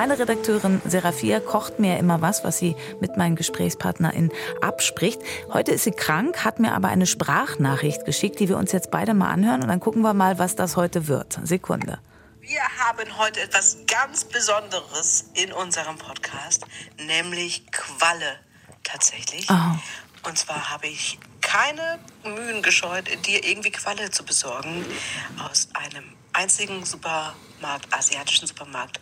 Meine 0.02 0.18
Redakteurin 0.18 0.82
Serafia 0.84 1.40
kocht 1.40 1.78
mir 1.78 2.00
immer 2.00 2.22
was, 2.24 2.44
was 2.44 2.58
sie 2.58 2.76
mit 3.02 3.18
meinen 3.18 3.36
GesprächspartnerInnen 3.36 4.32
abspricht. 4.60 5.22
Heute 5.54 5.74
ist 5.74 5.84
sie 5.84 5.92
krank, 5.92 6.44
hat 6.44 6.60
mir 6.60 6.74
aber 6.74 6.88
eine 6.88 7.06
Sprachnachricht 7.06 8.04
geschickt, 8.06 8.40
die 8.40 8.50
wir 8.50 8.58
uns 8.58 8.72
jetzt 8.72 8.90
beide 8.90 9.14
mal 9.14 9.30
anhören 9.30 9.62
und 9.62 9.68
dann 9.68 9.80
gucken 9.80 10.02
wir 10.02 10.16
mal, 10.16 10.40
was 10.40 10.56
das 10.56 10.76
heute 10.76 11.08
wird. 11.08 11.38
Sekunde. 11.44 12.00
Wir 12.40 12.64
haben 12.80 13.16
heute 13.20 13.42
etwas 13.42 13.78
ganz 13.86 14.26
Besonderes 14.26 15.30
in 15.36 15.54
unserem 15.54 16.00
Podcast, 16.00 16.66
nämlich 16.98 17.72
Qualle 17.72 18.40
tatsächlich. 18.84 19.46
Oh. 19.52 20.28
Und 20.28 20.36
zwar 20.36 20.72
habe 20.72 20.88
ich 20.88 21.20
keine 21.42 22.00
Mühen 22.24 22.64
gescheut, 22.64 23.08
dir 23.28 23.46
irgendwie 23.46 23.70
Qualle 23.70 24.10
zu 24.10 24.26
besorgen 24.26 24.84
aus 25.48 25.70
einem 25.76 26.06
einzigen 26.34 26.86
Supermarkt, 26.86 27.94
asiatischen 27.94 28.48
Supermarkt 28.48 29.00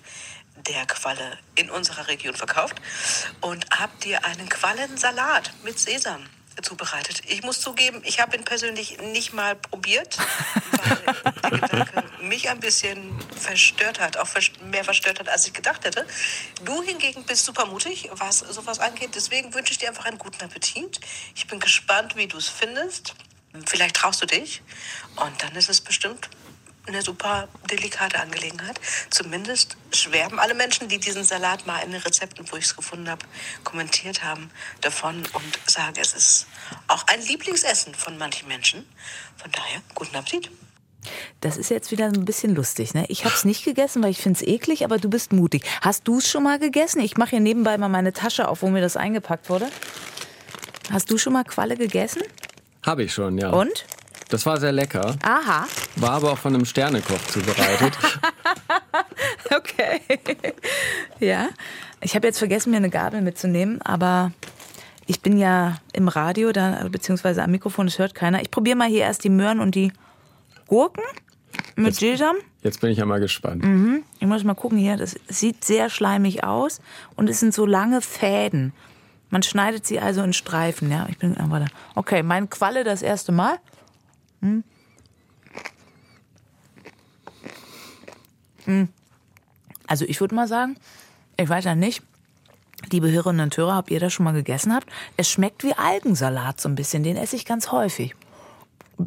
der 0.67 0.85
Qualle 0.85 1.37
in 1.55 1.69
unserer 1.69 2.07
Region 2.07 2.35
verkauft 2.35 2.75
und 3.41 3.65
habe 3.71 3.95
dir 4.03 4.23
einen 4.25 4.49
Quallensalat 4.49 5.51
mit 5.63 5.79
Sesam 5.79 6.25
zubereitet. 6.61 7.21
Ich 7.27 7.43
muss 7.43 7.61
zugeben, 7.61 8.01
ich 8.03 8.19
habe 8.19 8.35
ihn 8.35 8.43
persönlich 8.43 8.97
nicht 8.99 9.33
mal 9.33 9.55
probiert, 9.55 10.17
weil 10.71 11.15
der 11.43 11.51
Gedanke 11.51 12.03
mich 12.21 12.49
ein 12.49 12.59
bisschen 12.59 13.17
verstört 13.37 13.99
hat, 13.99 14.17
auch 14.17 14.27
mehr 14.65 14.83
verstört 14.83 15.19
hat, 15.19 15.29
als 15.29 15.47
ich 15.47 15.53
gedacht 15.53 15.85
hätte. 15.85 16.05
Du 16.63 16.81
hingegen 16.83 17.23
bist 17.23 17.45
super 17.45 17.65
mutig, 17.65 18.09
was 18.13 18.39
sowas 18.39 18.79
angeht. 18.79 19.11
Deswegen 19.15 19.53
wünsche 19.53 19.71
ich 19.71 19.77
dir 19.77 19.89
einfach 19.89 20.05
einen 20.05 20.17
guten 20.17 20.43
Appetit. 20.43 20.99
Ich 21.35 21.47
bin 21.47 21.59
gespannt, 21.59 22.15
wie 22.15 22.27
du 22.27 22.37
es 22.37 22.49
findest. 22.49 23.15
Vielleicht 23.65 23.95
traust 23.95 24.21
du 24.21 24.27
dich 24.27 24.61
und 25.15 25.41
dann 25.41 25.55
ist 25.55 25.69
es 25.69 25.81
bestimmt 25.81 26.29
eine 26.87 27.01
super 27.01 27.47
delikate 27.69 28.19
Angelegenheit. 28.19 28.79
Zumindest 29.09 29.77
schwärmen 29.91 30.39
alle 30.39 30.53
Menschen, 30.53 30.87
die 30.87 30.99
diesen 30.99 31.23
Salat 31.23 31.65
mal 31.67 31.79
in 31.81 31.91
den 31.91 32.01
Rezepten, 32.01 32.45
wo 32.51 32.57
ich 32.57 32.65
es 32.65 32.75
gefunden 32.75 33.09
habe, 33.09 33.25
kommentiert 33.63 34.23
haben, 34.23 34.49
davon 34.81 35.17
und 35.33 35.59
sagen, 35.69 35.95
es 35.99 36.13
ist 36.13 36.47
auch 36.87 37.05
ein 37.07 37.21
Lieblingsessen 37.21 37.93
von 37.93 38.17
manchen 38.17 38.47
Menschen. 38.47 38.85
Von 39.37 39.51
daher, 39.51 39.81
guten 39.95 40.15
Appetit. 40.15 40.49
Das 41.41 41.55
ist 41.55 41.69
jetzt 41.69 41.91
wieder 41.91 42.05
ein 42.05 42.25
bisschen 42.25 42.53
lustig. 42.53 42.93
Ne? 42.93 43.05
Ich 43.07 43.23
habe 43.23 43.33
es 43.33 43.45
nicht 43.45 43.63
gegessen, 43.63 44.03
weil 44.03 44.11
ich 44.11 44.17
finde 44.17 44.39
es 44.39 44.45
eklig, 44.45 44.83
aber 44.83 44.97
du 44.97 45.09
bist 45.09 45.31
mutig. 45.31 45.63
Hast 45.81 46.07
du 46.07 46.17
es 46.17 46.29
schon 46.29 46.43
mal 46.43 46.59
gegessen? 46.59 46.99
Ich 46.99 47.15
mache 47.17 47.31
hier 47.31 47.39
nebenbei 47.39 47.77
mal 47.77 47.87
meine 47.87 48.11
Tasche 48.11 48.47
auf, 48.47 48.61
wo 48.61 48.69
mir 48.69 48.81
das 48.81 48.97
eingepackt 48.97 49.49
wurde. 49.49 49.69
Hast 50.91 51.09
du 51.09 51.17
schon 51.17 51.33
mal 51.33 51.43
Qualle 51.43 51.77
gegessen? 51.77 52.21
Habe 52.85 53.03
ich 53.03 53.13
schon, 53.13 53.37
ja. 53.37 53.49
Und? 53.51 53.85
Das 54.29 54.45
war 54.45 54.59
sehr 54.59 54.71
lecker. 54.71 55.15
Aha. 55.23 55.67
War 55.95 56.11
aber 56.11 56.31
auch 56.31 56.37
von 56.37 56.53
einem 56.53 56.65
Sternekoch 56.65 57.21
zubereitet. 57.27 57.97
okay. 59.55 60.01
ja. 61.19 61.49
Ich 62.01 62.15
habe 62.15 62.27
jetzt 62.27 62.37
vergessen, 62.37 62.69
mir 62.69 62.77
eine 62.77 62.91
Gabel 62.91 63.21
mitzunehmen, 63.21 63.81
aber 63.81 64.31
ich 65.07 65.21
bin 65.21 65.37
ja 65.37 65.77
im 65.93 66.07
Radio, 66.07 66.51
da, 66.51 66.87
beziehungsweise 66.89 67.43
am 67.43 67.49
Mikrofon, 67.49 67.87
das 67.87 67.97
hört 67.97 68.13
keiner. 68.13 68.41
Ich 68.41 68.51
probiere 68.51 68.77
mal 68.77 68.87
hier 68.87 69.01
erst 69.01 69.23
die 69.23 69.29
Möhren 69.29 69.59
und 69.59 69.73
die 69.73 69.91
Gurken 70.67 71.03
mit 71.75 71.87
jetzt, 71.87 71.99
Sesam. 71.99 72.35
Jetzt 72.61 72.81
bin 72.81 72.91
ich 72.91 72.99
ja 72.99 73.05
mal 73.05 73.19
gespannt. 73.19 73.63
Mhm. 73.63 74.03
Ich 74.19 74.27
muss 74.27 74.43
mal 74.43 74.53
gucken 74.53 74.77
hier. 74.77 74.95
Das 74.95 75.15
sieht 75.27 75.65
sehr 75.65 75.89
schleimig 75.89 76.43
aus 76.43 76.79
und 77.15 77.29
es 77.29 77.39
sind 77.39 77.55
so 77.55 77.65
lange 77.65 78.01
Fäden. 78.01 78.73
Man 79.31 79.41
schneidet 79.41 79.87
sie 79.87 79.99
also 79.99 80.21
in 80.21 80.33
Streifen. 80.33 80.91
Ja, 80.91 81.07
ich 81.09 81.17
bin, 81.17 81.35
warte. 81.39 81.67
Okay, 81.95 82.21
mein 82.21 82.49
Qualle 82.49 82.83
das 82.83 83.01
erste 83.01 83.31
Mal. 83.31 83.57
Hm. 84.41 84.63
Hm. 88.65 88.89
Also 89.87 90.05
ich 90.05 90.21
würde 90.21 90.35
mal 90.35 90.47
sagen, 90.47 90.77
ich 91.37 91.49
weiß 91.49 91.65
ja 91.65 91.75
nicht, 91.75 92.03
liebe 92.91 93.11
Hörerinnen 93.11 93.45
und 93.45 93.57
Hörer, 93.57 93.75
habt 93.75 93.91
ihr 93.91 93.99
das 93.99 94.13
schon 94.13 94.23
mal 94.23 94.33
gegessen 94.33 94.73
habt? 94.73 94.87
Es 95.17 95.29
schmeckt 95.29 95.63
wie 95.63 95.73
Algensalat 95.73 96.61
so 96.61 96.69
ein 96.69 96.75
bisschen, 96.75 97.03
den 97.03 97.17
esse 97.17 97.35
ich 97.35 97.45
ganz 97.45 97.71
häufig. 97.71 98.15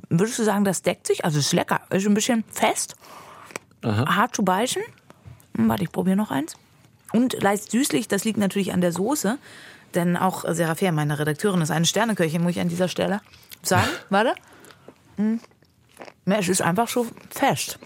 Würdest 0.09 0.39
du 0.39 0.43
sagen, 0.43 0.65
das 0.65 0.83
deckt 0.83 1.07
sich? 1.07 1.25
Also 1.25 1.39
es 1.39 1.47
ist 1.47 1.53
lecker, 1.53 1.81
ist 1.91 2.07
ein 2.07 2.15
bisschen 2.15 2.45
fest, 2.51 2.97
Aha. 3.83 4.17
hart 4.17 4.35
zu 4.35 4.43
beißen. 4.43 4.83
Hm, 5.57 5.69
warte, 5.69 5.85
ich 5.85 5.93
probiere 5.93 6.17
noch 6.17 6.31
eins. 6.31 6.57
Und 7.13 7.41
leicht 7.43 7.71
süßlich, 7.71 8.09
das 8.09 8.25
liegt 8.25 8.39
natürlich 8.39 8.73
an 8.73 8.81
der 8.81 8.93
Soße. 8.93 9.39
Denn 9.95 10.17
auch 10.17 10.45
Serafia, 10.49 10.91
meine 10.93 11.19
Redakteurin, 11.19 11.61
ist 11.61 11.71
eine 11.71 11.85
Sterneköchin, 11.85 12.43
muss 12.43 12.53
ich 12.53 12.61
an 12.61 12.69
dieser 12.69 12.89
Stelle 12.89 13.21
sagen. 13.63 13.89
Warte. 14.09 14.35
Hm. 15.17 15.41
Es 16.25 16.49
ist 16.49 16.63
einfach 16.63 16.89
so 16.89 17.07
fest. 17.31 17.79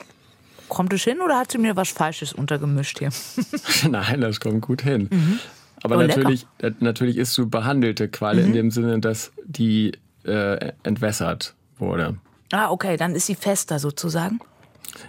Kommt 0.68 0.92
es 0.92 1.04
hin 1.04 1.20
oder 1.20 1.38
hat 1.38 1.52
sie 1.52 1.58
mir 1.58 1.76
was 1.76 1.90
Falsches 1.90 2.32
untergemischt 2.32 2.98
hier? 2.98 3.10
Nein, 3.90 4.20
das 4.20 4.40
kommt 4.40 4.62
gut 4.62 4.82
hin. 4.82 5.08
Mhm. 5.10 5.38
Aber 5.82 5.96
oh, 5.96 6.02
natürlich, 6.02 6.46
lecker. 6.58 6.76
Äh, 6.76 6.84
natürlich 6.84 7.16
ist 7.16 7.34
so 7.34 7.46
behandelte 7.46 8.08
Qualle 8.08 8.42
mhm. 8.42 8.48
in 8.48 8.52
dem 8.52 8.70
Sinne, 8.70 8.98
dass 8.98 9.32
die 9.44 9.92
äh, 10.24 10.72
entwässert 10.82 11.54
wurde. 11.78 12.16
Ah, 12.52 12.70
okay, 12.70 12.96
dann 12.96 13.14
ist 13.14 13.26
sie 13.26 13.34
fester 13.34 13.78
sozusagen. 13.78 14.40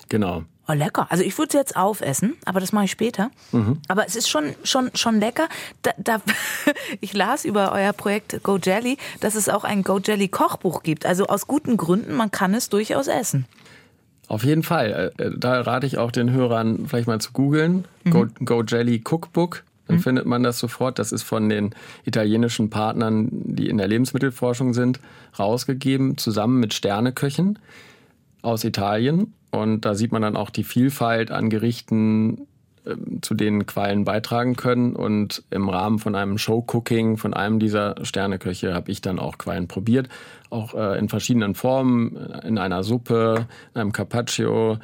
Genau. 0.10 0.44
Oh, 0.70 0.74
lecker. 0.74 1.08
Also 1.10 1.24
ich 1.24 1.38
würde 1.38 1.54
sie 1.54 1.58
jetzt 1.58 1.78
aufessen, 1.78 2.36
aber 2.44 2.60
das 2.60 2.74
mache 2.74 2.86
ich 2.86 2.92
später. 2.92 3.32
Mhm. 3.54 3.80
Aber 3.88 4.06
es 4.06 4.18
ist 4.18 4.28
schon, 4.28 4.54
schon, 4.64 4.92
schon 4.96 5.20
lecker. 5.20 5.48
Da, 5.82 5.92
da 5.98 6.22
ich 7.02 7.14
las 7.14 7.46
über 7.46 7.72
euer 7.72 7.94
Projekt 7.94 8.44
Go 8.44 8.58
Jelly, 8.58 8.98
dass 9.22 9.36
es 9.36 9.48
auch 9.48 9.64
ein 9.64 9.84
Go 9.84 10.00
Jelly 10.00 10.28
Kochbuch 10.28 10.84
gibt. 10.84 11.06
Also 11.06 11.28
aus 11.28 11.48
guten 11.48 11.78
Gründen, 11.78 12.14
man 12.14 12.32
kann 12.32 12.54
es 12.54 12.68
durchaus 12.68 13.08
essen. 13.08 13.46
Auf 14.28 14.44
jeden 14.44 14.64
Fall. 14.64 15.14
Äh, 15.18 15.32
da 15.38 15.62
rate 15.62 15.88
ich 15.88 15.98
auch 15.98 16.12
den 16.12 16.32
Hörern 16.32 16.86
vielleicht 16.88 17.08
mal 17.08 17.22
zu 17.22 17.32
googeln. 17.32 17.86
Mhm. 18.04 18.12
Go, 18.12 18.28
Go 18.44 18.64
Jelly 18.64 19.02
Cookbook. 19.10 19.64
Dann 19.88 19.98
mhm. 19.98 20.02
findet 20.02 20.26
man 20.26 20.44
das 20.44 20.60
sofort. 20.60 21.00
Das 21.00 21.14
ist 21.14 21.24
von 21.24 21.48
den 21.48 21.74
italienischen 22.04 22.70
Partnern, 22.70 23.30
die 23.32 23.70
in 23.70 23.78
der 23.78 23.88
Lebensmittelforschung 23.88 24.74
sind, 24.74 25.00
rausgegeben, 25.40 26.18
zusammen 26.18 26.60
mit 26.60 26.74
Sterneköchen 26.74 27.58
aus 28.42 28.64
Italien. 28.64 29.34
Und 29.52 29.82
da 29.82 29.96
sieht 29.96 30.12
man 30.12 30.22
dann 30.22 30.36
auch 30.36 30.50
die 30.50 30.64
Vielfalt 30.64 31.32
an 31.32 31.50
Gerichten, 31.50 32.48
ähm, 32.86 33.20
zu 33.22 33.34
denen 33.34 33.66
Quallen 33.66 34.04
beitragen 34.04 34.56
können. 34.56 34.96
Und 34.96 35.44
im 35.50 35.70
Rahmen 35.70 36.00
von 36.00 36.16
einem 36.16 36.38
Showcooking 36.38 37.18
von 37.18 37.34
einem 37.34 37.60
dieser 37.60 37.96
Sterneköche 38.04 38.74
habe 38.74 38.92
ich 38.92 39.02
dann 39.02 39.20
auch 39.20 39.38
Quallen 39.38 39.68
probiert. 39.68 40.10
Auch 40.50 40.74
äh, 40.74 40.98
in 40.98 41.10
verschiedenen 41.10 41.56
Formen, 41.56 42.16
in 42.44 42.58
einer 42.58 42.84
Suppe, 42.84 43.48
in 43.74 43.82
einem 43.82 43.92
Carpaccio, 43.92 44.78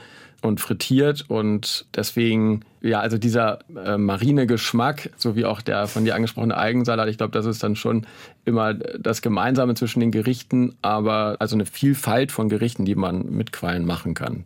und 0.44 0.60
frittiert 0.60 1.26
und 1.30 1.86
deswegen, 1.96 2.66
ja, 2.82 3.00
also 3.00 3.18
dieser 3.18 3.60
äh, 3.76 3.98
marine 3.98 4.46
Geschmack, 4.46 5.10
sowie 5.16 5.46
auch 5.46 5.62
der 5.62 5.88
von 5.88 6.04
dir 6.04 6.16
angesprochene 6.16 6.58
Algensalat, 6.58 7.08
ich 7.08 7.18
glaube, 7.18 7.32
das 7.32 7.46
ist 7.46 7.64
dann 7.64 7.78
schon 7.78 8.06
immer 8.44 8.74
das 8.74 9.22
Gemeinsame 9.22 9.74
zwischen 9.76 10.02
den 10.02 10.12
Gerichten, 10.12 10.76
aber 10.82 11.38
also 11.40 11.56
eine 11.56 11.66
Vielfalt 11.66 12.32
von 12.32 12.50
Gerichten, 12.50 12.84
die 12.84 12.96
man 12.96 13.30
mit 13.30 13.54
Quallen 13.54 13.86
machen 13.86 14.16
kann. 14.16 14.44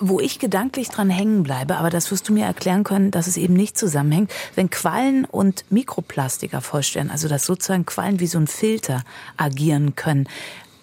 Wo 0.00 0.20
ich 0.20 0.38
gedanklich 0.38 0.88
dran 0.88 1.10
hängen 1.10 1.42
bleibe, 1.42 1.76
aber 1.76 1.90
das 1.90 2.10
wirst 2.10 2.28
du 2.28 2.32
mir 2.32 2.46
erklären 2.46 2.82
können, 2.82 3.10
dass 3.10 3.26
es 3.26 3.36
eben 3.36 3.54
nicht 3.54 3.76
zusammenhängt, 3.76 4.32
wenn 4.54 4.70
Quallen 4.70 5.26
und 5.26 5.70
Mikroplastik 5.70 6.54
erforscht 6.54 6.94
werden, 6.94 7.10
also 7.10 7.28
dass 7.28 7.44
sozusagen 7.44 7.84
Quallen 7.84 8.20
wie 8.20 8.26
so 8.26 8.38
ein 8.38 8.46
Filter 8.46 9.02
agieren 9.36 9.96
können. 9.96 10.28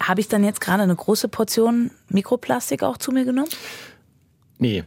Habe 0.00 0.20
ich 0.20 0.28
dann 0.28 0.44
jetzt 0.44 0.60
gerade 0.60 0.84
eine 0.84 0.94
große 0.94 1.28
Portion 1.28 1.90
Mikroplastik 2.08 2.84
auch 2.84 2.98
zu 2.98 3.10
mir 3.10 3.24
genommen? 3.24 3.48
Nee. 4.64 4.84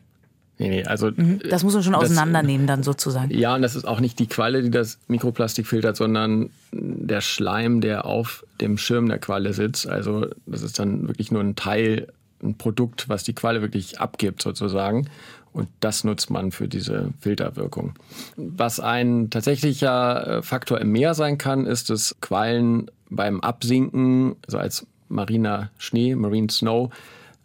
Nee, 0.59 0.69
nee, 0.69 0.84
also. 0.86 1.11
Mhm. 1.15 1.39
Das 1.47 1.63
muss 1.63 1.75
man 1.75 1.84
schon 1.84 1.93
auseinandernehmen, 1.93 2.65
dann 2.65 2.82
sozusagen. 2.82 3.32
Ja, 3.32 3.53
und 3.53 3.61
das 3.61 3.75
ist 3.75 3.86
auch 3.86 3.99
nicht 3.99 4.17
die 4.17 4.25
Qualle, 4.25 4.63
die 4.63 4.71
das 4.71 4.97
Mikroplastik 5.07 5.67
filtert, 5.67 5.95
sondern 5.95 6.49
der 6.71 7.21
Schleim, 7.21 7.80
der 7.80 8.05
auf 8.05 8.43
dem 8.59 8.80
Schirm 8.80 9.07
der 9.07 9.19
Qualle 9.19 9.53
sitzt. 9.53 9.88
Also, 9.88 10.25
das 10.47 10.63
ist 10.63 10.80
dann 10.80 11.07
wirklich 11.07 11.32
nur 11.32 11.43
ein 11.43 11.55
Teil, 11.55 12.07
ein 12.41 12.55
Produkt, 12.55 13.07
was 13.07 13.23
die 13.23 13.34
Qualle 13.34 13.61
wirklich 13.61 13.99
abgibt, 13.99 14.41
sozusagen. 14.41 15.07
Und 15.53 15.69
das 15.80 16.03
nutzt 16.03 16.32
man 16.32 16.51
für 16.51 16.67
diese 16.67 17.13
Filterwirkung. 17.19 17.93
Was 18.36 18.80
ein 18.80 19.30
tatsächlicher 19.30 20.38
äh, 20.38 20.41
Faktor 20.41 20.82
im 20.82 20.91
Meer 20.91 21.13
sein 21.13 21.38
kann, 21.38 21.67
ist, 21.67 21.91
dass 21.91 22.15
Quallen 22.19 22.89
beim 23.11 23.41
Absinken, 23.41 24.36
also 24.47 24.57
als 24.57 24.88
mariner 25.07 25.69
Schnee, 25.78 26.15
Marine 26.15 26.49
Snow, 26.49 26.91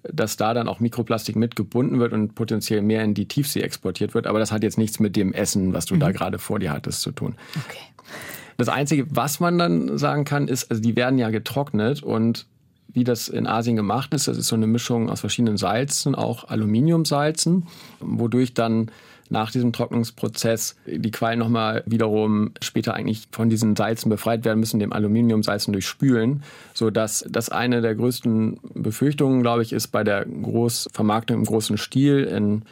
dass 0.05 0.37
da 0.37 0.55
dann 0.55 0.69
auch 0.69 0.81
Mikroplastik 0.81 1.37
mitgebunden 1.37 2.01
wird 2.01 2.13
und 2.13 2.35
potenziell 2.35 2.83
mehr 2.83 3.05
in 3.05 3.15
die 3.15 3.27
Tiefsee 3.27 3.61
exportiert 3.61 4.15
wird. 4.15 4.27
Aber 4.27 4.39
das 4.39 4.53
hat 4.53 4.63
jetzt 4.63 4.79
nichts 4.79 5.01
mit 5.01 5.17
dem 5.17 5.33
Essen, 5.33 5.73
was 5.73 5.87
du 5.87 5.95
mhm. 5.95 6.01
da 6.01 6.13
gerade 6.13 6.39
vor 6.39 6.59
dir 6.59 6.73
hattest, 6.73 7.03
zu 7.03 7.13
tun. 7.13 7.37
Okay. 7.57 7.79
Das 8.57 8.69
Einzige, 8.69 9.07
was 9.11 9.41
man 9.41 9.59
dann 9.59 9.99
sagen 9.99 10.25
kann, 10.25 10.49
ist, 10.49 10.71
also 10.71 10.83
die 10.83 10.97
werden 10.97 11.19
ja 11.19 11.31
getrocknet 11.31 12.03
und 12.03 12.47
wie 12.89 13.05
das 13.05 13.29
in 13.29 13.47
Asien 13.47 13.77
gemacht 13.77 14.13
ist, 14.13 14.29
das 14.29 14.37
ist 14.37 14.49
so 14.49 14.57
eine 14.57 14.67
Mischung 14.67 15.09
aus 15.09 15.21
verschiedenen 15.21 15.57
Salzen, 15.57 16.15
auch 16.15 16.49
Aluminiumsalzen, 16.49 17.67
wodurch 18.01 18.53
dann 18.53 18.91
nach 19.33 19.51
diesem 19.51 19.73
Trocknungsprozess 19.73 20.77
die 20.87 21.11
Quallen 21.11 21.39
nochmal 21.39 21.83
wiederum 21.87 22.53
später 22.61 22.95
eigentlich 22.95 23.29
von 23.33 23.49
diesen 23.49 23.75
Salzen 23.75 24.11
befreit 24.11 24.45
werden 24.45 24.61
müssen, 24.61 24.79
dem 24.79 24.93
Aluminiumsalzen 24.93 25.73
durchspülen, 25.73 26.43
sodass 26.75 27.25
das 27.29 27.49
eine 27.49 27.81
der 27.81 27.95
größten 27.95 28.61
Befürchtungen, 28.75 29.43
glaube 29.43 29.63
ich, 29.63 29.73
ist 29.73 29.89
bei 29.89 30.05
der 30.05 30.27
Großvermarktung 30.27 31.39
im 31.39 31.45
großen 31.45 31.79
Stil 31.79 32.25
in 32.25 32.63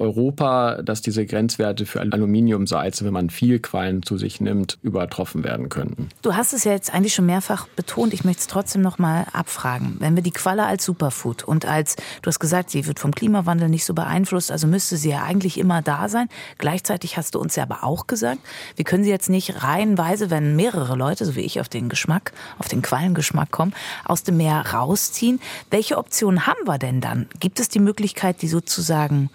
Europa, 0.00 0.80
dass 0.82 1.02
diese 1.02 1.26
Grenzwerte 1.26 1.84
für 1.84 2.00
Aluminiumsalze, 2.00 3.04
wenn 3.04 3.12
man 3.12 3.30
viel 3.30 3.58
Quallen 3.58 4.02
zu 4.02 4.16
sich 4.16 4.40
nimmt, 4.40 4.78
übertroffen 4.82 5.44
werden 5.44 5.68
könnten. 5.68 6.08
Du 6.22 6.34
hast 6.34 6.52
es 6.54 6.64
ja 6.64 6.72
jetzt 6.72 6.92
eigentlich 6.92 7.14
schon 7.14 7.26
mehrfach 7.26 7.68
betont. 7.68 8.14
Ich 8.14 8.24
möchte 8.24 8.40
es 8.40 8.46
trotzdem 8.46 8.80
noch 8.80 8.98
mal 8.98 9.26
abfragen. 9.32 9.96
Wenn 9.98 10.16
wir 10.16 10.22
die 10.22 10.30
Qualle 10.30 10.64
als 10.64 10.84
Superfood 10.84 11.44
und 11.44 11.66
als, 11.66 11.96
du 12.22 12.28
hast 12.28 12.40
gesagt, 12.40 12.70
sie 12.70 12.86
wird 12.86 12.98
vom 12.98 13.14
Klimawandel 13.14 13.68
nicht 13.68 13.84
so 13.84 13.92
beeinflusst, 13.92 14.50
also 14.50 14.66
müsste 14.66 14.96
sie 14.96 15.10
ja 15.10 15.22
eigentlich 15.22 15.58
immer 15.58 15.82
da 15.82 16.08
sein. 16.08 16.28
Gleichzeitig 16.56 17.18
hast 17.18 17.34
du 17.34 17.38
uns 17.38 17.56
ja 17.56 17.64
aber 17.64 17.84
auch 17.84 18.06
gesagt, 18.06 18.40
wir 18.76 18.86
können 18.86 19.04
sie 19.04 19.10
jetzt 19.10 19.28
nicht 19.28 19.62
reihenweise, 19.62 20.30
wenn 20.30 20.56
mehrere 20.56 20.96
Leute, 20.96 21.26
so 21.26 21.36
wie 21.36 21.40
ich, 21.40 21.60
auf 21.60 21.68
den 21.68 21.90
Geschmack, 21.90 22.32
auf 22.58 22.68
den 22.68 22.80
Quallengeschmack 22.80 23.50
kommen, 23.50 23.74
aus 24.04 24.22
dem 24.22 24.38
Meer 24.38 24.64
rausziehen. 24.72 25.40
Welche 25.70 25.98
Optionen 25.98 26.46
haben 26.46 26.66
wir 26.66 26.78
denn 26.78 27.02
dann? 27.02 27.28
Gibt 27.38 27.60
es 27.60 27.68
die 27.68 27.80
Möglichkeit, 27.80 28.40
die 28.40 28.48
sozusagen 28.48 29.28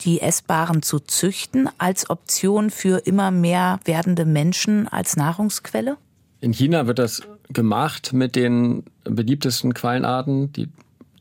die 0.00 0.20
Essbaren 0.20 0.82
zu 0.82 1.00
züchten 1.00 1.68
als 1.78 2.08
Option 2.10 2.70
für 2.70 2.98
immer 3.06 3.30
mehr 3.30 3.80
werdende 3.84 4.24
Menschen 4.24 4.88
als 4.88 5.16
Nahrungsquelle? 5.16 5.96
In 6.40 6.52
China 6.52 6.86
wird 6.86 6.98
das 6.98 7.22
gemacht 7.52 8.12
mit 8.12 8.36
den 8.36 8.84
beliebtesten 9.04 9.74
Quallenarten. 9.74 10.52
Die, 10.52 10.68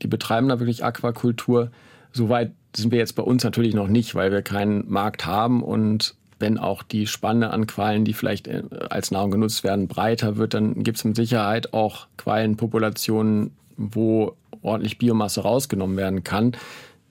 die 0.01 0.07
betreiben 0.07 0.49
da 0.49 0.59
wirklich 0.59 0.83
Aquakultur. 0.83 1.71
Soweit 2.11 2.51
sind 2.75 2.91
wir 2.91 2.99
jetzt 2.99 3.15
bei 3.15 3.23
uns 3.23 3.43
natürlich 3.43 3.73
noch 3.73 3.87
nicht, 3.87 4.13
weil 4.13 4.31
wir 4.31 4.41
keinen 4.41 4.89
Markt 4.89 5.25
haben 5.25 5.63
und 5.63 6.15
wenn 6.39 6.59
auch 6.59 6.83
die 6.83 7.07
Spanne 7.07 7.49
an 7.49 7.65
Quallen, 7.65 8.05
die 8.05 8.13
vielleicht 8.13 8.47
äh, 8.47 8.63
als 8.89 9.11
Nahrung 9.11 9.31
genutzt 9.31 9.63
werden, 9.63 9.87
breiter 9.87 10.37
wird, 10.37 10.53
dann 10.53 10.83
gibt 10.83 10.97
es 10.97 11.03
mit 11.03 11.15
Sicherheit 11.15 11.73
auch 11.73 12.07
Quallenpopulationen, 12.17 13.51
wo 13.75 14.35
ordentlich 14.61 14.97
Biomasse 14.97 15.41
rausgenommen 15.41 15.97
werden 15.97 16.23
kann. 16.23 16.53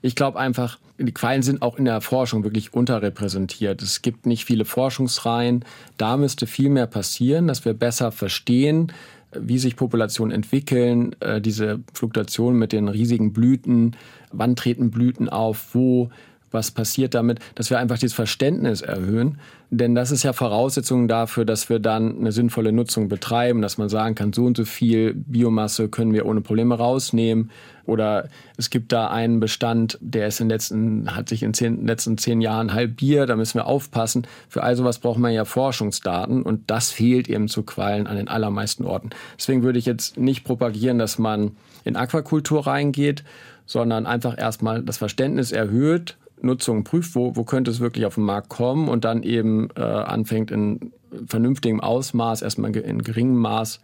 Ich 0.02 0.14
glaube 0.14 0.38
einfach, 0.38 0.78
die 0.98 1.12
Quallen 1.12 1.42
sind 1.42 1.62
auch 1.62 1.76
in 1.78 1.84
der 1.84 2.00
Forschung 2.00 2.44
wirklich 2.44 2.72
unterrepräsentiert. 2.72 3.82
Es 3.82 4.02
gibt 4.02 4.26
nicht 4.26 4.44
viele 4.44 4.64
Forschungsreihen. 4.64 5.64
Da 5.98 6.16
müsste 6.16 6.46
viel 6.46 6.70
mehr 6.70 6.86
passieren, 6.86 7.48
dass 7.48 7.64
wir 7.64 7.74
besser 7.74 8.12
verstehen, 8.12 8.92
wie 9.38 9.58
sich 9.58 9.76
Populationen 9.76 10.34
entwickeln, 10.34 11.14
äh, 11.20 11.40
diese 11.40 11.80
Fluktuation 11.92 12.56
mit 12.56 12.72
den 12.72 12.88
riesigen 12.88 13.32
Blüten, 13.32 13.96
wann 14.32 14.56
treten 14.56 14.90
Blüten 14.90 15.28
auf, 15.28 15.74
wo, 15.74 16.10
was 16.56 16.72
passiert 16.72 17.14
damit, 17.14 17.38
dass 17.54 17.70
wir 17.70 17.78
einfach 17.78 17.98
dieses 17.98 18.14
Verständnis 18.14 18.80
erhöhen. 18.80 19.38
Denn 19.70 19.94
das 19.94 20.10
ist 20.10 20.22
ja 20.22 20.32
Voraussetzung 20.32 21.06
dafür, 21.08 21.44
dass 21.44 21.68
wir 21.68 21.78
dann 21.78 22.18
eine 22.18 22.32
sinnvolle 22.32 22.72
Nutzung 22.72 23.08
betreiben, 23.08 23.62
dass 23.62 23.78
man 23.78 23.88
sagen 23.88 24.14
kann, 24.14 24.32
so 24.32 24.44
und 24.44 24.56
so 24.56 24.64
viel 24.64 25.14
Biomasse 25.14 25.88
können 25.88 26.12
wir 26.12 26.26
ohne 26.26 26.40
Probleme 26.40 26.76
rausnehmen. 26.76 27.50
Oder 27.84 28.28
es 28.56 28.70
gibt 28.70 28.92
da 28.92 29.08
einen 29.08 29.38
Bestand, 29.38 29.98
der 30.00 30.28
ist 30.28 30.40
in 30.40 30.48
letzten, 30.48 31.14
hat 31.14 31.28
sich 31.28 31.42
in 31.42 31.52
den 31.52 31.86
letzten 31.86 32.18
zehn 32.18 32.40
Jahren 32.40 32.74
halbiert, 32.74 33.28
da 33.28 33.36
müssen 33.36 33.58
wir 33.58 33.66
aufpassen. 33.66 34.26
Für 34.48 34.62
all 34.62 34.76
sowas 34.76 34.98
braucht 34.98 35.18
man 35.18 35.32
ja 35.32 35.44
Forschungsdaten 35.44 36.42
und 36.42 36.70
das 36.70 36.90
fehlt 36.90 37.28
eben 37.28 37.48
zu 37.48 37.62
Quallen 37.62 38.06
an 38.06 38.16
den 38.16 38.28
allermeisten 38.28 38.84
Orten. 38.84 39.10
Deswegen 39.38 39.62
würde 39.62 39.78
ich 39.78 39.86
jetzt 39.86 40.16
nicht 40.16 40.44
propagieren, 40.44 40.98
dass 40.98 41.18
man 41.18 41.52
in 41.84 41.96
Aquakultur 41.96 42.66
reingeht, 42.66 43.22
sondern 43.66 44.06
einfach 44.06 44.38
erstmal 44.38 44.82
das 44.82 44.98
Verständnis 44.98 45.52
erhöht, 45.52 46.16
Nutzung 46.40 46.84
prüft, 46.84 47.14
wo, 47.14 47.36
wo 47.36 47.44
könnte 47.44 47.70
es 47.70 47.80
wirklich 47.80 48.06
auf 48.06 48.16
den 48.16 48.24
Markt 48.24 48.48
kommen 48.48 48.88
und 48.88 49.04
dann 49.04 49.22
eben 49.22 49.68
äh, 49.76 49.80
anfängt 49.80 50.50
in 50.50 50.92
vernünftigem 51.26 51.80
Ausmaß, 51.80 52.42
erstmal 52.42 52.74
in 52.76 53.02
geringem 53.02 53.36
Maß 53.36 53.80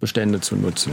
Bestände 0.00 0.40
zu 0.40 0.56
nutzen. 0.56 0.92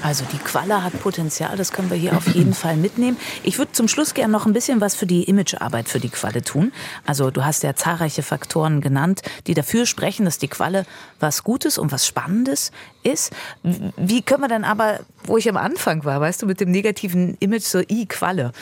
Also 0.00 0.24
die 0.32 0.38
Qualle 0.38 0.84
hat 0.84 0.98
Potenzial, 1.00 1.56
das 1.56 1.72
können 1.72 1.90
wir 1.90 1.96
hier 1.96 2.16
auf 2.16 2.28
jeden 2.28 2.54
Fall 2.54 2.76
mitnehmen. 2.76 3.16
Ich 3.42 3.58
würde 3.58 3.72
zum 3.72 3.88
Schluss 3.88 4.14
gerne 4.14 4.32
noch 4.32 4.46
ein 4.46 4.52
bisschen 4.52 4.80
was 4.80 4.94
für 4.94 5.06
die 5.06 5.24
Imagearbeit 5.24 5.88
für 5.88 5.98
die 5.98 6.08
Qualle 6.08 6.42
tun. 6.42 6.72
Also 7.04 7.30
du 7.30 7.44
hast 7.44 7.62
ja 7.64 7.74
zahlreiche 7.74 8.22
Faktoren 8.22 8.80
genannt, 8.80 9.22
die 9.46 9.54
dafür 9.54 9.86
sprechen, 9.86 10.24
dass 10.24 10.38
die 10.38 10.48
Qualle 10.48 10.86
was 11.18 11.42
Gutes 11.42 11.78
und 11.78 11.90
was 11.90 12.06
Spannendes 12.06 12.70
ist. 13.02 13.32
Wie 13.62 14.22
können 14.22 14.42
wir 14.42 14.48
dann 14.48 14.64
aber, 14.64 15.00
wo 15.24 15.36
ich 15.36 15.48
am 15.48 15.56
Anfang 15.56 16.04
war, 16.04 16.20
weißt 16.20 16.42
du, 16.42 16.46
mit 16.46 16.60
dem 16.60 16.70
negativen 16.70 17.36
Image 17.40 17.64
so 17.64 17.80
i 17.80 18.06
Qualle, 18.06 18.52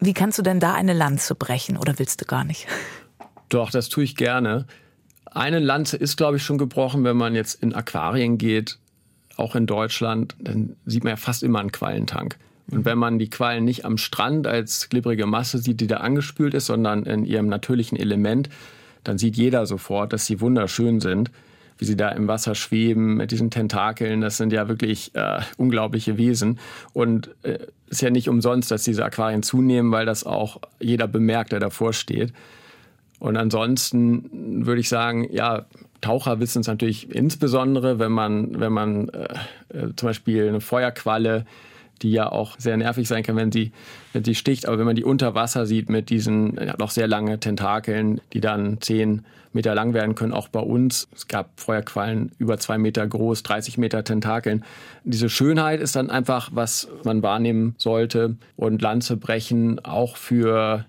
wie 0.00 0.14
kannst 0.14 0.38
du 0.38 0.42
denn 0.42 0.60
da 0.60 0.74
eine 0.74 0.94
Lanze 0.94 1.34
brechen 1.34 1.76
oder 1.76 1.98
willst 1.98 2.22
du 2.22 2.24
gar 2.24 2.44
nicht? 2.44 2.66
Doch, 3.50 3.70
das 3.70 3.90
tue 3.90 4.04
ich 4.04 4.16
gerne. 4.16 4.66
Eine 5.26 5.58
Lanze 5.58 5.96
ist, 5.96 6.16
glaube 6.16 6.38
ich, 6.38 6.42
schon 6.42 6.58
gebrochen, 6.58 7.04
wenn 7.04 7.16
man 7.16 7.34
jetzt 7.34 7.62
in 7.62 7.74
Aquarien 7.74 8.38
geht 8.38 8.78
auch 9.38 9.54
in 9.56 9.66
Deutschland, 9.66 10.34
dann 10.38 10.76
sieht 10.86 11.04
man 11.04 11.12
ja 11.12 11.16
fast 11.16 11.42
immer 11.42 11.60
einen 11.60 11.72
Quallentank. 11.72 12.36
Und 12.70 12.84
wenn 12.84 12.98
man 12.98 13.18
die 13.18 13.28
Quallen 13.28 13.64
nicht 13.64 13.84
am 13.84 13.98
Strand 13.98 14.46
als 14.46 14.88
glibbrige 14.88 15.26
Masse 15.26 15.58
sieht, 15.58 15.80
die 15.80 15.86
da 15.86 15.98
angespült 15.98 16.54
ist, 16.54 16.66
sondern 16.66 17.04
in 17.04 17.24
ihrem 17.24 17.46
natürlichen 17.46 17.98
Element, 17.98 18.48
dann 19.02 19.18
sieht 19.18 19.36
jeder 19.36 19.66
sofort, 19.66 20.12
dass 20.12 20.26
sie 20.26 20.40
wunderschön 20.40 21.00
sind, 21.00 21.30
wie 21.78 21.84
sie 21.84 21.96
da 21.96 22.08
im 22.10 22.26
Wasser 22.26 22.54
schweben 22.54 23.16
mit 23.16 23.32
diesen 23.32 23.50
Tentakeln. 23.50 24.20
Das 24.20 24.38
sind 24.38 24.52
ja 24.52 24.68
wirklich 24.68 25.14
äh, 25.14 25.40
unglaubliche 25.58 26.16
Wesen. 26.16 26.58
Und 26.92 27.30
es 27.42 27.50
äh, 27.50 27.66
ist 27.90 28.02
ja 28.02 28.10
nicht 28.10 28.28
umsonst, 28.28 28.70
dass 28.70 28.84
diese 28.84 29.04
Aquarien 29.04 29.42
zunehmen, 29.42 29.92
weil 29.92 30.06
das 30.06 30.24
auch 30.24 30.60
jeder 30.80 31.06
bemerkt, 31.06 31.52
der 31.52 31.60
davor 31.60 31.92
steht. 31.92 32.32
Und 33.18 33.36
ansonsten 33.36 34.66
würde 34.66 34.80
ich 34.80 34.88
sagen, 34.88 35.28
ja, 35.30 35.66
Taucher 36.00 36.40
wissen 36.40 36.60
es 36.60 36.66
natürlich 36.66 37.14
insbesondere, 37.14 37.98
wenn 37.98 38.12
man, 38.12 38.60
wenn 38.60 38.72
man 38.72 39.08
äh, 39.08 39.22
äh 39.70 39.96
zum 39.96 40.08
Beispiel 40.08 40.48
eine 40.48 40.60
Feuerqualle 40.60 41.46
die 42.02 42.10
ja 42.10 42.30
auch 42.30 42.58
sehr 42.58 42.76
nervig 42.76 43.08
sein 43.08 43.22
kann, 43.22 43.36
wenn 43.36 43.52
sie, 43.52 43.72
wenn 44.12 44.24
sie 44.24 44.34
sticht. 44.34 44.66
Aber 44.66 44.78
wenn 44.78 44.86
man 44.86 44.96
die 44.96 45.04
unter 45.04 45.34
Wasser 45.34 45.66
sieht 45.66 45.88
mit 45.88 46.10
diesen 46.10 46.58
noch 46.78 46.90
sehr 46.90 47.06
lange 47.06 47.40
Tentakeln, 47.40 48.20
die 48.32 48.40
dann 48.40 48.80
zehn 48.80 49.24
Meter 49.52 49.74
lang 49.74 49.94
werden 49.94 50.14
können, 50.16 50.32
auch 50.32 50.48
bei 50.48 50.60
uns. 50.60 51.08
Es 51.14 51.28
gab 51.28 51.60
Feuerquallen 51.60 52.32
über 52.38 52.58
zwei 52.58 52.76
Meter 52.76 53.06
groß, 53.06 53.44
30 53.44 53.78
Meter 53.78 54.02
Tentakeln. 54.02 54.64
Diese 55.04 55.28
Schönheit 55.28 55.80
ist 55.80 55.94
dann 55.94 56.10
einfach, 56.10 56.50
was 56.52 56.88
man 57.04 57.22
wahrnehmen 57.22 57.76
sollte. 57.78 58.36
Und 58.56 58.82
Lanze 58.82 59.16
brechen 59.16 59.84
auch 59.84 60.16
für 60.16 60.84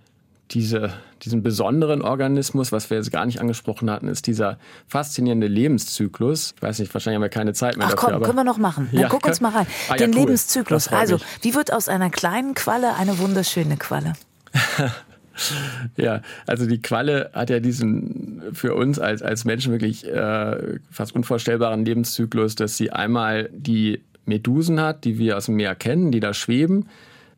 diese, 0.51 0.93
diesen 1.23 1.41
besonderen 1.41 2.01
Organismus, 2.01 2.71
was 2.71 2.89
wir 2.89 2.97
jetzt 2.97 3.11
gar 3.11 3.25
nicht 3.25 3.41
angesprochen 3.41 3.89
hatten, 3.89 4.07
ist 4.07 4.27
dieser 4.27 4.57
faszinierende 4.87 5.47
Lebenszyklus. 5.47 6.53
Ich 6.55 6.61
weiß 6.61 6.79
nicht, 6.79 6.93
wahrscheinlich 6.93 7.15
haben 7.15 7.23
wir 7.23 7.29
keine 7.29 7.53
Zeit 7.53 7.77
mehr 7.77 7.87
Ach 7.87 7.95
dafür. 7.95 8.13
komm, 8.13 8.23
können 8.23 8.37
wir 8.37 8.43
noch 8.43 8.57
machen. 8.57 8.89
Dann 8.91 9.01
ja, 9.01 9.07
guck 9.09 9.25
uns 9.25 9.41
mal 9.41 9.51
rein. 9.51 9.67
Ah, 9.89 9.95
Den 9.95 10.11
ja, 10.11 10.17
cool. 10.17 10.25
Lebenszyklus. 10.25 10.87
Also, 10.87 11.19
wie 11.41 11.53
wird 11.53 11.71
aus 11.73 11.89
einer 11.89 12.09
kleinen 12.09 12.53
Qualle 12.53 12.95
eine 12.95 13.19
wunderschöne 13.19 13.77
Qualle? 13.77 14.13
ja, 15.97 16.21
also 16.47 16.65
die 16.65 16.81
Qualle 16.81 17.29
hat 17.33 17.49
ja 17.49 17.59
diesen 17.59 18.41
für 18.53 18.73
uns 18.73 18.99
als, 18.99 19.21
als 19.21 19.45
Menschen 19.45 19.71
wirklich 19.71 20.07
äh, 20.07 20.79
fast 20.91 21.13
unvorstellbaren 21.13 21.85
Lebenszyklus, 21.85 22.55
dass 22.55 22.77
sie 22.77 22.91
einmal 22.91 23.49
die 23.51 24.01
Medusen 24.25 24.79
hat, 24.79 25.03
die 25.03 25.19
wir 25.19 25.37
aus 25.37 25.45
dem 25.45 25.55
Meer 25.55 25.75
kennen, 25.75 26.11
die 26.11 26.19
da 26.19 26.33
schweben 26.33 26.87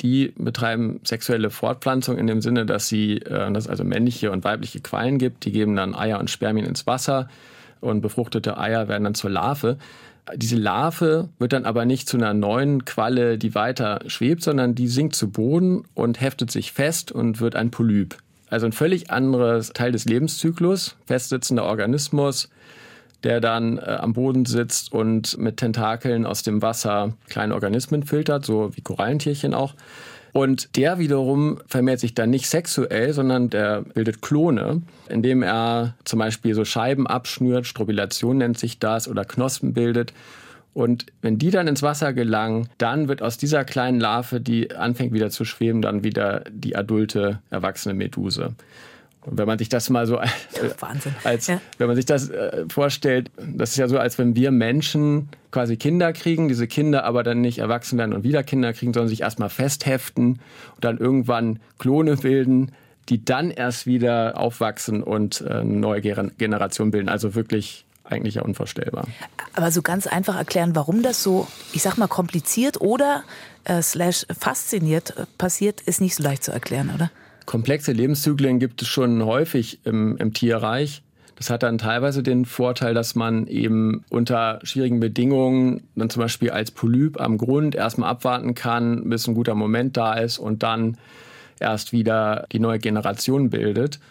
die 0.02 0.34
betreiben 0.38 1.00
sexuelle 1.04 1.50
Fortpflanzung 1.50 2.18
in 2.18 2.28
dem 2.28 2.42
Sinne, 2.42 2.66
dass 2.66 2.88
sie, 2.88 3.18
äh, 3.18 3.52
dass 3.52 3.68
also 3.68 3.84
männliche 3.84 4.32
und 4.32 4.44
weibliche 4.44 4.80
Quallen 4.80 5.18
gibt. 5.18 5.46
Die 5.46 5.52
geben 5.52 5.76
dann 5.76 5.96
Eier 5.96 6.20
und 6.20 6.30
Spermien 6.30 6.66
ins 6.66 6.88
Wasser 6.88 7.30
und 7.82 8.02
befruchtete 8.02 8.58
Eier 8.58 8.88
werden 8.88 9.04
dann 9.04 9.16
zur 9.16 9.30
Larve. 9.30 9.78
Diese 10.36 10.58
Larve 10.58 11.30
wird 11.40 11.54
dann 11.54 11.66
aber 11.66 11.86
nicht 11.86 12.10
zu 12.10 12.18
einer 12.18 12.34
neuen 12.34 12.84
Qualle, 12.84 13.38
die 13.38 13.56
weiter 13.56 14.02
schwebt, 14.08 14.44
sondern 14.44 14.76
die 14.76 14.88
sinkt 14.88 15.16
zu 15.16 15.30
Boden 15.30 15.86
und 15.94 16.20
heftet 16.20 16.52
sich 16.52 16.74
fest 16.74 17.12
und 17.12 17.40
wird 17.40 17.56
ein 17.56 17.72
Polyp. 17.72 18.18
Also 18.50 18.66
ein 18.66 18.74
völlig 18.74 19.10
anderes 19.10 19.72
Teil 19.74 19.92
des 19.92 20.06
Lebenszyklus, 20.06 20.96
festsitzender 21.06 21.64
Organismus, 21.64 22.50
der 23.24 23.42
dann 23.42 23.78
äh, 23.78 23.82
am 23.82 24.14
Boden 24.14 24.46
sitzt 24.46 24.92
und 24.92 25.38
mit 25.38 25.58
Tentakeln 25.58 26.26
aus 26.26 26.44
dem 26.44 26.62
Wasser 26.62 27.14
kleine 27.30 27.54
Organismen 27.54 28.04
filtert, 28.04 28.46
so 28.46 28.76
wie 28.76 28.82
Korallentierchen 28.82 29.54
auch. 29.54 29.74
Und 30.34 30.76
der 30.76 31.00
wiederum 31.00 31.60
vermehrt 31.66 32.00
sich 32.00 32.14
dann 32.14 32.30
nicht 32.30 32.48
sexuell, 32.48 33.14
sondern 33.14 33.50
der 33.50 33.82
bildet 33.82 34.22
Klone, 34.22 34.84
indem 35.10 35.42
er 35.42 35.96
zum 36.04 36.20
Beispiel 36.20 36.54
so 36.54 36.64
Scheiben 36.64 37.08
abschnürt, 37.08 37.66
Strobilation 37.66 38.38
nennt 38.38 38.60
sich 38.60 38.78
das, 38.78 39.08
oder 39.08 39.26
Knospen 39.26 39.74
bildet. 39.74 40.14
Und 40.76 41.08
wenn 41.24 41.40
die 41.40 41.50
dann 41.50 41.68
ins 41.68 41.82
Wasser 41.82 42.14
gelangen, 42.14 42.70
dann 42.78 43.08
wird 43.08 43.24
aus 43.24 43.40
dieser 43.40 43.66
kleinen 43.66 44.00
Larve, 44.00 44.40
die 44.40 44.76
anfängt 44.76 45.12
wieder 45.12 45.32
zu 45.32 45.44
schweben, 45.44 45.82
dann 45.82 46.04
wieder 46.04 46.44
die 46.52 46.76
adulte, 46.76 47.40
erwachsene 47.50 47.96
Meduse. 47.96 48.54
Wenn 49.30 49.48
man 49.48 49.58
sich 49.58 49.70
das 49.70 49.90
mal 49.90 50.08
so 50.08 50.18
als, 50.18 51.08
als 51.24 51.48
ja. 51.48 51.62
wenn 51.78 51.88
man 51.88 51.96
sich 51.96 52.06
das 52.06 52.30
äh, 52.30 52.66
vorstellt, 52.70 53.32
das 53.38 53.72
ist 53.72 53.78
ja 53.78 53.88
so, 53.88 54.00
als 54.00 54.18
wenn 54.18 54.36
wir 54.36 54.52
Menschen 54.52 55.30
quasi 55.52 55.78
Kinder 55.78 56.14
kriegen, 56.14 56.48
diese 56.48 56.68
Kinder 56.68 57.04
aber 57.04 57.24
dann 57.24 57.42
nicht 57.42 57.60
erwachsen 57.60 57.98
werden 57.98 58.14
und 58.14 58.24
wieder 58.24 58.44
Kinder 58.44 58.74
kriegen, 58.74 58.94
sondern 58.94 59.10
sich 59.10 59.22
erstmal 59.22 59.50
festheften 59.50 60.40
und 60.76 60.84
dann 60.84 60.98
irgendwann 60.98 61.60
Klone 61.78 62.18
bilden, 62.18 62.72
die 63.10 63.24
dann 63.24 63.52
erst 63.52 63.86
wieder 63.86 64.38
aufwachsen 64.38 65.04
und 65.04 65.42
äh, 65.42 65.50
eine 65.50 65.66
neue 65.66 66.02
Generation 66.02 66.92
bilden. 66.92 67.10
Also 67.10 67.36
wirklich 67.36 67.86
eigentlich 68.04 68.36
ja 68.36 68.42
unvorstellbar. 68.42 69.06
Aber 69.54 69.72
so 69.72 69.82
ganz 69.82 70.08
einfach 70.08 70.38
erklären, 70.38 70.76
warum 70.76 71.04
das 71.04 71.24
so, 71.24 71.48
ich 71.74 71.82
sag 71.82 71.98
mal, 71.98 72.08
kompliziert 72.08 72.80
oder 72.82 73.24
äh, 73.66 73.82
slash 73.82 74.26
fasziniert 74.38 75.18
äh, 75.18 75.26
passiert, 75.38 75.82
ist 75.82 76.02
nicht 76.02 76.16
so 76.16 76.24
leicht 76.24 76.44
zu 76.44 76.52
erklären, 76.52 76.92
oder? 76.94 77.12
Komplexe 77.48 77.94
Lebenszyklen 77.94 78.60
gibt 78.60 78.82
es 78.82 78.90
schon 78.90 79.24
häufig 79.24 79.80
im, 79.86 80.18
im 80.18 80.34
Tierreich. 80.34 81.02
Das 81.38 81.50
hat 81.50 81.64
dann 81.64 81.78
teilweise 81.78 82.22
den 82.22 82.44
Vorteil, 82.44 82.94
dass 82.94 83.16
man 83.16 83.48
eben 83.48 84.04
unter 84.10 84.60
schwierigen 84.64 85.00
Bedingungen 85.00 85.84
dann 85.96 86.10
zum 86.10 86.24
Beispiel 86.24 86.52
als 86.52 86.72
Polyp 86.72 87.22
am 87.22 87.38
Grund 87.38 87.74
erstmal 87.74 88.10
abwarten 88.10 88.54
kann, 88.54 89.10
bis 89.10 89.28
ein 89.28 89.34
guter 89.34 89.56
Moment 89.56 89.96
da 89.96 90.16
ist 90.16 90.40
und 90.40 90.62
dann 90.62 90.98
erst 91.58 91.94
wieder 91.94 92.48
die 92.52 92.60
neue 92.60 92.80
Generation 92.80 93.50
bildet. 93.50 94.02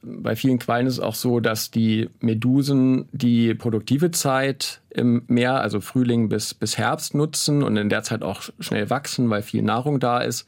Bei 0.00 0.34
vielen 0.34 0.58
Quallen 0.58 0.86
ist 0.86 0.94
es 0.94 1.00
auch 1.00 1.14
so, 1.14 1.40
dass 1.40 1.70
die 1.70 2.08
Medusen 2.20 3.06
die 3.12 3.54
produktive 3.54 4.12
Zeit 4.12 4.80
im 4.88 5.24
Meer, 5.26 5.60
also 5.60 5.82
Frühling 5.82 6.30
bis, 6.30 6.54
bis 6.54 6.78
Herbst 6.78 7.14
nutzen 7.14 7.62
und 7.62 7.76
in 7.76 7.90
der 7.90 8.02
Zeit 8.02 8.22
auch 8.22 8.40
schnell 8.60 8.88
wachsen, 8.88 9.28
weil 9.28 9.42
viel 9.42 9.62
Nahrung 9.62 10.00
da 10.00 10.20
ist 10.20 10.46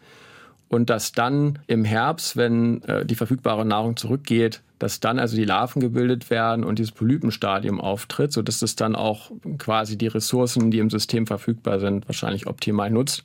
und 0.71 0.89
dass 0.89 1.11
dann 1.11 1.59
im 1.66 1.85
Herbst, 1.85 2.37
wenn 2.37 2.83
äh, 2.85 3.05
die 3.05 3.16
verfügbare 3.16 3.66
Nahrung 3.66 3.97
zurückgeht, 3.97 4.62
dass 4.79 5.01
dann 5.01 5.18
also 5.18 5.37
die 5.37 5.45
Larven 5.45 5.81
gebildet 5.81 6.31
werden 6.31 6.64
und 6.64 6.79
dieses 6.79 6.93
Polypenstadium 6.93 7.81
auftritt, 7.81 8.33
sodass 8.33 8.62
es 8.62 8.77
dann 8.77 8.95
auch 8.95 9.33
quasi 9.59 9.99
die 9.99 10.07
Ressourcen, 10.07 10.71
die 10.71 10.79
im 10.79 10.89
System 10.89 11.27
verfügbar 11.27 11.81
sind, 11.81 12.09
wahrscheinlich 12.09 12.47
optimal 12.47 12.89
nutzt. 12.89 13.25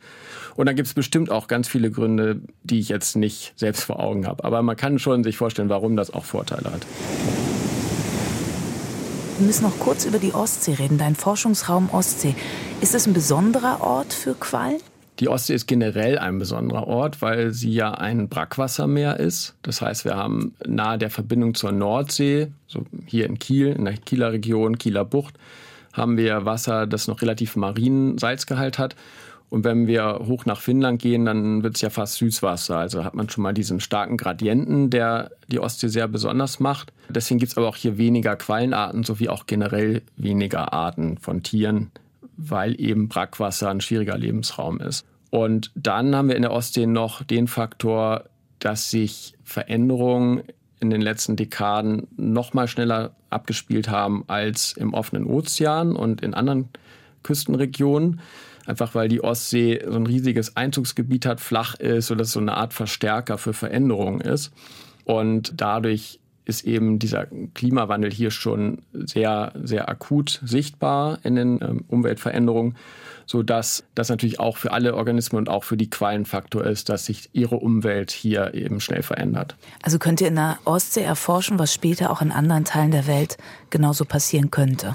Und 0.56 0.66
dann 0.66 0.76
gibt 0.76 0.88
es 0.88 0.96
bestimmt 0.96 1.30
auch 1.30 1.48
ganz 1.48 1.68
viele 1.68 1.92
Gründe, 1.92 2.42
die 2.64 2.80
ich 2.80 2.90
jetzt 2.90 3.16
nicht 3.16 3.54
selbst 3.56 3.84
vor 3.84 4.00
Augen 4.00 4.26
habe. 4.26 4.44
Aber 4.44 4.64
man 4.64 4.76
kann 4.76 4.98
schon 4.98 5.24
sich 5.24 5.38
vorstellen, 5.38 5.70
warum 5.70 5.96
das 5.96 6.12
auch 6.12 6.26
Vorteile 6.26 6.72
hat. 6.72 6.86
Wir 9.38 9.46
müssen 9.46 9.66
noch 9.66 9.78
kurz 9.80 10.06
über 10.06 10.18
die 10.18 10.34
Ostsee 10.34 10.74
reden, 10.74 10.98
dein 10.98 11.16
Forschungsraum 11.16 11.90
Ostsee. 11.92 12.34
Ist 12.82 12.96
es 12.96 13.06
ein 13.06 13.14
besonderer 13.14 13.82
Ort 13.82 14.14
für 14.14 14.34
Quallen? 14.34 14.80
Die 15.20 15.30
Ostsee 15.30 15.54
ist 15.54 15.68
generell 15.68 16.20
ein 16.20 16.40
besonderer 16.40 16.88
Ort, 16.88 17.22
weil 17.22 17.52
sie 17.54 17.72
ja 17.72 17.92
ein 17.92 18.28
Brackwassermeer 18.28 19.18
ist. 19.18 19.56
Das 19.62 19.82
heißt, 19.82 20.04
wir 20.04 20.18
haben 20.18 20.54
nahe 20.68 20.98
der 20.98 21.10
Verbindung 21.10 21.54
zur 21.54 21.72
Nordsee, 21.72 22.52
so 22.68 22.86
hier 23.06 23.26
in 23.26 23.40
Kiel, 23.40 23.68
in 23.68 23.86
der 23.86 23.94
Kieler 23.94 24.34
Region, 24.34 24.78
Kieler 24.78 25.06
Bucht, 25.06 25.36
haben 25.94 26.18
wir 26.18 26.44
Wasser, 26.44 26.86
das 26.86 27.08
noch 27.08 27.22
relativ 27.22 27.56
marinen 27.56 28.18
Salzgehalt 28.18 28.78
hat. 28.78 28.96
Und 29.50 29.64
wenn 29.64 29.88
wir 29.88 30.22
hoch 30.26 30.46
nach 30.46 30.60
Finnland 30.60 31.02
gehen, 31.02 31.24
dann 31.24 31.64
wird 31.64 31.76
es 31.76 31.82
ja 31.82 31.90
fast 31.90 32.16
Süßwasser. 32.16 32.78
Also 32.78 33.06
hat 33.06 33.14
man 33.14 33.30
schon 33.30 33.44
mal 33.44 33.54
diesen 33.54 33.80
starken 33.80 34.18
Gradienten, 34.18 34.90
der 34.90 35.32
die 35.48 35.60
Ostsee 35.60 35.88
sehr 35.88 36.10
besonders 36.10 36.60
macht. 36.60 36.92
Deswegen 37.08 37.40
gibt 37.40 37.52
es 37.52 37.58
aber 37.58 37.70
auch 37.70 37.78
hier 37.78 37.98
weniger 37.98 38.36
Quallenarten 38.36 39.04
sowie 39.04 39.30
auch 39.30 39.46
generell 39.46 40.02
weniger 40.18 40.74
Arten 40.74 41.18
von 41.20 41.44
Tieren 41.44 41.92
weil 42.38 42.80
eben 42.80 43.08
Brackwasser 43.08 43.70
ein 43.70 43.82
schwieriger 43.82 44.18
Lebensraum 44.18 44.80
ist. 44.80 45.06
Und 45.30 45.72
dann 45.76 46.16
haben 46.16 46.30
wir 46.30 46.36
in 46.36 46.44
der 46.44 46.52
Ostsee 46.52 46.86
noch 46.86 47.24
den 47.24 47.48
Faktor, 47.48 48.26
dass 48.60 48.90
sich 48.90 49.36
Veränderungen 49.44 50.44
in 50.80 50.90
den 50.90 51.02
letzten 51.02 51.36
Dekaden 51.36 52.08
noch 52.16 52.54
mal 52.54 52.68
schneller 52.68 53.16
abgespielt 53.30 53.90
haben 53.90 54.24
als 54.28 54.74
im 54.74 54.94
offenen 54.94 55.26
Ozean 55.26 55.96
und 55.96 56.22
in 56.22 56.34
anderen 56.34 56.70
Küstenregionen. 57.24 58.22
Einfach 58.66 58.96
weil 58.96 59.10
die 59.10 59.24
Ostsee 59.24 59.84
so 59.86 59.96
ein 59.96 60.08
riesiges 60.08 60.56
Einzugsgebiet 60.56 61.26
hat, 61.26 61.40
flach 61.40 61.76
ist, 61.76 62.08
sodass 62.08 62.28
es 62.28 62.34
so 62.34 62.40
eine 62.40 62.58
Art 62.58 62.74
Verstärker 62.74 63.38
für 63.38 63.54
Veränderungen 63.54 64.22
ist. 64.22 64.52
Und 65.04 65.54
dadurch 65.58 66.20
ist 66.46 66.64
eben 66.64 67.00
dieser 67.00 67.28
Klimawandel 67.54 68.12
hier 68.12 68.32
schon 68.32 68.84
sehr, 68.94 69.52
sehr 69.62 69.90
akut 69.90 70.42
sichtbar 70.46 71.20
in 71.24 71.36
den 71.36 71.62
ähm, 71.62 71.86
Umweltveränderungen, 71.88 72.76
sodass 73.26 73.84
das 73.96 74.10
natürlich 74.10 74.40
auch 74.40 74.58
für 74.58 74.72
alle 74.72 74.96
Organismen 74.96 75.40
und 75.40 75.50
auch 75.50 75.64
für 75.64 75.78
die 75.78 75.90
Quallen 75.90 76.26
Faktor 76.26 76.64
ist, 76.64 76.90
dass 76.90 77.06
sich 77.06 77.30
ihre 77.34 77.58
Umwelt 77.58 78.12
hier 78.12 78.54
eben 78.54 78.80
schnell 78.80 79.02
verändert. 79.02 79.56
Also 79.82 79.98
könnt 79.98 80.22
ihr 80.22 80.28
in 80.28 80.36
der 80.36 80.60
Ostsee 80.66 81.02
erforschen, 81.02 81.58
was 81.60 81.74
später 81.74 82.12
auch 82.12 82.22
in 82.22 82.32
anderen 82.32 82.66
Teilen 82.66 82.92
der 82.92 83.08
Welt 83.08 83.38
genauso 83.72 84.06
passieren 84.06 84.52
könnte? 84.52 84.94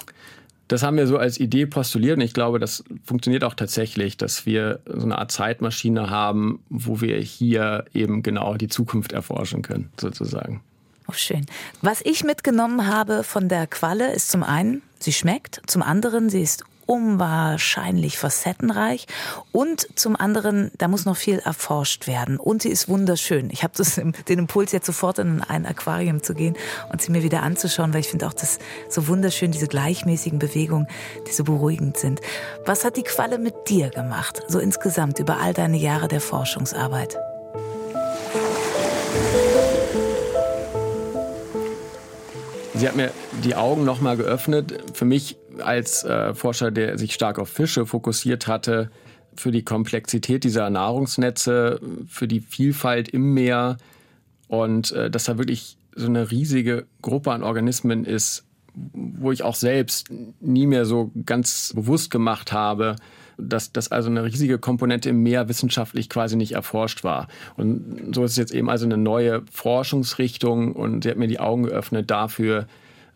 Das 0.69 0.85
haben 0.85 0.97
wir 0.97 1.09
so 1.09 1.19
als 1.19 1.41
Idee 1.41 1.67
postuliert 1.67 2.17
und 2.19 2.23
ich 2.23 2.33
glaube, 2.33 2.61
das 2.61 2.85
funktioniert 3.03 3.43
auch 3.43 3.55
tatsächlich, 3.55 4.17
dass 4.17 4.47
wir 4.47 4.79
so 4.87 5.03
eine 5.03 5.19
Art 5.19 5.33
Zeitmaschine 5.33 6.11
haben, 6.11 6.61
wo 6.69 7.01
wir 7.01 7.19
hier 7.19 7.87
eben 7.93 8.23
genau 8.23 8.55
die 8.55 8.69
Zukunft 8.69 9.11
erforschen 9.11 9.63
können, 9.63 9.91
sozusagen. 10.01 10.63
Oh, 11.11 11.13
schön. 11.13 11.45
Was 11.83 12.03
ich 12.05 12.23
mitgenommen 12.23 12.87
habe 12.87 13.25
von 13.25 13.49
der 13.49 13.67
Qualle 13.67 14.13
ist 14.13 14.31
zum 14.31 14.45
einen, 14.45 14.81
sie 15.01 15.13
schmeckt, 15.13 15.61
zum 15.67 15.83
anderen, 15.83 16.31
sie 16.31 16.41
ist 16.41 16.63
unwahrscheinlich 16.87 18.17
facettenreich 18.17 19.09
und 19.51 19.89
zum 19.97 20.15
anderen, 20.15 20.71
da 20.79 20.87
muss 20.87 21.07
noch 21.07 21.17
viel 21.17 21.41
erforscht 21.41 22.07
werden 22.07 22.37
und 22.37 22.63
sie 22.63 22.69
ist 22.69 22.89
wunderschön. 22.89 23.51
Ich 23.51 23.65
habe 23.65 23.75
den 24.29 24.39
Impuls 24.39 24.71
jetzt 24.71 24.87
sofort 24.87 25.19
in 25.19 25.43
ein 25.43 25.67
Aquarium 25.67 26.23
zu 26.23 26.33
gehen 26.33 26.57
und 26.93 27.03
sie 27.03 27.11
mir 27.11 27.25
wieder 27.25 27.43
anzuschauen, 27.43 27.93
weil 27.93 28.01
ich 28.01 28.09
finde 28.09 28.29
auch 28.29 28.35
das 28.35 28.61
so 28.89 29.09
wunderschön, 29.09 29.51
diese 29.51 29.67
gleichmäßigen 29.67 30.39
Bewegungen, 30.39 30.87
die 31.27 31.33
so 31.33 31.43
beruhigend 31.43 31.97
sind. 31.97 32.21
Was 32.67 32.85
hat 32.85 32.97
die 32.97 33.03
Qualle 33.03 33.39
mit 33.39 33.69
dir 33.69 33.91
gemacht, 33.91 34.43
so 34.47 34.61
insgesamt 34.61 35.19
über 35.19 35.41
all 35.41 35.55
deine 35.55 35.77
Jahre 35.77 36.07
der 36.07 36.21
Forschungsarbeit? 36.21 37.19
Sie 42.81 42.89
hat 42.89 42.97
mir 42.97 43.13
die 43.45 43.57
Augen 43.57 43.85
nochmal 43.85 44.17
geöffnet. 44.17 44.73
Für 44.95 45.05
mich 45.05 45.37
als 45.59 46.03
äh, 46.03 46.33
Forscher, 46.33 46.71
der 46.71 46.97
sich 46.97 47.13
stark 47.13 47.39
auf 47.39 47.51
Fische 47.51 47.85
fokussiert 47.85 48.47
hatte, 48.47 48.91
für 49.35 49.51
die 49.51 49.65
Komplexität 49.65 50.45
dieser 50.45 50.71
Nahrungsnetze, 50.71 51.79
für 52.09 52.27
die 52.27 52.41
Vielfalt 52.41 53.11
im 53.11 53.35
Meer 53.35 53.77
und 54.49 54.93
äh, 54.93 55.11
dass 55.11 55.25
da 55.25 55.37
wirklich 55.37 55.77
so 55.95 56.07
eine 56.07 56.31
riesige 56.31 56.87
Gruppe 57.03 57.33
an 57.33 57.43
Organismen 57.43 58.07
ist, 58.07 58.47
wo 58.73 59.31
ich 59.31 59.43
auch 59.43 59.57
selbst 59.57 60.09
nie 60.41 60.67
mehr 60.67 60.87
so 60.87 61.13
ganz 61.27 61.75
bewusst 61.75 62.11
gemacht 62.11 62.51
habe, 62.51 62.97
dass, 63.41 63.73
dass 63.73 63.91
also 63.91 64.11
eine 64.11 64.25
riesige 64.25 64.59
Komponente 64.59 65.11
im 65.11 65.23
Meer 65.23 65.49
wissenschaftlich 65.49 66.09
quasi 66.09 66.37
nicht 66.37 66.53
erforscht 66.53 67.05
war. 67.05 67.29
Und 67.57 68.15
so 68.15 68.25
ist 68.25 68.33
es 68.33 68.37
jetzt 68.37 68.55
eben 68.55 68.71
also 68.71 68.87
eine 68.87 68.97
neue 68.97 69.43
Forschungsrichtung 69.51 70.73
und 70.73 71.05
sie 71.05 71.11
hat 71.11 71.17
mir 71.17 71.29
die 71.29 71.41
Augen 71.41 71.65
geöffnet 71.65 72.11
dafür, 72.11 72.67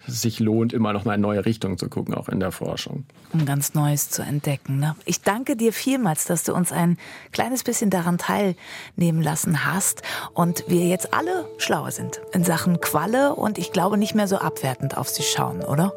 dass 0.07 0.17
es 0.17 0.23
sich 0.23 0.41
lohnt, 0.41 0.73
immer 0.73 0.93
noch 0.93 1.05
mal 1.05 1.15
in 1.15 1.21
neue 1.21 1.45
Richtungen 1.45 1.79
zu 1.79 1.89
gucken, 1.89 2.15
auch 2.15 2.29
in 2.29 2.41
der 2.41 2.53
Forschung. 2.53 3.05
Um 3.33 3.47
ganz 3.47 3.75
Neues 3.75 4.11
zu 4.11 4.23
entdecken. 4.23 4.79
Ne? 4.79 4.95
Ich 5.05 5.23
danke 5.23 5.57
dir 5.57 5.73
vielmals, 5.73 6.27
dass 6.27 6.45
du 6.45 6.55
uns 6.55 6.73
ein 6.73 6.99
kleines 7.33 7.65
bisschen 7.65 7.91
daran 7.91 8.19
teilnehmen 8.19 9.23
lassen 9.23 9.65
hast 9.65 10.03
und 10.35 10.65
wir 10.69 10.87
jetzt 10.87 11.15
alle 11.15 11.47
schlauer 11.59 11.91
sind 11.91 12.21
in 12.33 12.45
Sachen 12.45 12.81
Qualle 12.81 13.35
und 13.35 13.59
ich 13.59 13.73
glaube 13.73 13.97
nicht 13.97 14.15
mehr 14.15 14.29
so 14.29 14.37
abwertend 14.37 14.97
auf 14.97 15.09
sie 15.09 15.23
schauen, 15.23 15.63
oder? 15.63 15.93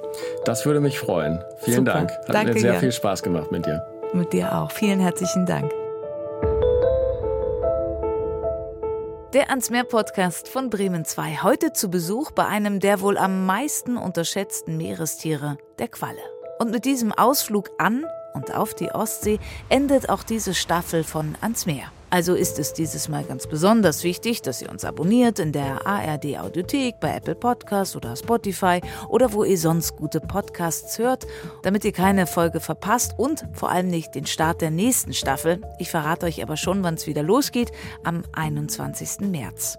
Das 0.46 0.66
würde 0.66 0.80
mich 0.80 1.00
freuen. 1.00 1.44
Vielen 1.60 1.86
Super. 1.86 1.94
Dank. 1.94 2.12
Hat 2.12 2.34
danke 2.34 2.54
mir 2.54 2.60
sehr 2.60 2.74
dir. 2.74 2.80
viel 2.80 2.92
Spaß 2.92 3.24
gemacht 3.24 3.52
mit 3.52 3.66
dir. 3.66 3.86
Mit 4.14 4.34
dir 4.34 4.56
auch. 4.56 4.72
Vielen 4.72 5.00
herzlichen 5.00 5.46
Dank. 5.46 5.72
Der 9.34 9.50
ans 9.50 9.70
Meer 9.70 9.84
Podcast 9.84 10.48
von 10.48 10.70
Bremen 10.70 11.04
2. 11.04 11.44
Heute 11.44 11.74
zu 11.74 11.90
Besuch 11.90 12.32
bei 12.32 12.46
einem 12.46 12.80
der 12.80 13.02
wohl 13.02 13.18
am 13.18 13.46
meisten 13.46 13.98
unterschätzten 13.98 14.78
Meerestiere, 14.78 15.58
der 15.80 15.90
Qualle. 15.90 16.22
Und 16.60 16.72
mit 16.72 16.86
diesem 16.86 17.12
Ausflug 17.12 17.70
an 17.78 18.06
und 18.34 18.56
auf 18.56 18.74
die 18.74 18.92
Ostsee 18.92 19.40
endet 19.70 20.10
auch 20.10 20.24
diese 20.24 20.54
Staffel 20.54 21.04
von 21.04 21.36
Ans 21.42 21.66
Meer. 21.66 21.92
Also 22.10 22.36
ist 22.36 22.58
es 22.58 22.72
dieses 22.72 23.10
Mal 23.10 23.26
ganz 23.26 23.48
besonders 23.48 24.06
wichtig, 24.06 24.42
dass 24.42 24.62
ihr 24.62 24.70
uns 24.70 24.86
abonniert 24.86 25.40
in 25.40 25.52
der 25.52 25.86
ARD 25.86 26.38
Audiothek, 26.40 27.02
bei 27.02 27.14
Apple 27.14 27.36
Podcasts 27.36 27.98
oder 27.98 28.16
Spotify 28.16 28.80
oder 29.10 29.34
wo 29.34 29.44
ihr 29.44 29.58
sonst 29.58 29.98
gute 29.98 30.22
Podcasts 30.22 31.00
hört, 31.00 31.28
damit 31.64 31.84
ihr 31.84 31.92
keine 31.92 32.26
Folge 32.26 32.62
verpasst 32.62 33.16
und 33.18 33.46
vor 33.52 33.72
allem 33.72 33.90
nicht 33.90 34.16
den 34.16 34.26
Start 34.26 34.62
der 34.62 34.72
nächsten 34.72 35.14
Staffel. 35.14 35.60
Ich 35.80 35.90
verrate 35.90 36.28
euch 36.28 36.42
aber 36.42 36.56
schon, 36.56 36.82
wann 36.82 36.94
es 36.94 37.08
wieder 37.08 37.24
losgeht, 37.24 37.74
am 38.06 38.24
21. 38.32 39.30
März. 39.30 39.78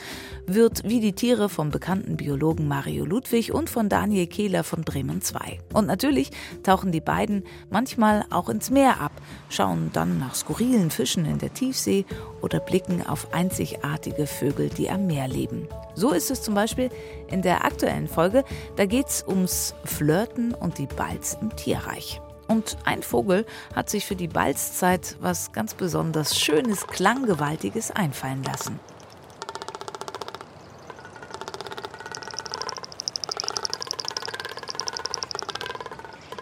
wird 0.45 0.83
wie 0.83 0.99
die 0.99 1.13
Tiere 1.13 1.47
vom 1.47 1.71
bekannten 1.71 2.17
Biologen 2.17 2.67
Mario 2.67 3.05
Ludwig 3.05 3.53
und 3.53 3.69
von 3.69 3.87
Daniel 3.87 4.27
Kehler 4.27 4.65
von 4.65 4.83
Bremen 4.83 5.21
2. 5.21 5.59
Und 5.73 5.87
natürlich 5.87 6.31
tauchen 6.63 6.91
die 6.91 7.01
beiden 7.01 7.43
manchmal 7.69 8.25
auch 8.29 8.49
ins 8.49 8.69
Meer 8.69 8.99
ab, 8.99 9.13
schauen 9.49 9.91
dann 9.93 10.19
nach 10.19 10.35
skurrilen 10.35 10.91
Fischen 10.91 11.25
in 11.25 11.37
der 11.37 11.53
Tiefsee 11.53 12.05
oder 12.41 12.59
blicken 12.59 13.05
auf 13.05 13.33
einzigartige 13.33 14.27
Vögel, 14.27 14.69
die 14.69 14.89
am 14.89 15.07
Meer 15.07 15.29
leben. 15.29 15.69
So 15.95 16.11
ist 16.11 16.31
es 16.31 16.41
zum 16.41 16.53
Beispiel 16.53 16.89
in 17.31 17.41
der 17.41 17.63
aktuellen 17.63 18.09
Folge, 18.09 18.43
da 18.75 18.85
geht 18.85 19.07
es 19.07 19.25
ums 19.25 19.73
Flirten 19.85 20.53
und 20.53 20.77
die 20.77 20.87
Balz 20.87 21.37
im 21.41 21.55
Tierreich. 21.55 22.19
Und 22.47 22.77
ein 22.85 23.01
Vogel 23.01 23.45
hat 23.73 23.89
sich 23.89 24.05
für 24.05 24.15
die 24.15 24.27
Balzzeit 24.27 25.15
was 25.19 25.51
ganz 25.51 25.73
besonders 25.73 26.37
Schönes, 26.37 26.85
Klanggewaltiges 26.85 27.91
einfallen 27.91 28.43
lassen. 28.43 28.79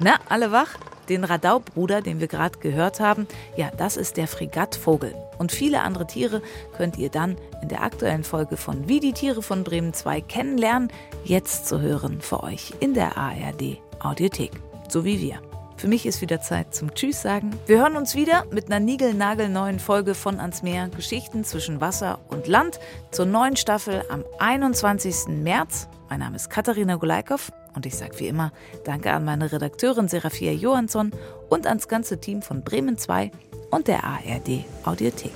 Na, 0.04 0.20
alle 0.28 0.52
wach? 0.52 0.78
Den 1.08 1.24
Radaubruder, 1.24 2.02
den 2.02 2.20
wir 2.20 2.28
gerade 2.28 2.60
gehört 2.60 3.00
haben, 3.00 3.26
ja, 3.56 3.72
das 3.78 3.96
ist 3.96 4.18
der 4.18 4.28
Fregattvogel. 4.28 5.16
Und 5.38 5.54
viele 5.54 5.82
andere 5.82 6.08
Tiere 6.08 6.42
könnt 6.76 6.98
ihr 6.98 7.10
dann 7.10 7.38
in 7.62 7.70
der 7.70 7.84
aktuellen 7.84 8.26
Folge 8.26 8.58
von 8.58 8.90
Wie 8.90 9.00
die 9.00 9.14
Tiere 9.14 9.42
von 9.42 9.64
Bremen 9.64 9.94
2 9.94 10.20
kennenlernen, 10.20 10.92
jetzt 11.24 11.68
zu 11.68 11.80
hören 11.80 12.20
für 12.20 12.44
euch 12.44 12.74
in 12.82 12.94
der 12.94 13.18
ARD 13.18 13.78
Audiothek. 14.00 14.52
So 14.90 15.06
wie 15.06 15.22
wir. 15.22 15.53
Für 15.84 15.90
mich 15.90 16.06
ist 16.06 16.22
wieder 16.22 16.40
Zeit 16.40 16.74
zum 16.74 16.94
Tschüss 16.94 17.22
sagen. 17.22 17.52
Wir 17.66 17.80
hören 17.80 17.98
uns 17.98 18.16
wieder 18.16 18.46
mit 18.52 18.68
einer 18.68 18.80
niegelnagelneuen 18.80 19.80
Folge 19.80 20.16
von 20.16 20.40
Ans 20.40 20.64
Meer, 20.64 20.88
Geschichten 20.88 21.44
zwischen 21.44 21.82
Wasser 21.82 22.22
und 22.30 22.48
Land, 22.48 22.80
zur 23.12 23.26
neuen 23.26 23.58
Staffel 23.58 24.02
am 24.08 24.24
21. 24.40 25.28
März. 25.28 25.90
Mein 26.08 26.22
Name 26.22 26.38
ist 26.38 26.50
Katharina 26.50 26.96
Golaikow 26.96 27.52
und 27.76 27.86
ich 27.86 27.98
sage 27.98 28.18
wie 28.20 28.30
immer 28.30 28.54
Danke 28.86 29.12
an 29.12 29.26
meine 29.26 29.52
Redakteurin 29.52 30.08
Serafia 30.08 30.54
Johansson 30.54 31.12
und 31.50 31.68
ans 31.68 31.90
ganze 31.90 32.18
Team 32.18 32.42
von 32.42 32.64
Bremen 32.64 32.98
2 32.98 33.32
und 33.70 33.90
der 33.90 34.06
ARD 34.06 34.64
Audiothek. 34.86 35.34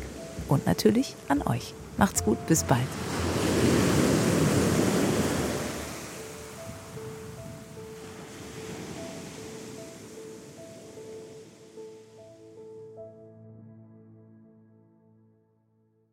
Und 0.48 0.66
natürlich 0.66 1.18
an 1.28 1.41
euch. 1.41 1.74
Macht's 1.98 2.24
gut, 2.24 2.38
bis 2.48 2.64
bald. 2.64 2.88